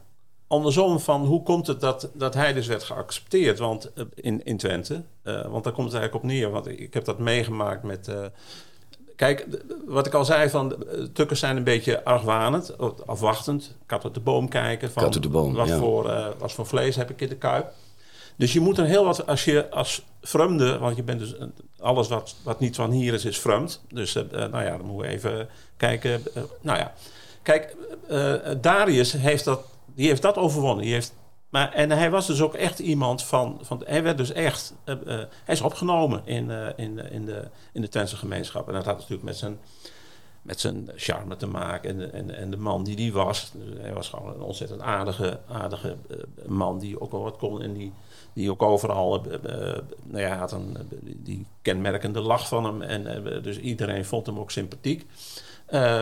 andersom 0.51 1.01
van 1.01 1.24
hoe 1.24 1.42
komt 1.42 1.66
het 1.66 1.80
dat, 1.80 2.11
dat 2.14 2.34
hij 2.34 2.53
dus 2.53 2.66
werd 2.66 2.82
geaccepteerd 2.82 3.59
want, 3.59 3.92
eh, 3.92 4.05
in, 4.14 4.44
in 4.44 4.57
Twente. 4.57 5.03
Uh, 5.24 5.46
want 5.46 5.64
daar 5.64 5.72
komt 5.72 5.92
het 5.92 6.01
eigenlijk 6.01 6.14
op 6.14 6.30
neer. 6.30 6.51
Want 6.51 6.68
ik 6.68 6.94
heb 6.94 7.05
dat 7.05 7.18
meegemaakt 7.18 7.82
met... 7.82 8.09
Uh, 8.09 8.24
kijk, 9.16 9.46
wat 9.86 10.07
ik 10.07 10.14
al 10.14 10.24
zei, 10.24 10.51
van 10.51 10.84
tukkers 11.12 11.40
zijn 11.40 11.57
een 11.57 11.64
beetje 11.64 12.05
argwanend, 12.05 12.76
afwachtend. 13.07 13.76
Kat 13.86 14.05
uit 14.05 14.14
de 14.14 14.20
boom 14.20 14.48
kijken. 14.48 14.90
Van, 14.90 15.11
de 15.11 15.28
boom, 15.28 15.55
wat, 15.55 15.68
ja. 15.68 15.78
voor, 15.78 16.07
uh, 16.07 16.26
wat 16.38 16.53
voor 16.53 16.66
vlees 16.66 16.96
heb 16.96 17.11
ik 17.11 17.20
in 17.20 17.28
de 17.28 17.36
kuip? 17.36 17.72
Dus 18.36 18.53
je 18.53 18.61
moet 18.61 18.78
er 18.78 18.84
heel 18.84 19.05
wat, 19.05 19.26
als 19.26 19.44
je 19.44 19.70
als 19.70 20.03
vreemde, 20.22 20.78
want 20.78 20.96
je 20.96 21.03
bent 21.03 21.18
dus 21.18 21.34
alles 21.78 22.09
wat, 22.09 22.36
wat 22.42 22.61
niet 22.61 22.76
van 22.76 22.90
hier 22.90 23.14
is, 23.14 23.24
is 23.24 23.38
vreemd. 23.38 23.82
Dus 23.88 24.14
nou 24.30 24.62
ja, 24.64 24.76
dan 24.76 24.86
moeten 24.86 25.09
we 25.09 25.14
even 25.14 25.48
kijken. 25.76 26.22
Nou 26.61 26.78
ja, 26.78 26.92
kijk, 27.42 27.76
Darius 28.61 29.12
heeft 29.12 29.44
dat, 29.44 29.70
die 29.95 30.09
heeft 30.09 30.22
dat 30.22 30.36
overwonnen. 30.36 30.84
Die 30.84 30.93
heeft, 30.93 31.14
maar, 31.49 31.72
en 31.72 31.91
hij 31.91 32.11
was 32.11 32.26
dus 32.26 32.41
ook 32.41 32.55
echt 32.55 32.78
iemand 32.78 33.22
van, 33.22 33.59
van 33.62 33.82
hij 33.86 34.03
werd 34.03 34.16
dus 34.16 34.32
echt, 34.32 34.74
hij 34.84 35.28
is 35.55 35.61
opgenomen 35.61 36.22
in, 36.24 36.51
in, 36.76 37.11
in, 37.11 37.24
de, 37.24 37.49
in 37.72 37.80
de 37.80 37.88
Twentse 37.88 38.16
gemeenschap. 38.16 38.68
En 38.68 38.74
dat 38.74 38.84
had 38.84 38.97
natuurlijk 38.97 39.22
met 39.22 39.36
zijn, 39.36 39.59
met 40.43 40.61
zijn 40.61 40.91
charme 40.97 41.36
te 41.36 41.47
maken 41.47 41.91
en, 41.91 42.12
en, 42.12 42.36
en 42.36 42.51
de 42.51 42.57
man 42.57 42.84
die 42.84 42.97
die 42.97 43.12
was. 43.12 43.53
Hij 43.78 43.93
was 43.93 44.09
gewoon 44.09 44.34
een 44.34 44.41
ontzettend 44.41 44.80
aardige, 44.80 45.41
aardige 45.49 45.97
man 46.47 46.78
die 46.78 47.01
ook 47.01 47.12
al 47.12 47.22
wat 47.22 47.36
kon 47.36 47.62
en 47.62 47.72
die 47.72 47.93
die 48.32 48.51
ook 48.51 48.62
overal, 48.62 49.26
uh, 49.26 49.38
nou 50.03 50.22
ja, 50.22 50.36
had 50.36 50.53
een, 50.53 50.76
die 51.01 51.47
kenmerkende 51.62 52.20
lach 52.20 52.49
van 52.49 52.64
hem. 52.64 52.82
En 52.82 53.22
dus 53.43 53.59
iedereen 53.59 54.05
vond 54.05 54.26
hem 54.26 54.38
ook 54.38 54.51
sympathiek. 54.51 55.07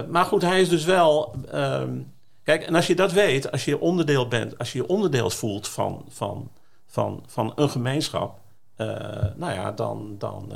maar 0.08 0.24
goed, 0.24 0.42
hij 0.42 0.60
is 0.60 0.68
dus 0.68 0.84
wel. 0.84 1.34
Um, 1.54 2.12
kijk, 2.48 2.62
en 2.62 2.74
als 2.74 2.86
je 2.86 2.94
dat 2.94 3.12
weet, 3.12 3.52
als 3.52 3.64
je 3.64 3.80
onderdeel 3.80 4.28
bent, 4.28 4.58
als 4.58 4.72
je 4.72 4.78
je 4.78 4.86
onderdeel 4.86 5.30
voelt 5.30 5.68
van, 5.68 6.04
van, 6.08 6.50
van, 6.86 7.22
van 7.26 7.52
een 7.54 7.70
gemeenschap, 7.70 8.38
nou 9.36 9.52
ja, 9.52 9.72
dan, 9.72 10.14
dan, 10.18 10.52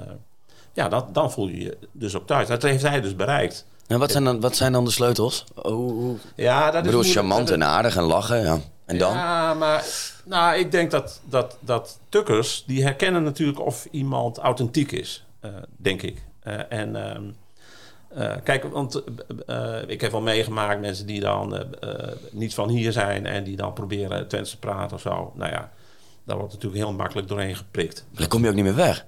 ja, 0.72 0.88
dat, 0.88 1.14
dan 1.14 1.32
voel 1.32 1.48
je 1.48 1.60
je 1.60 1.78
dus 1.92 2.16
ook 2.16 2.26
thuis. 2.26 2.48
Dat 2.48 2.62
heeft 2.62 2.82
hij 2.82 3.00
dus 3.00 3.16
bereikt. 3.16 3.66
En 3.86 3.98
wat 3.98 4.10
zijn 4.10 4.24
dan, 4.24 4.40
wat 4.40 4.56
zijn 4.56 4.72
dan 4.72 4.84
de 4.84 4.90
sleutels? 4.90 5.44
Hoe... 5.54 6.16
Ja, 6.36 6.66
dat 6.66 6.74
ik 6.74 6.82
bedoel, 6.82 7.00
is 7.00 7.12
charmant 7.12 7.50
en 7.50 7.64
aardig 7.64 7.96
en 7.96 8.02
lachen, 8.02 8.42
ja. 8.42 8.58
En 8.84 8.98
dan? 8.98 9.12
Ja, 9.12 9.54
maar 9.54 9.84
nou, 10.24 10.58
ik 10.58 10.70
denk 10.70 10.90
dat, 10.90 11.20
dat, 11.28 11.56
dat 11.60 11.98
tukkers, 12.08 12.64
die 12.66 12.82
herkennen 12.82 13.22
natuurlijk 13.22 13.60
of 13.60 13.86
iemand 13.90 14.38
authentiek 14.38 14.92
is, 14.92 15.24
uh, 15.44 15.50
denk 15.76 16.02
ik. 16.02 16.22
Uh, 16.44 16.72
en 16.72 17.36
uh, 18.16 18.32
kijk, 18.44 18.64
want 18.64 19.02
ik 19.86 20.00
heb 20.00 20.10
wel 20.10 20.20
meegemaakt 20.20 20.80
mensen 20.80 21.06
die 21.06 21.20
dan 21.20 21.64
niet 22.30 22.54
van 22.54 22.68
hier 22.68 22.92
zijn 22.92 23.26
en 23.26 23.44
die 23.44 23.56
dan 23.56 23.72
proberen 23.72 24.28
Twents 24.28 24.50
te 24.50 24.58
praten 24.58 24.96
of 24.96 25.02
zo. 25.02 25.32
Nou 25.36 25.50
ja, 25.50 25.70
daar 26.24 26.36
wordt 26.36 26.52
natuurlijk 26.52 26.82
heel 26.82 26.92
makkelijk 26.92 27.28
doorheen 27.28 27.56
geprikt. 27.56 28.04
Maar 28.10 28.20
dan 28.20 28.28
kom 28.28 28.42
je 28.42 28.48
ook 28.48 28.54
niet 28.54 28.64
meer 28.64 28.74
weg. 28.74 29.06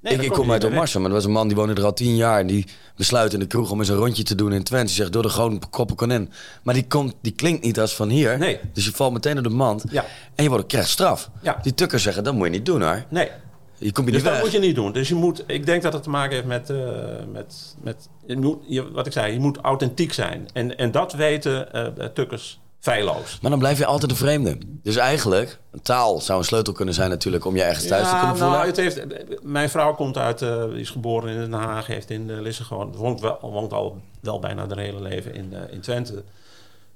Nee, 0.00 0.24
ik, 0.24 0.32
kom 0.32 0.52
uit 0.52 0.64
Omarsum, 0.64 1.00
maar 1.00 1.10
er 1.10 1.16
was 1.16 1.24
een 1.24 1.32
man 1.32 1.46
die 1.46 1.56
woonde 1.56 1.74
er 1.74 1.84
al 1.84 1.92
tien 1.92 2.16
jaar. 2.16 2.40
En 2.40 2.46
die 2.46 2.66
besluit 2.96 3.32
in 3.32 3.38
de 3.38 3.46
kroeg 3.46 3.70
om 3.70 3.78
eens 3.78 3.88
een 3.88 3.96
rondje 3.96 4.22
te 4.22 4.34
doen 4.34 4.52
in 4.52 4.62
Twente. 4.62 4.86
Die 4.86 4.94
zegt, 4.94 5.12
door 5.12 5.22
de 5.22 5.28
gewoon 5.28 5.62
koppen 5.70 5.96
kon 5.96 6.10
in. 6.10 6.30
Maar 6.62 6.74
die, 6.74 6.86
komt, 6.86 7.14
die 7.20 7.32
klinkt 7.32 7.64
niet 7.64 7.80
als 7.80 7.94
van 7.94 8.08
hier. 8.08 8.38
Nee. 8.38 8.60
Dus 8.72 8.84
je 8.84 8.90
valt 8.90 9.12
meteen 9.12 9.34
door 9.34 9.42
de 9.42 9.48
mand. 9.48 9.84
Ja. 9.90 10.04
En 10.34 10.44
je 10.44 10.50
wordt, 10.50 10.66
krijgt 10.66 10.88
straf. 10.88 11.30
Ja. 11.42 11.58
Die 11.62 11.74
tukkers 11.74 12.02
zeggen, 12.02 12.24
dat 12.24 12.34
moet 12.34 12.44
je 12.44 12.50
niet 12.50 12.66
doen 12.66 12.82
hoor. 12.82 13.04
Nee, 13.08 13.30
Je 13.78 13.92
komt 13.92 14.06
je 14.06 14.12
dus 14.12 14.22
niet 14.22 14.30
dat 14.30 14.32
weg. 14.32 14.42
moet 14.42 14.52
je 14.52 14.58
niet 14.66 14.74
doen. 14.74 14.92
Dus 14.92 15.08
je 15.08 15.14
moet, 15.14 15.44
ik 15.46 15.66
denk 15.66 15.82
dat 15.82 15.92
het 15.92 16.02
te 16.02 16.10
maken 16.10 16.34
heeft 16.34 16.46
met, 16.46 16.70
eh, 16.70 16.76
met, 17.32 17.76
met 17.82 18.08
je 18.26 18.36
moet, 18.36 18.58
je, 18.68 18.92
wat 18.92 19.06
ik 19.06 19.12
zei, 19.12 19.32
je 19.32 19.38
moet 19.38 19.58
authentiek 19.58 20.12
zijn. 20.12 20.48
En, 20.52 20.78
en 20.78 20.90
dat 20.90 21.12
weten 21.12 21.72
eh, 21.72 22.06
tukkers 22.06 22.60
feilloos. 22.80 23.38
Maar 23.40 23.50
dan 23.50 23.58
blijf 23.58 23.78
je 23.78 23.86
altijd 23.86 24.10
een 24.10 24.16
vreemde. 24.16 24.58
Dus 24.82 24.96
eigenlijk, 24.96 25.58
een 25.70 25.82
taal 25.82 26.20
zou 26.20 26.38
een 26.38 26.44
sleutel 26.44 26.72
kunnen 26.72 26.94
zijn 26.94 27.10
natuurlijk 27.10 27.44
om 27.44 27.56
je 27.56 27.62
ergens 27.62 27.86
thuis 27.86 28.08
te 28.08 28.16
kunnen 28.16 28.36
voelen. 28.36 28.54
nou, 28.54 28.66
het 28.66 28.76
heeft, 28.76 29.04
mijn 29.42 29.70
vrouw 29.70 29.94
komt 29.94 30.16
uit, 30.16 30.42
eh, 30.42 30.64
is 30.72 30.90
geboren 30.90 31.30
in 31.30 31.38
Den 31.38 31.52
Haag, 31.52 31.86
heeft 31.86 32.10
in 32.10 32.28
uh, 32.28 32.40
Lisse 32.40 32.64
gewoond, 32.64 32.96
woont, 32.96 33.20
wel, 33.20 33.38
woont 33.40 33.72
al 33.72 34.00
wel 34.20 34.38
bijna 34.38 34.66
haar 34.66 34.78
hele 34.78 35.00
leven 35.00 35.34
in, 35.34 35.50
uh, 35.52 35.58
in 35.70 35.80
Twente. 35.80 36.22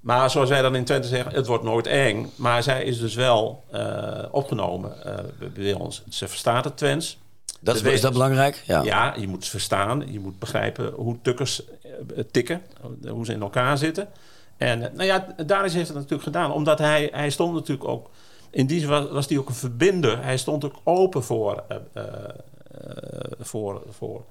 Maar 0.00 0.30
zoals 0.30 0.48
wij 0.48 0.62
dan 0.62 0.76
in 0.76 0.84
Twente 0.84 1.08
zeggen, 1.08 1.34
het 1.34 1.46
wordt 1.46 1.64
nooit 1.64 1.86
eng. 1.86 2.30
Maar 2.36 2.62
zij 2.62 2.84
is 2.84 2.98
dus 2.98 3.14
wel 3.14 3.64
uh, 3.74 4.24
opgenomen 4.30 4.92
bij 5.54 5.72
ons. 5.72 6.02
Ze 6.08 6.28
verstaat 6.28 6.64
het 6.64 6.76
Twents. 6.76 7.18
Dat 7.60 7.74
is, 7.74 7.82
is, 7.82 8.00
dat 8.00 8.12
belangrijk? 8.12 8.62
Ja. 8.66 8.82
ja, 8.82 9.14
je 9.18 9.28
moet 9.28 9.48
verstaan. 9.48 10.12
Je 10.12 10.20
moet 10.20 10.38
begrijpen 10.38 10.92
hoe 10.92 11.16
tukkers 11.22 11.62
uh, 12.16 12.22
tikken, 12.30 12.62
hoe 13.08 13.24
ze 13.24 13.32
in 13.32 13.40
elkaar 13.40 13.78
zitten. 13.78 14.08
En 14.56 14.78
nou 14.78 15.04
ja, 15.04 15.26
Darius 15.46 15.74
heeft 15.74 15.88
het 15.88 15.96
natuurlijk 15.96 16.22
gedaan, 16.22 16.52
omdat 16.52 16.78
hij, 16.78 17.08
hij 17.12 17.30
stond 17.30 17.54
natuurlijk 17.54 17.88
ook. 17.88 18.10
In 18.50 18.66
die 18.66 18.86
was, 18.86 19.10
was 19.10 19.28
hij 19.28 19.38
ook 19.38 19.48
een 19.48 19.54
verbinder. 19.54 20.24
Hij 20.24 20.36
stond 20.36 20.64
ook 20.64 20.80
open 20.84 21.24
voor, 21.24 21.64
uh, 21.94 22.02
voor, 23.40 23.82
voor, 23.90 24.24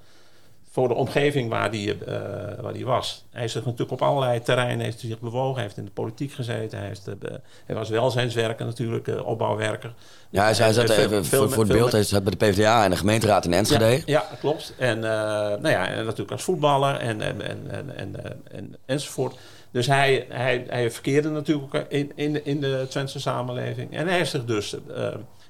voor 0.72 0.88
de 0.88 0.94
omgeving 0.94 1.50
waar 1.50 1.70
hij, 1.70 1.98
waar 2.62 2.74
hij 2.74 2.86
was. 2.86 3.26
Hij 3.32 3.44
is 3.44 3.52
zich 3.52 3.66
natuurlijk 3.66 3.92
op 3.92 4.02
allerlei 4.02 4.42
terreinen 4.42 4.86
heeft 4.86 5.00
zich 5.00 5.20
bewogen. 5.20 5.54
Hij 5.54 5.64
heeft 5.64 5.78
in 5.78 5.86
de 5.86 5.92
politiek 5.92 6.32
gezeten. 6.32 6.78
Hij, 6.78 6.88
heeft, 6.88 7.06
hij 7.66 7.76
was 7.76 7.90
welzijnswerker 7.90 8.66
natuurlijk, 8.66 9.08
opbouwwerker. 9.26 9.94
Ja, 10.30 10.44
hij, 10.44 10.54
hij 10.54 10.74
zat 10.74 10.90
even 10.90 11.26
voor, 11.26 11.52
voor 11.52 11.64
het 11.64 11.72
beeld. 11.72 11.92
Hij 11.92 12.04
zat 12.04 12.24
bij 12.24 12.32
de 12.38 12.46
PvdA 12.46 12.84
en 12.84 12.90
de 12.90 12.98
gemeenteraad 12.98 13.46
in 13.46 13.54
Enschede. 13.54 13.86
Ja, 13.86 14.02
ja 14.06 14.26
klopt. 14.40 14.74
En, 14.78 15.00
nou 15.00 15.70
ja, 15.70 15.88
en 15.88 16.04
natuurlijk 16.04 16.32
als 16.32 16.44
voetballer 16.44 16.96
en, 16.96 17.22
en, 17.22 17.42
en, 17.42 17.72
en, 17.72 17.98
en, 17.98 18.16
en, 18.52 18.76
enzovoort. 18.86 19.38
Dus 19.72 19.88
hij, 19.88 20.26
hij, 20.30 20.66
hij 20.68 20.92
verkeerde 20.92 21.30
natuurlijk 21.30 21.86
in, 21.90 22.12
in, 22.16 22.34
de, 22.34 22.44
in 22.44 22.62
de 22.62 22.86
Twentse 22.90 23.20
samenleving. 23.20 23.96
En 23.96 24.08
hij 24.08 24.18
heeft 24.18 24.32
zich 24.32 24.46
dus, 24.46 24.76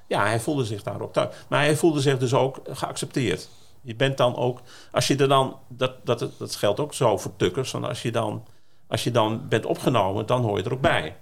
ja, 0.06 0.26
hij 0.26 0.40
voelde 0.40 0.64
zich 0.64 0.82
daar 0.82 1.00
ook 1.00 1.12
thuis. 1.12 1.34
Maar 1.48 1.60
hij 1.60 1.76
voelde 1.76 2.00
zich 2.00 2.18
dus 2.18 2.34
ook 2.34 2.60
geaccepteerd. 2.70 3.48
Je 3.82 3.94
bent 3.94 4.16
dan 4.16 4.36
ook, 4.36 4.60
als 4.92 5.06
je 5.06 5.16
er 5.16 5.28
dan, 5.28 5.58
dat, 5.68 6.06
dat, 6.06 6.18
dat 6.38 6.56
geldt 6.56 6.80
ook 6.80 6.94
zo 6.94 7.16
voor 7.16 7.36
tukkers, 7.36 7.70
van 7.70 7.84
als 7.84 8.02
je 8.02 8.12
dan, 8.12 8.46
als 8.86 9.04
je 9.04 9.10
dan 9.10 9.48
bent 9.48 9.66
opgenomen, 9.66 10.26
dan 10.26 10.42
hoor 10.42 10.58
je 10.58 10.64
er 10.64 10.72
ook 10.72 10.80
bij. 10.80 11.16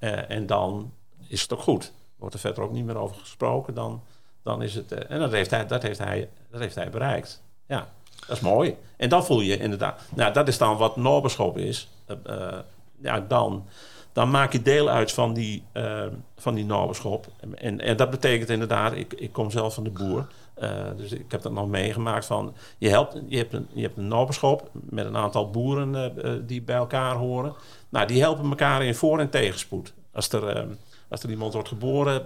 Uh, 0.00 0.30
en 0.30 0.46
dan 0.46 0.92
is 1.26 1.42
het 1.42 1.52
ook 1.52 1.60
goed. 1.60 1.92
Wordt 2.16 2.34
er 2.34 2.40
verder 2.40 2.62
ook 2.62 2.72
niet 2.72 2.84
meer 2.84 2.96
over 2.96 3.16
gesproken, 3.16 3.74
dan, 3.74 4.02
dan 4.42 4.62
is 4.62 4.74
het, 4.74 4.92
uh, 4.92 4.98
en 5.10 5.18
dat 5.18 5.32
heeft, 5.32 5.50
hij, 5.50 5.66
dat, 5.66 5.82
heeft 5.82 5.98
hij, 5.98 6.28
dat 6.50 6.60
heeft 6.60 6.74
hij 6.74 6.90
bereikt. 6.90 7.42
Ja, 7.66 7.88
dat 8.26 8.36
is 8.36 8.40
mooi. 8.40 8.76
En 8.96 9.08
dan 9.08 9.24
voel 9.24 9.40
je 9.40 9.58
inderdaad, 9.58 10.00
nou 10.14 10.32
dat 10.32 10.48
is 10.48 10.58
dan 10.58 10.76
wat 10.76 10.96
Noberschop 10.96 11.58
is. 11.58 11.88
Uh, 12.26 12.58
ja, 13.00 13.20
dan, 13.20 13.66
dan 14.12 14.30
maak 14.30 14.52
je 14.52 14.62
deel 14.62 14.88
uit 14.88 15.12
van 15.12 15.34
die, 15.34 15.62
uh, 15.72 16.06
van 16.36 16.54
die 16.54 16.64
naberschap. 16.64 17.26
En, 17.54 17.80
en 17.80 17.96
dat 17.96 18.10
betekent 18.10 18.50
inderdaad, 18.50 18.92
ik, 18.92 19.12
ik 19.12 19.32
kom 19.32 19.50
zelf 19.50 19.74
van 19.74 19.84
de 19.84 19.90
boer. 19.90 20.26
Uh, 20.62 20.70
dus 20.96 21.12
ik 21.12 21.30
heb 21.30 21.42
dat 21.42 21.52
nog 21.52 21.68
meegemaakt 21.68 22.26
van, 22.26 22.54
je, 22.78 22.88
helpt, 22.88 23.20
je 23.28 23.36
hebt 23.36 23.52
een, 23.52 23.68
je 23.72 23.82
hebt 23.82 23.96
een 23.96 24.60
met 24.72 25.06
een 25.06 25.16
aantal 25.16 25.50
boeren 25.50 26.12
die 26.46 26.62
bij 26.62 26.76
elkaar 26.76 27.14
horen. 27.14 27.54
Nou, 27.88 28.06
die 28.06 28.20
helpen 28.20 28.48
elkaar 28.48 28.84
in 28.84 28.94
voor- 28.94 29.18
en 29.18 29.30
tegenspoed. 29.30 29.94
Als 30.12 30.28
er, 30.28 30.66
als 31.08 31.22
er 31.22 31.30
iemand 31.30 31.52
wordt 31.52 31.68
geboren, 31.68 32.22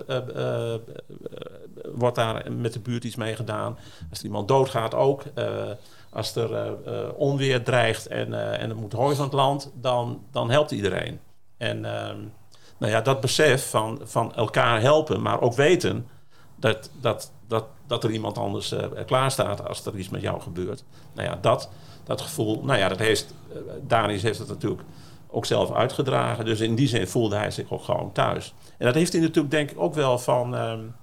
wordt 1.95 2.17
daar 2.17 2.53
met 2.53 2.73
de 2.73 2.81
buurt 2.81 3.05
iets 3.05 3.17
mee 3.17 3.37
gedaan. 3.37 3.79
Als 4.11 4.19
er 4.19 4.25
iemand 4.25 4.49
doodgaat 4.49 4.95
ook 4.95 5.23
als 6.11 6.37
er 6.37 6.77
onweer 7.15 7.63
dreigt 7.63 8.07
en, 8.07 8.59
en 8.59 8.71
er 8.71 8.77
moet 8.77 8.93
hooi 8.93 9.17
van 9.17 9.25
het 9.25 9.35
land, 9.35 9.73
dan, 9.75 10.25
dan 10.31 10.51
helpt 10.51 10.71
iedereen. 10.71 11.21
En 11.57 11.81
nou 12.83 12.95
ja, 12.95 13.01
dat 13.01 13.21
besef 13.21 13.71
van, 13.71 14.01
van 14.03 14.35
elkaar 14.35 14.81
helpen, 14.81 15.23
maar 15.23 15.41
ook 15.41 15.55
weten 15.55 16.07
dat, 16.57 16.91
dat, 17.01 17.33
dat, 17.49 17.65
dat 17.93 18.05
er 18.05 18.11
iemand 18.11 18.39
anders 18.39 18.75
klaar 19.07 19.31
staat 19.31 19.69
als 19.69 19.87
er 19.87 19.97
iets 19.97 20.09
met 20.09 20.21
jou 20.21 20.41
gebeurt. 20.41 20.85
Nou 21.15 21.29
ja, 21.29 21.39
dat, 21.41 21.71
dat 22.05 22.21
gevoel, 22.21 22.65
nou 22.65 22.79
ja, 22.79 22.89
dat 22.89 22.99
heeft, 22.99 23.35
Danius 23.87 24.23
heeft 24.23 24.39
het 24.39 24.49
natuurlijk 24.49 24.83
ook 25.29 25.47
zelf 25.47 25.73
uitgedragen. 25.73 26.45
Dus 26.45 26.61
in 26.61 26.75
die 26.75 26.89
zin 26.89 27.07
voelde 27.07 27.37
hij 27.37 27.51
zich 27.51 27.73
ook 27.73 27.83
gewoon 27.83 28.13
thuis. 28.13 28.55
En 28.79 28.87
dat 28.87 28.95
heeft 28.95 29.13
hij 29.13 29.21
natuurlijk 29.21 29.51
denk 29.51 29.71
ik 29.71 29.81
ook 29.81 29.95
wel 29.95 30.19
van... 30.19 30.55
Um, 30.55 30.95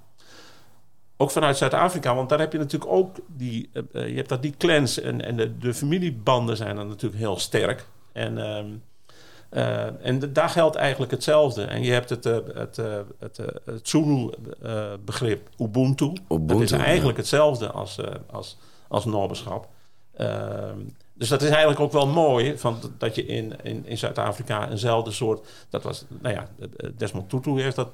ook 1.21 1.31
vanuit 1.31 1.57
Zuid-Afrika, 1.57 2.15
want 2.15 2.29
daar 2.29 2.39
heb 2.39 2.51
je 2.51 2.57
natuurlijk 2.57 2.91
ook 2.91 3.15
die, 3.27 3.69
uh, 3.73 4.07
je 4.07 4.15
hebt 4.15 4.29
dat 4.29 4.41
die 4.41 4.53
clans 4.57 4.99
en, 4.99 5.25
en 5.25 5.35
de, 5.35 5.57
de, 5.57 5.73
familiebanden 5.73 6.57
zijn 6.57 6.75
dan 6.75 6.87
natuurlijk 6.87 7.21
heel 7.21 7.39
sterk. 7.39 7.87
En, 8.11 8.37
um, 8.37 8.83
uh, 9.51 10.05
en 10.05 10.33
daar 10.33 10.49
geldt 10.49 10.75
eigenlijk 10.75 11.11
hetzelfde. 11.11 11.63
En 11.63 11.83
je 11.83 11.91
hebt 11.91 12.09
het, 12.09 12.25
uh, 12.25 12.37
het, 12.53 12.75
het, 13.19 13.37
het 13.65 13.87
Zulu-begrip 13.87 15.49
Ubuntu. 15.57 16.13
Ubuntu. 16.29 16.53
Dat 16.53 16.61
is 16.61 16.71
eigenlijk 16.71 17.17
ja. 17.17 17.21
hetzelfde 17.23 17.71
als, 17.71 17.97
als, 18.29 18.57
als. 18.87 19.05
Ehm, 20.15 20.77
dus 21.13 21.29
dat 21.29 21.41
is 21.41 21.49
eigenlijk 21.49 21.79
ook 21.79 21.91
wel 21.91 22.07
mooi, 22.07 22.57
van, 22.57 22.79
dat 22.97 23.15
je 23.15 23.25
in, 23.25 23.53
in, 23.63 23.85
in 23.85 23.97
Zuid-Afrika 23.97 24.69
eenzelfde 24.69 25.11
soort... 25.11 25.47
Dat 25.69 25.83
was, 25.83 26.05
nou 26.07 26.35
ja, 26.35 26.47
Desmond 26.97 27.29
Tutu 27.29 27.61
heeft 27.61 27.75
dat 27.75 27.89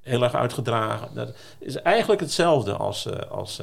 heel 0.00 0.22
erg 0.22 0.34
uitgedragen. 0.34 1.08
Dat 1.14 1.34
is 1.58 1.76
eigenlijk 1.76 2.20
hetzelfde 2.20 2.72
als, 2.72 3.28
als. 3.28 3.60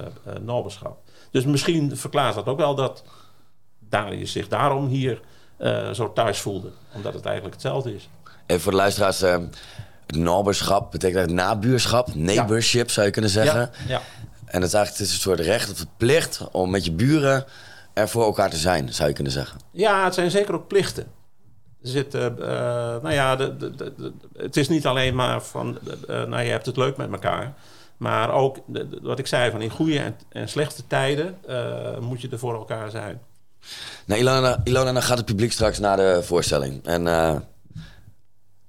Dus 1.31 1.45
misschien 1.45 1.97
verklaart 1.97 2.35
dat 2.35 2.45
ook 2.45 2.57
wel 2.57 2.75
dat 2.75 3.03
Darius 3.79 4.31
zich 4.31 4.47
daarom 4.47 4.87
hier 4.87 5.21
zo 5.93 6.13
thuis 6.13 6.39
voelde. 6.39 6.71
Omdat 6.93 7.13
het 7.13 7.25
eigenlijk 7.25 7.55
hetzelfde 7.55 7.95
is. 7.95 8.09
Even 8.45 8.61
voor 8.61 8.71
de 8.71 8.77
luisteraars. 8.77 9.23
noberschap 10.07 10.91
betekent 10.91 11.17
eigenlijk 11.17 11.47
nabuurschap. 11.47 12.15
Neighborship 12.15 12.87
ja. 12.87 12.93
zou 12.93 13.05
je 13.05 13.11
kunnen 13.11 13.31
zeggen. 13.31 13.59
Ja. 13.59 13.69
ja. 13.87 14.01
En 14.45 14.61
het 14.61 14.69
is 14.69 14.73
eigenlijk 14.73 14.89
het 14.89 14.99
is 14.99 15.13
een 15.13 15.19
soort 15.19 15.39
recht 15.39 15.71
of 15.71 15.85
plicht 15.97 16.47
om 16.51 16.69
met 16.69 16.85
je 16.85 16.91
buren 16.91 17.45
er 17.93 18.09
voor 18.09 18.23
elkaar 18.23 18.49
te 18.49 18.57
zijn, 18.57 18.93
zou 18.93 19.07
je 19.07 19.15
kunnen 19.15 19.33
zeggen. 19.33 19.59
Ja, 19.71 20.03
het 20.03 20.13
zijn 20.13 20.31
zeker 20.31 20.53
ook 20.53 20.67
plichten. 20.67 21.03
Er 21.81 21.89
zit, 21.89 22.15
uh, 22.15 22.21
nou 23.01 23.11
ja, 23.11 23.35
de, 23.35 23.57
de, 23.57 23.75
de, 23.75 24.13
het 24.37 24.57
is 24.57 24.69
niet 24.69 24.85
alleen 24.85 25.15
maar 25.15 25.41
van, 25.41 25.79
uh, 26.09 26.23
nou 26.23 26.43
je 26.43 26.49
hebt 26.49 26.65
het 26.65 26.77
leuk 26.77 26.97
met 26.97 27.11
elkaar. 27.11 27.53
Maar 27.97 28.31
ook, 28.31 28.57
wat 29.01 29.19
ik 29.19 29.27
zei, 29.27 29.51
van 29.51 29.61
in 29.61 29.69
goede 29.69 29.99
en, 29.99 30.15
en 30.29 30.49
slechte 30.49 30.87
tijden 30.87 31.37
uh, 31.49 31.97
moet 31.99 32.21
je 32.21 32.29
er 32.29 32.39
voor 32.39 32.53
elkaar 32.53 32.89
zijn. 32.89 33.21
Nou, 34.05 34.19
Ilona, 34.63 34.91
dan 34.91 35.03
gaat 35.03 35.17
het 35.17 35.25
publiek 35.25 35.51
straks 35.51 35.79
naar 35.79 35.97
de 35.97 36.19
voorstelling. 36.23 36.85
En 36.85 37.03
de 37.03 37.41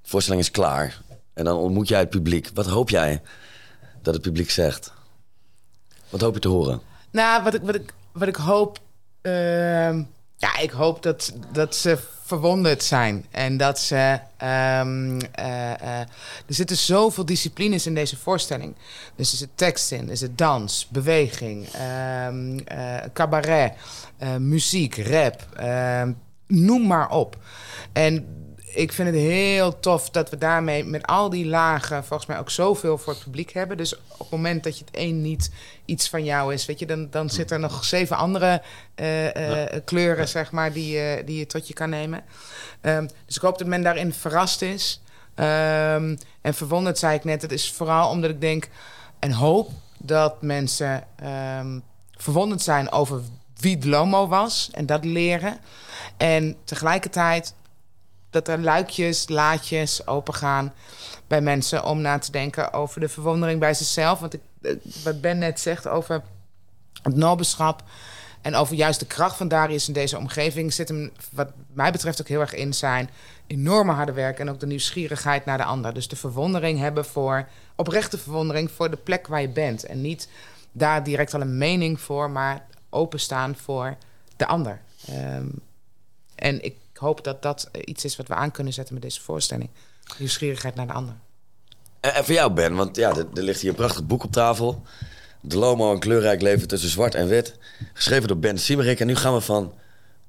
voorstelling 0.03 0.43
is 0.43 0.51
klaar. 0.51 1.01
En 1.35 1.45
dan 1.45 1.57
ontmoet 1.57 1.89
jij 1.89 1.99
het 1.99 2.11
publiek. 2.11 2.51
Wat 2.55 2.67
hoop 2.67 2.91
jij 2.91 3.23
dat 4.03 4.15
het 4.15 4.23
publiek 4.23 4.51
zegt? 4.51 4.93
Wat 6.09 6.21
hoop 6.21 6.35
je 6.35 6.41
te 6.41 6.49
horen? 6.49 6.81
Nou, 7.11 7.43
wat 7.43 7.55
ik, 7.55 7.63
wat 7.63 7.75
ik, 7.75 7.93
wat 8.13 8.29
ik 8.29 8.37
hoop... 8.37 8.79
ehm, 9.21 10.03
ja, 10.37 10.59
ik 10.59 10.71
hoop 10.71 11.03
dat, 11.03 11.33
dat 11.53 11.75
ze 11.75 11.99
verwonderd 12.29 12.83
zijn. 12.83 13.27
En 13.31 13.57
dat 13.57 13.79
ze. 13.79 14.19
Um, 14.43 15.15
uh, 15.15 15.21
uh, 15.39 16.01
er 16.47 16.55
zitten 16.55 16.77
zoveel 16.77 17.25
disciplines 17.25 17.87
in 17.87 17.95
deze 17.95 18.17
voorstelling. 18.17 18.75
Dus 19.17 19.33
er 19.33 19.39
zit 19.39 19.49
tekst 19.55 19.93
in, 19.93 20.11
er 20.11 20.37
dans, 20.37 20.87
beweging, 20.91 21.69
um, 22.27 22.65
cabaret, 23.13 23.73
muziek, 24.39 24.97
rap. 24.97 25.47
ehm, 25.57 26.13
noem 26.47 26.87
maar 26.87 27.11
op. 27.11 27.37
En 27.93 28.38
ik 28.75 28.93
vind 28.93 29.09
het 29.09 29.17
heel 29.17 29.81
tof 29.81 30.11
dat 30.11 30.31
we 30.31 30.39
daarmee 30.39 30.85
met 30.85 31.07
al 31.07 31.31
die 31.31 31.47
lagen 31.47 32.05
volgens 32.05 32.29
mij 32.29 32.39
ook 32.39 32.51
zoveel 32.51 32.99
voor 32.99 33.13
het 33.13 33.23
publiek 33.23 33.53
hebben. 33.53 33.77
Dus 33.77 33.97
op 33.97 34.19
het 34.19 34.31
moment 34.31 34.65
dat 34.65 34.79
je 34.79 34.85
het 34.85 34.97
één 34.97 35.23
niet 35.23 35.51
iets 35.85 36.09
van 36.09 36.25
jou 36.25 36.53
is, 36.53 36.67
weet 36.67 36.79
je, 36.79 36.87
dan, 36.87 37.11
dan 37.11 37.31
zit 37.31 37.51
er 37.51 37.61
nog 37.61 37.85
zeven 37.85 38.17
andere 38.17 38.63
uh, 38.97 39.25
uh, 39.25 39.71
ja. 39.71 39.81
kleuren, 39.85 40.29
zeg 40.29 40.53
maar, 40.53 40.73
die, 40.73 40.97
uh, 40.97 41.27
die 41.27 41.39
je 41.39 41.47
tot 41.47 41.69
je 41.69 41.75
kan 41.75 41.91
nemen. 41.91 42.25
Um, 42.83 43.09
dus 43.27 43.37
ik 43.37 43.43
hoop 43.43 43.59
dat 43.59 43.67
men 43.67 43.83
daarin 43.83 44.13
verrast 44.13 44.63
is. 44.63 45.03
Um, 45.35 46.19
en 46.41 46.55
verwonderd, 46.55 46.99
zei 46.99 47.15
ik 47.15 47.25
net, 47.25 47.43
het 47.43 47.53
is 47.53 47.73
vooral 47.73 48.11
omdat 48.11 48.31
ik 48.31 48.41
denk 48.41 48.69
en 49.19 49.33
hoop 49.33 49.71
dat 49.99 50.43
mensen 50.43 51.05
um, 51.59 51.83
verwonderd 52.17 52.63
zijn 52.63 52.91
over 52.91 53.21
wie 53.57 53.89
Lomo 53.89 54.29
was 54.29 54.69
en 54.73 54.87
dat 54.87 55.05
leren. 55.05 55.59
En 56.17 56.57
tegelijkertijd 56.65 57.55
dat 58.31 58.49
er 58.49 58.59
luikjes, 58.59 59.29
laadjes 59.29 60.07
opengaan 60.07 60.73
bij 61.27 61.41
mensen 61.41 61.85
om 61.85 62.01
na 62.01 62.19
te 62.19 62.31
denken 62.31 62.73
over 62.73 63.01
de 63.01 63.09
verwondering 63.09 63.61
bij 63.61 63.75
zichzelf. 63.75 64.21
Want 64.21 64.35
ik, 64.35 64.41
wat 65.05 65.21
Ben 65.21 65.39
net 65.39 65.61
zegt 65.61 65.89
over 65.89 66.23
het 67.03 67.17
noberschap. 67.17 67.83
En 68.41 68.55
over 68.55 68.75
juist 68.75 69.01
de 69.01 69.07
kracht 69.07 69.37
van 69.37 69.49
Darius 69.49 69.89
in 69.89 69.95
deze 69.95 70.19
omgeving 70.19 70.73
zit 70.73 70.89
hem, 70.89 71.13
wat 71.33 71.49
mij 71.73 71.93
betreft, 71.93 72.21
ook 72.21 72.29
heel 72.29 72.41
erg 72.41 72.55
in 72.55 72.75
zijn 72.75 73.11
enorme 73.47 73.93
harde 73.93 74.13
werk 74.13 74.39
en 74.39 74.51
ook 74.51 74.61
de 74.61 74.67
nieuwsgierigheid 74.67 75.45
naar 75.45 75.59
de 75.59 75.65
ander. 75.65 75.95
Dus 75.95 76.09
de 76.09 76.17
verwondering 76.17 76.79
hebben 76.79 77.05
voor, 77.05 77.49
oprechte 77.77 78.19
verwondering 78.19 78.71
voor 78.71 78.91
de 78.91 78.97
plek 78.97 79.27
waar 79.27 79.41
je 79.41 79.49
bent. 79.49 79.85
En 79.85 80.01
niet 80.01 80.29
daar 80.73 81.05
direct 81.05 81.35
al 81.35 81.41
een 81.41 81.59
mening 81.59 82.01
voor, 82.01 82.31
maar 82.31 82.67
openstaan 82.91 83.57
voor 83.57 83.97
de 84.37 84.47
ander. 84.47 84.81
Ehm, 85.07 85.47
en 86.35 86.65
ik 86.65 86.77
hoop 86.99 87.25
dat 87.25 87.43
dat 87.43 87.71
iets 87.85 88.05
is 88.05 88.17
wat 88.17 88.29
we 88.29 88.35
aan 88.35 88.51
kunnen 88.51 88.73
zetten 88.73 88.95
met 88.95 89.03
deze 89.03 89.21
voorstelling. 89.21 89.71
Nieuwsgierigheid 90.19 90.75
naar 90.75 90.87
de 90.87 90.93
ander. 90.93 91.15
En, 92.01 92.15
en 92.15 92.25
voor 92.25 92.35
jou, 92.35 92.53
Ben, 92.53 92.75
want 92.75 92.97
ja, 92.97 93.11
er, 93.11 93.27
er 93.35 93.43
ligt 93.43 93.61
hier 93.61 93.71
een 93.71 93.77
prachtig 93.77 94.07
boek 94.07 94.25
op 94.25 94.33
tafel. 94.33 94.83
De 95.41 95.59
Lomo, 95.59 95.93
een 95.93 95.99
kleurrijk 95.99 96.43
leven 96.43 96.69
tussen 96.69 96.91
zwart 96.91 97.15
en 97.15 97.29
wit. 97.29 97.59
Geschreven 97.93 98.29
door 98.29 98.39
Ben 98.39 98.59
Siemerik. 98.59 99.01
En 99.01 99.07
nu 99.07 99.17
gaan 99.17 99.35
we 99.35 99.41
van... 99.41 99.75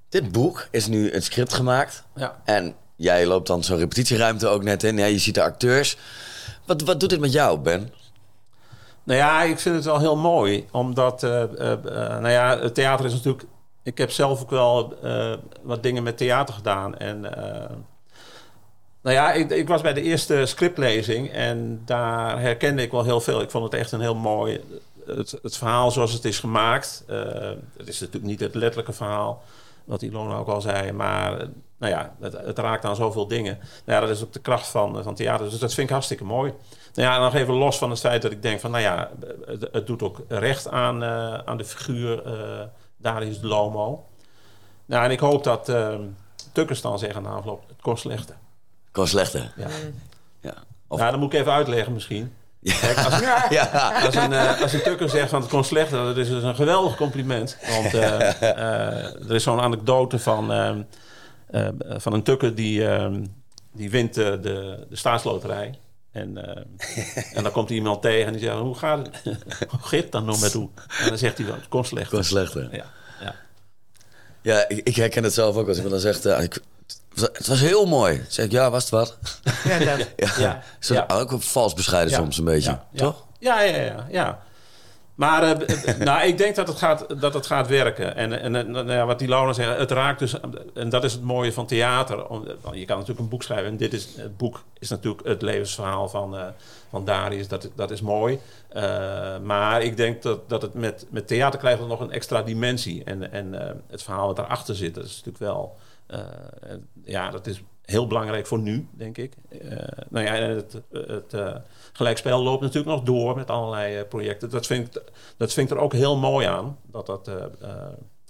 Dit 0.10 0.32
boek 0.32 0.68
is 0.72 0.88
nu 0.88 1.14
een 1.14 1.22
script 1.22 1.54
gemaakt. 1.54 2.04
Ja. 2.16 2.42
En 2.46 2.76
jij 2.96 3.26
loopt 3.26 3.48
dan 3.48 3.64
zo'n 3.64 3.78
repetitieruimte 3.78 4.48
ook 4.48 4.64
net 4.64 4.84
in. 4.84 4.98
Ja, 4.98 5.06
je 5.06 5.20
ziet 5.20 5.36
de 5.36 5.44
acteurs. 5.44 5.98
Wat, 6.66 6.82
wat 6.82 7.00
doet 7.00 7.10
dit 7.10 7.20
met 7.20 7.32
jou, 7.32 7.60
Ben? 7.60 7.94
Nou 9.04 9.20
ja, 9.20 9.42
ik 9.44 9.60
vind 9.60 9.76
het 9.76 9.86
wel 9.86 10.00
heel 10.00 10.18
mooi. 10.18 10.68
Omdat, 10.72 11.24
eh, 11.24 11.44
eh, 11.44 11.72
eh, 11.72 11.82
nou 12.20 12.30
ja, 12.30 12.60
het 12.60 12.74
theater 12.74 13.06
is 13.06 13.14
natuurlijk... 13.14 13.44
Ik 13.84 13.98
heb 13.98 14.12
zelf 14.12 14.42
ook 14.42 14.50
wel 14.50 14.98
eh, 15.04 15.34
wat 15.62 15.84
dingen 15.84 16.04
met 16.04 16.18
theater 16.18 16.54
gedaan. 16.54 16.98
En 16.98 17.36
eh, 17.36 17.70
nou 19.02 19.16
ja, 19.16 19.32
ik, 19.32 19.50
ik 19.50 19.68
was 19.68 19.82
bij 19.82 19.94
de 19.94 20.02
eerste 20.02 20.46
scriptlezing 20.46 21.32
en 21.32 21.82
daar 21.86 22.40
herkende 22.42 22.82
ik 22.82 22.92
wel 22.92 23.04
heel 23.04 23.22
veel. 23.22 23.42
Ik 23.42 23.52
vond 23.52 23.64
het 23.64 23.74
echt 23.74 23.92
een 23.92 24.02
heel 24.02 24.16
mooi... 24.16 24.62
Het, 25.06 25.40
het 25.42 25.58
verhaal 25.58 25.92
zoals 25.92 26.14
het 26.14 26.26
is 26.26 26.40
gemaakt. 26.40 27.04
eh, 27.08 27.18
het 27.78 27.88
is 27.88 28.00
natuurlijk 28.00 28.26
niet 28.26 28.40
het 28.40 28.56
letterlijke 28.56 28.94
verhaal, 28.94 29.44
wat 29.86 30.02
Ilona 30.02 30.36
ook 30.36 30.48
al 30.48 30.62
zei. 30.62 30.92
Maar 30.92 31.48
nou 31.78 31.94
ja, 31.94 32.16
het, 32.20 32.34
het 32.34 32.60
raakt 32.60 32.86
aan 32.86 32.96
zoveel 32.96 33.28
dingen. 33.28 33.58
Nou 33.86 34.00
ja, 34.00 34.08
dat 34.08 34.16
is 34.16 34.24
ook 34.24 34.34
de 34.34 34.40
kracht 34.40 34.68
van, 34.68 35.04
van 35.04 35.16
theater. 35.16 35.50
Dus 35.50 35.60
dat 35.60 35.74
vind 35.74 35.88
ik 35.88 35.94
hartstikke 35.94 36.24
mooi. 36.24 36.54
Nou 36.94 37.10
ja, 37.10 37.20
nog 37.20 37.36
even 37.36 37.54
los 37.54 37.78
van 37.78 37.90
het 37.90 38.00
feit 38.00 38.22
dat 38.22 38.32
ik 38.32 38.42
denk 38.42 38.60
van... 38.60 38.72
nou 38.72 38.84
ja, 38.84 39.10
het, 39.72 39.88
doet 39.88 40.02
ook 40.02 40.22
recht 40.28 40.68
aan, 40.68 41.04
aan 41.46 41.58
de 41.58 41.66
figuur 41.66 42.24
Darius 43.02 43.40
de 43.40 43.48
Lomo. 43.48 44.06
Nou, 44.86 45.06
en 45.06 45.12
ik 45.12 45.20
hoop 45.20 45.44
dat 45.44 45.70
uh, 45.70 45.96
Tukkers 46.52 46.82
dan 46.82 47.00
zeggen 47.00 47.22
na 47.22 47.30
afloop... 47.30 47.64
het 47.68 47.82
kon 47.82 47.98
slechter. 47.98 48.36
Kon 48.92 49.08
slechter. 49.08 49.54
Ja. 49.58 49.68
Ja. 50.42 50.54
Of... 50.88 51.00
ja, 51.00 51.12
dat 51.12 51.20
moet 51.20 51.34
ik 51.34 51.40
even 51.40 51.52
uitleggen 51.52 51.94
misschien. 51.94 52.34
Ja. 52.60 52.76
Kijk, 52.80 52.98
als, 52.98 53.20
ja. 53.60 53.92
als, 54.06 54.16
een, 54.16 54.32
uh, 54.32 54.62
als 54.62 54.74
een 54.74 54.82
tukker 54.82 55.10
zegt 55.10 55.30
van 55.30 55.42
het 55.42 55.50
kon 55.50 55.64
slechter, 55.64 56.04
dat 56.04 56.18
is 56.18 56.30
dus 56.30 56.44
een 56.44 56.56
geweldig 56.56 56.96
compliment. 56.96 57.58
Want 57.68 57.94
uh, 57.94 58.02
uh, 58.02 58.42
er 59.30 59.36
is 59.36 59.44
zo'n 59.44 59.62
anekdote 59.62 60.20
van, 60.20 60.48
van 61.98 62.14
een 62.14 62.24
tukker 62.24 62.56
die, 62.56 62.88
die 63.72 63.90
wint 63.90 64.14
de, 64.14 64.40
de 64.90 64.96
staatsloterij. 64.96 65.80
En, 66.12 66.38
en 67.36 67.44
dan 67.44 67.52
komt 67.52 67.70
iemand 67.70 68.02
tegen 68.02 68.26
en 68.26 68.34
die 68.34 68.42
zegt, 68.42 68.58
hoe 68.58 68.76
gaat 68.76 69.06
het? 69.06 69.22
Hoe 69.70 69.80
gaat 69.80 69.92
het 69.92 70.12
dan 70.12 70.26
nog 70.26 70.42
met 70.42 70.54
hoe? 70.54 70.70
En 71.00 71.08
dan 71.08 71.18
zegt 71.18 71.38
hij, 71.38 71.48
het 71.48 71.68
kon 71.68 71.86
slechter. 71.86 72.16
Kon 72.16 72.24
slechter. 72.24 72.76
Ja, 72.76 72.86
ja. 73.22 73.36
ja 74.42 74.66
ik, 74.68 74.78
ik, 74.84 74.96
herken 74.96 75.24
het 75.24 75.34
zelf 75.34 75.56
ook 75.56 75.68
als 75.68 75.76
iemand 75.76 76.02
dan 76.02 76.14
zegt, 76.14 76.26
ik, 76.26 76.62
het 77.22 77.48
was 77.48 77.60
heel 77.60 77.86
mooi. 77.86 78.16
Dan 78.16 78.26
zeg 78.28 78.46
ik, 78.46 78.52
ja, 78.52 78.70
was 78.70 78.82
het 78.82 78.92
wat? 78.92 79.18
Ja, 79.64 79.80
dat. 79.80 79.98
ja. 80.18 80.32
ja. 80.38 80.64
Zo, 80.80 80.94
ja. 80.94 81.06
Ook 81.08 81.42
vals 81.42 81.74
bescheiden 81.74 82.14
soms 82.14 82.38
een 82.38 82.46
beetje, 82.46 82.80
toch? 82.96 83.26
Ja, 83.40 83.62
ja, 83.62 83.82
ja. 83.82 84.08
ja. 84.10 84.40
Maar 85.20 85.70
uh, 85.70 85.98
nou, 86.08 86.28
ik 86.28 86.38
denk 86.38 86.56
dat 86.56 86.68
het 86.68 86.78
gaat, 86.78 87.22
dat 87.22 87.34
het 87.34 87.46
gaat 87.46 87.68
werken. 87.68 88.16
En, 88.16 88.42
en, 88.42 88.72
nou 88.72 88.92
ja, 88.92 89.06
wat 89.06 89.20
die 89.20 89.28
Laura 89.28 89.54
zegt, 89.54 89.78
het 89.78 89.92
raakt 89.92 90.20
dus... 90.20 90.36
En 90.74 90.90
dat 90.90 91.04
is 91.04 91.14
het 91.14 91.22
mooie 91.22 91.54
van 91.54 91.66
theater. 91.66 92.18
Je 92.72 92.86
kan 92.86 92.98
natuurlijk 92.98 93.20
een 93.20 93.30
boek 93.30 93.44
schrijven. 93.44 93.68
En 93.68 93.78
dit 93.78 93.94
is, 93.94 94.16
het 94.16 94.38
boek 94.38 94.64
is 94.78 94.90
natuurlijk 94.90 95.28
het 95.28 95.42
levensverhaal 95.42 96.10
van, 96.10 96.36
uh, 96.36 96.46
van 96.90 97.06
Darius. 97.06 97.48
Dat, 97.48 97.70
dat 97.76 97.92
is 97.92 98.02
mooi. 98.02 98.40
Uh, 98.74 98.82
maar 99.40 99.82
ik 99.82 99.98
denk 99.98 100.22
dat, 100.22 100.50
dat 100.50 100.62
het 100.62 100.74
met, 100.74 101.06
met 101.10 101.28
theater 101.28 101.60
krijgt 101.60 101.88
nog 101.88 102.00
een 102.00 102.12
extra 102.12 102.42
dimensie. 102.42 103.04
En, 103.04 103.32
en 103.32 103.54
het 103.88 104.04
verhaal 104.04 104.28
wat 104.28 104.36
daarachter 104.36 104.76
zit, 104.76 104.96
dat 104.96 105.06
is 105.06 105.24
natuurlijk 105.24 105.38
wel... 105.38 105.76
ja, 107.04 107.30
dat 107.30 107.48
is 107.48 107.62
heel 107.90 108.08
belangrijk 108.08 108.48
voor 108.48 108.60
nu, 108.60 108.88
denk 108.92 109.18
ik. 109.18 109.34
Uh, 109.50 109.78
nou 110.10 110.26
ja, 110.26 110.34
het, 110.34 110.82
het 110.92 111.34
uh, 111.34 111.56
gelijkspel 111.94 112.44
loopt 112.44 112.62
natuurlijk 112.62 112.96
nog 112.96 113.04
door 113.04 113.36
met 113.36 113.50
allerlei 113.50 114.00
uh, 114.00 114.08
projecten. 114.08 114.50
Dat 114.50 114.66
vind, 114.66 114.96
ik, 114.96 115.04
dat 115.38 115.54
vind 115.54 115.72
ik 115.72 115.78
er 115.78 115.84
ook 115.84 115.94
heel 115.94 116.18
mooi 116.18 116.46
aan. 116.48 116.78
Dat 116.86 117.06
dat, 117.06 117.32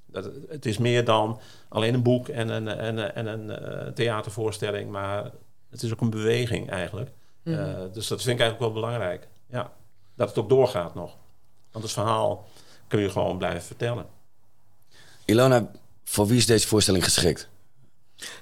dat, 0.05 0.29
het 0.49 0.65
is 0.65 0.77
meer 0.77 1.05
dan 1.05 1.39
alleen 1.69 1.93
een 1.93 2.03
boek 2.03 2.27
en 2.27 2.49
een, 2.49 2.67
en, 2.67 3.15
en 3.15 3.25
een 3.25 3.93
theatervoorstelling, 3.93 4.91
maar 4.91 5.31
het 5.69 5.83
is 5.83 5.91
ook 5.91 6.01
een 6.01 6.09
beweging 6.09 6.69
eigenlijk. 6.69 7.11
Mm. 7.43 7.55
dus 7.93 8.07
dat 8.07 8.21
vind 8.21 8.39
ik 8.39 8.41
eigenlijk 8.45 8.59
wel 8.59 8.71
belangrijk. 8.71 9.27
Ja, 9.49 9.71
dat 10.15 10.27
het 10.27 10.37
ook 10.37 10.49
doorgaat 10.49 10.95
nog. 10.95 11.17
Want 11.71 11.83
het 11.83 11.93
verhaal 11.93 12.47
kun 12.87 12.99
je 12.99 13.09
gewoon 13.09 13.37
blijven 13.37 13.61
vertellen. 13.61 14.05
Ilona, 15.25 15.71
voor 16.03 16.27
wie 16.27 16.37
is 16.37 16.45
deze 16.45 16.67
voorstelling 16.67 17.03
geschikt? 17.03 17.49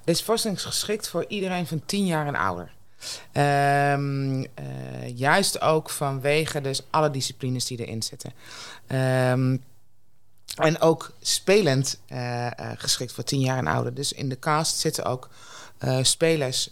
Deze 0.03 0.23
voorstelling 0.23 0.59
is 0.59 0.65
geschikt 0.65 1.07
voor 1.07 1.25
iedereen 1.28 1.67
van 1.67 1.82
10 1.86 2.05
jaar 2.05 2.28
en 2.28 2.36
ouder. 2.36 2.75
Um, 3.34 4.39
uh, 4.39 4.47
juist 5.15 5.61
ook 5.61 5.89
vanwege 5.89 6.61
dus 6.61 6.82
alle 6.89 7.11
disciplines 7.11 7.65
die 7.65 7.86
erin 7.86 8.03
zitten. 8.03 8.34
Um, 9.32 9.63
en 10.55 10.82
ook 10.82 11.13
spelend 11.21 11.99
uh, 12.07 12.45
uh, 12.45 12.71
geschikt 12.75 13.11
voor 13.11 13.23
10 13.23 13.39
jaar 13.39 13.57
en 13.57 13.67
ouder. 13.67 13.93
Dus 13.93 14.13
in 14.13 14.30
de 14.30 14.39
cast 14.39 14.78
zitten 14.78 15.05
ook 15.05 15.30
spelers 16.01 16.69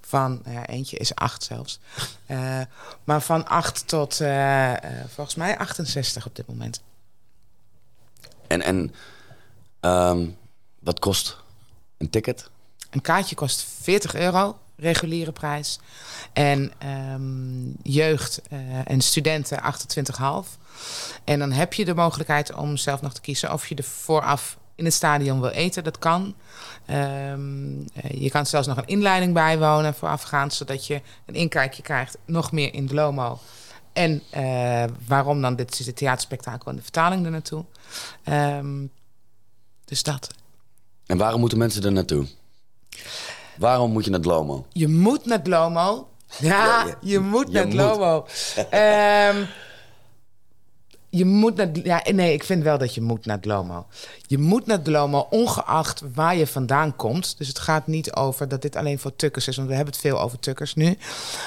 van, 0.00 0.42
eentje 0.66 0.96
is 0.96 1.14
8 1.14 1.42
zelfs. 1.42 1.80
maar 3.04 3.22
van 3.22 3.46
8 3.46 3.88
tot 3.88 4.16
volgens 5.06 5.34
mij 5.34 5.58
68 5.58 6.26
op 6.26 6.36
dit 6.36 6.46
moment. 6.46 6.82
En, 8.46 8.62
en 8.62 8.94
um, 9.80 10.36
wat 10.78 10.98
kost 10.98 11.43
een 11.98 12.10
ticket? 12.10 12.50
Een 12.90 13.00
kaartje 13.00 13.34
kost 13.34 13.66
40 13.80 14.14
euro, 14.14 14.58
reguliere 14.76 15.32
prijs. 15.32 15.78
En 16.32 16.72
um, 17.12 17.76
jeugd 17.82 18.42
uh, 18.52 18.58
en 18.90 19.00
studenten 19.00 19.62
28,5. 19.62 20.60
En 21.24 21.38
dan 21.38 21.52
heb 21.52 21.72
je 21.72 21.84
de 21.84 21.94
mogelijkheid 21.94 22.54
om 22.54 22.76
zelf 22.76 23.00
nog 23.00 23.14
te 23.14 23.20
kiezen 23.20 23.52
of 23.52 23.66
je 23.66 23.74
er 23.74 23.84
vooraf 23.84 24.58
in 24.74 24.84
het 24.84 24.94
stadion 24.94 25.40
wil 25.40 25.50
eten. 25.50 25.84
Dat 25.84 25.98
kan. 25.98 26.34
Um, 26.90 27.84
je 28.10 28.30
kan 28.30 28.46
zelfs 28.46 28.66
nog 28.66 28.76
een 28.76 28.86
inleiding 28.86 29.32
bijwonen 29.32 29.94
voorafgaand, 29.94 30.54
zodat 30.54 30.86
je 30.86 31.00
een 31.26 31.34
inkijkje 31.34 31.82
krijgt, 31.82 32.18
nog 32.24 32.52
meer 32.52 32.74
in 32.74 32.86
de 32.86 32.94
Lomo. 32.94 33.38
En 33.92 34.22
uh, 34.36 34.84
waarom 35.06 35.42
dan? 35.42 35.56
Dit 35.56 35.78
het 35.86 35.96
theaterspektakel 35.96 36.70
en 36.70 36.76
de 36.76 36.82
vertaling 36.82 37.22
er. 37.22 37.66
Um, 38.28 38.90
dus 39.84 40.02
dat. 40.02 40.28
En 41.06 41.16
waarom 41.16 41.40
moeten 41.40 41.58
mensen 41.58 41.82
er 41.82 41.92
naartoe? 41.92 42.26
Waarom 43.58 43.92
moet 43.92 44.04
je 44.04 44.10
naar 44.10 44.18
het 44.18 44.28
Lomo? 44.28 44.66
Je 44.72 44.88
moet 44.88 45.26
naar 45.26 45.38
het 45.38 45.46
Lomo. 45.46 46.08
Ja, 46.38 46.96
je 47.00 47.18
moet 47.18 47.52
naar 47.52 47.64
het 47.64 47.74
Lomo. 47.74 48.26
um, 49.36 49.46
je 51.08 51.24
moet 51.24 51.56
naar... 51.56 51.68
Ja, 51.82 52.02
nee, 52.12 52.32
ik 52.32 52.44
vind 52.44 52.62
wel 52.62 52.78
dat 52.78 52.94
je 52.94 53.00
moet 53.00 53.26
naar 53.26 53.36
het 53.36 53.44
Lomo. 53.44 53.86
Je 54.26 54.38
moet 54.38 54.66
naar 54.66 54.78
het 54.78 54.86
Lomo, 54.86 55.26
ongeacht 55.30 56.02
waar 56.14 56.36
je 56.36 56.46
vandaan 56.46 56.96
komt. 56.96 57.38
Dus 57.38 57.48
het 57.48 57.58
gaat 57.58 57.86
niet 57.86 58.12
over 58.14 58.48
dat 58.48 58.62
dit 58.62 58.76
alleen 58.76 58.98
voor 58.98 59.16
tukkers 59.16 59.48
is. 59.48 59.56
Want 59.56 59.68
we 59.68 59.74
hebben 59.74 59.92
het 59.92 60.02
veel 60.02 60.20
over 60.20 60.38
tukkers 60.38 60.74
nu. 60.74 60.98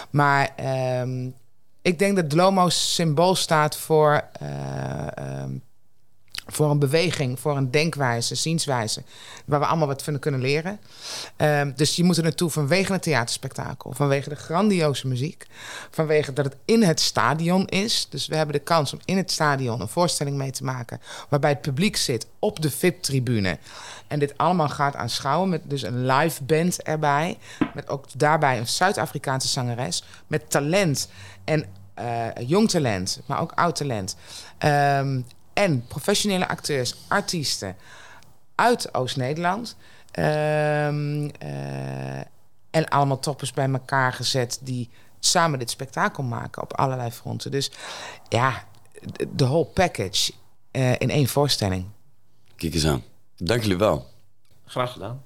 Maar 0.09 0.49
um, 1.01 1.35
ik 1.81 1.99
denk 1.99 2.15
dat 2.15 2.23
het 2.23 2.33
Lomo 2.33 2.69
symbool 2.69 3.35
staat 3.35 3.77
voor... 3.77 4.23
Uh, 4.41 5.41
um, 5.41 5.65
voor 6.47 6.71
een 6.71 6.79
beweging, 6.79 7.39
voor 7.39 7.57
een 7.57 7.71
denkwijze, 7.71 8.35
zienswijze, 8.35 9.03
waar 9.45 9.59
we 9.59 9.65
allemaal 9.65 9.87
wat 9.87 10.03
van 10.03 10.19
kunnen 10.19 10.41
leren. 10.41 10.79
Um, 11.37 11.73
dus 11.75 11.95
je 11.95 12.03
moet 12.03 12.17
er 12.17 12.23
naartoe 12.23 12.49
vanwege 12.49 12.93
het 12.93 13.01
theaterspektakel, 13.01 13.93
vanwege 13.93 14.29
de 14.29 14.35
grandioze 14.35 15.07
muziek, 15.07 15.47
vanwege 15.91 16.33
dat 16.33 16.45
het 16.45 16.55
in 16.65 16.83
het 16.83 16.99
stadion 16.99 17.67
is. 17.67 18.07
Dus 18.09 18.27
we 18.27 18.35
hebben 18.35 18.55
de 18.55 18.61
kans 18.61 18.93
om 18.93 18.99
in 19.05 19.17
het 19.17 19.31
stadion 19.31 19.81
een 19.81 19.87
voorstelling 19.87 20.37
mee 20.37 20.51
te 20.51 20.63
maken, 20.63 21.01
waarbij 21.29 21.49
het 21.49 21.61
publiek 21.61 21.95
zit 21.95 22.27
op 22.39 22.61
de 22.61 22.71
VIP-tribune. 22.71 23.57
En 24.07 24.19
dit 24.19 24.37
allemaal 24.37 24.69
gaat 24.69 24.95
aanschouwen 24.95 25.49
met 25.49 25.61
dus 25.63 25.81
een 25.81 26.05
live 26.05 26.43
band 26.43 26.83
erbij, 26.83 27.37
met 27.73 27.89
ook 27.89 28.05
daarbij 28.15 28.57
een 28.57 28.67
Zuid-Afrikaanse 28.67 29.47
zangeres, 29.47 30.03
met 30.27 30.49
talent 30.49 31.09
en 31.43 31.65
uh, 31.99 32.47
jong 32.47 32.69
talent, 32.69 33.21
maar 33.25 33.39
ook 33.39 33.51
oud 33.55 33.75
talent. 33.75 34.15
Um, 34.65 35.25
en 35.57 35.85
professionele 35.87 36.47
acteurs, 36.47 36.95
artiesten 37.07 37.75
uit 38.55 38.93
Oost-Nederland. 38.93 39.75
Um, 40.19 41.23
uh, 41.23 42.17
en 42.69 42.87
allemaal 42.89 43.19
toppers 43.19 43.51
bij 43.51 43.69
elkaar 43.69 44.13
gezet 44.13 44.59
die 44.61 44.89
samen 45.19 45.59
dit 45.59 45.69
spektakel 45.69 46.23
maken 46.23 46.61
op 46.61 46.73
allerlei 46.73 47.11
fronten. 47.11 47.51
Dus 47.51 47.71
ja, 48.29 48.63
de 49.35 49.45
whole 49.45 49.65
package. 49.65 50.31
eh, 50.71 50.91
in 50.97 51.09
één 51.09 51.27
voorstelling. 51.27 51.85
Kijk 52.55 52.73
eens 52.73 52.85
aan. 52.85 53.03
Dank 53.35 53.61
jullie 53.61 53.77
wel. 53.77 54.05
Graag 54.65 54.91
gedaan. 54.91 55.23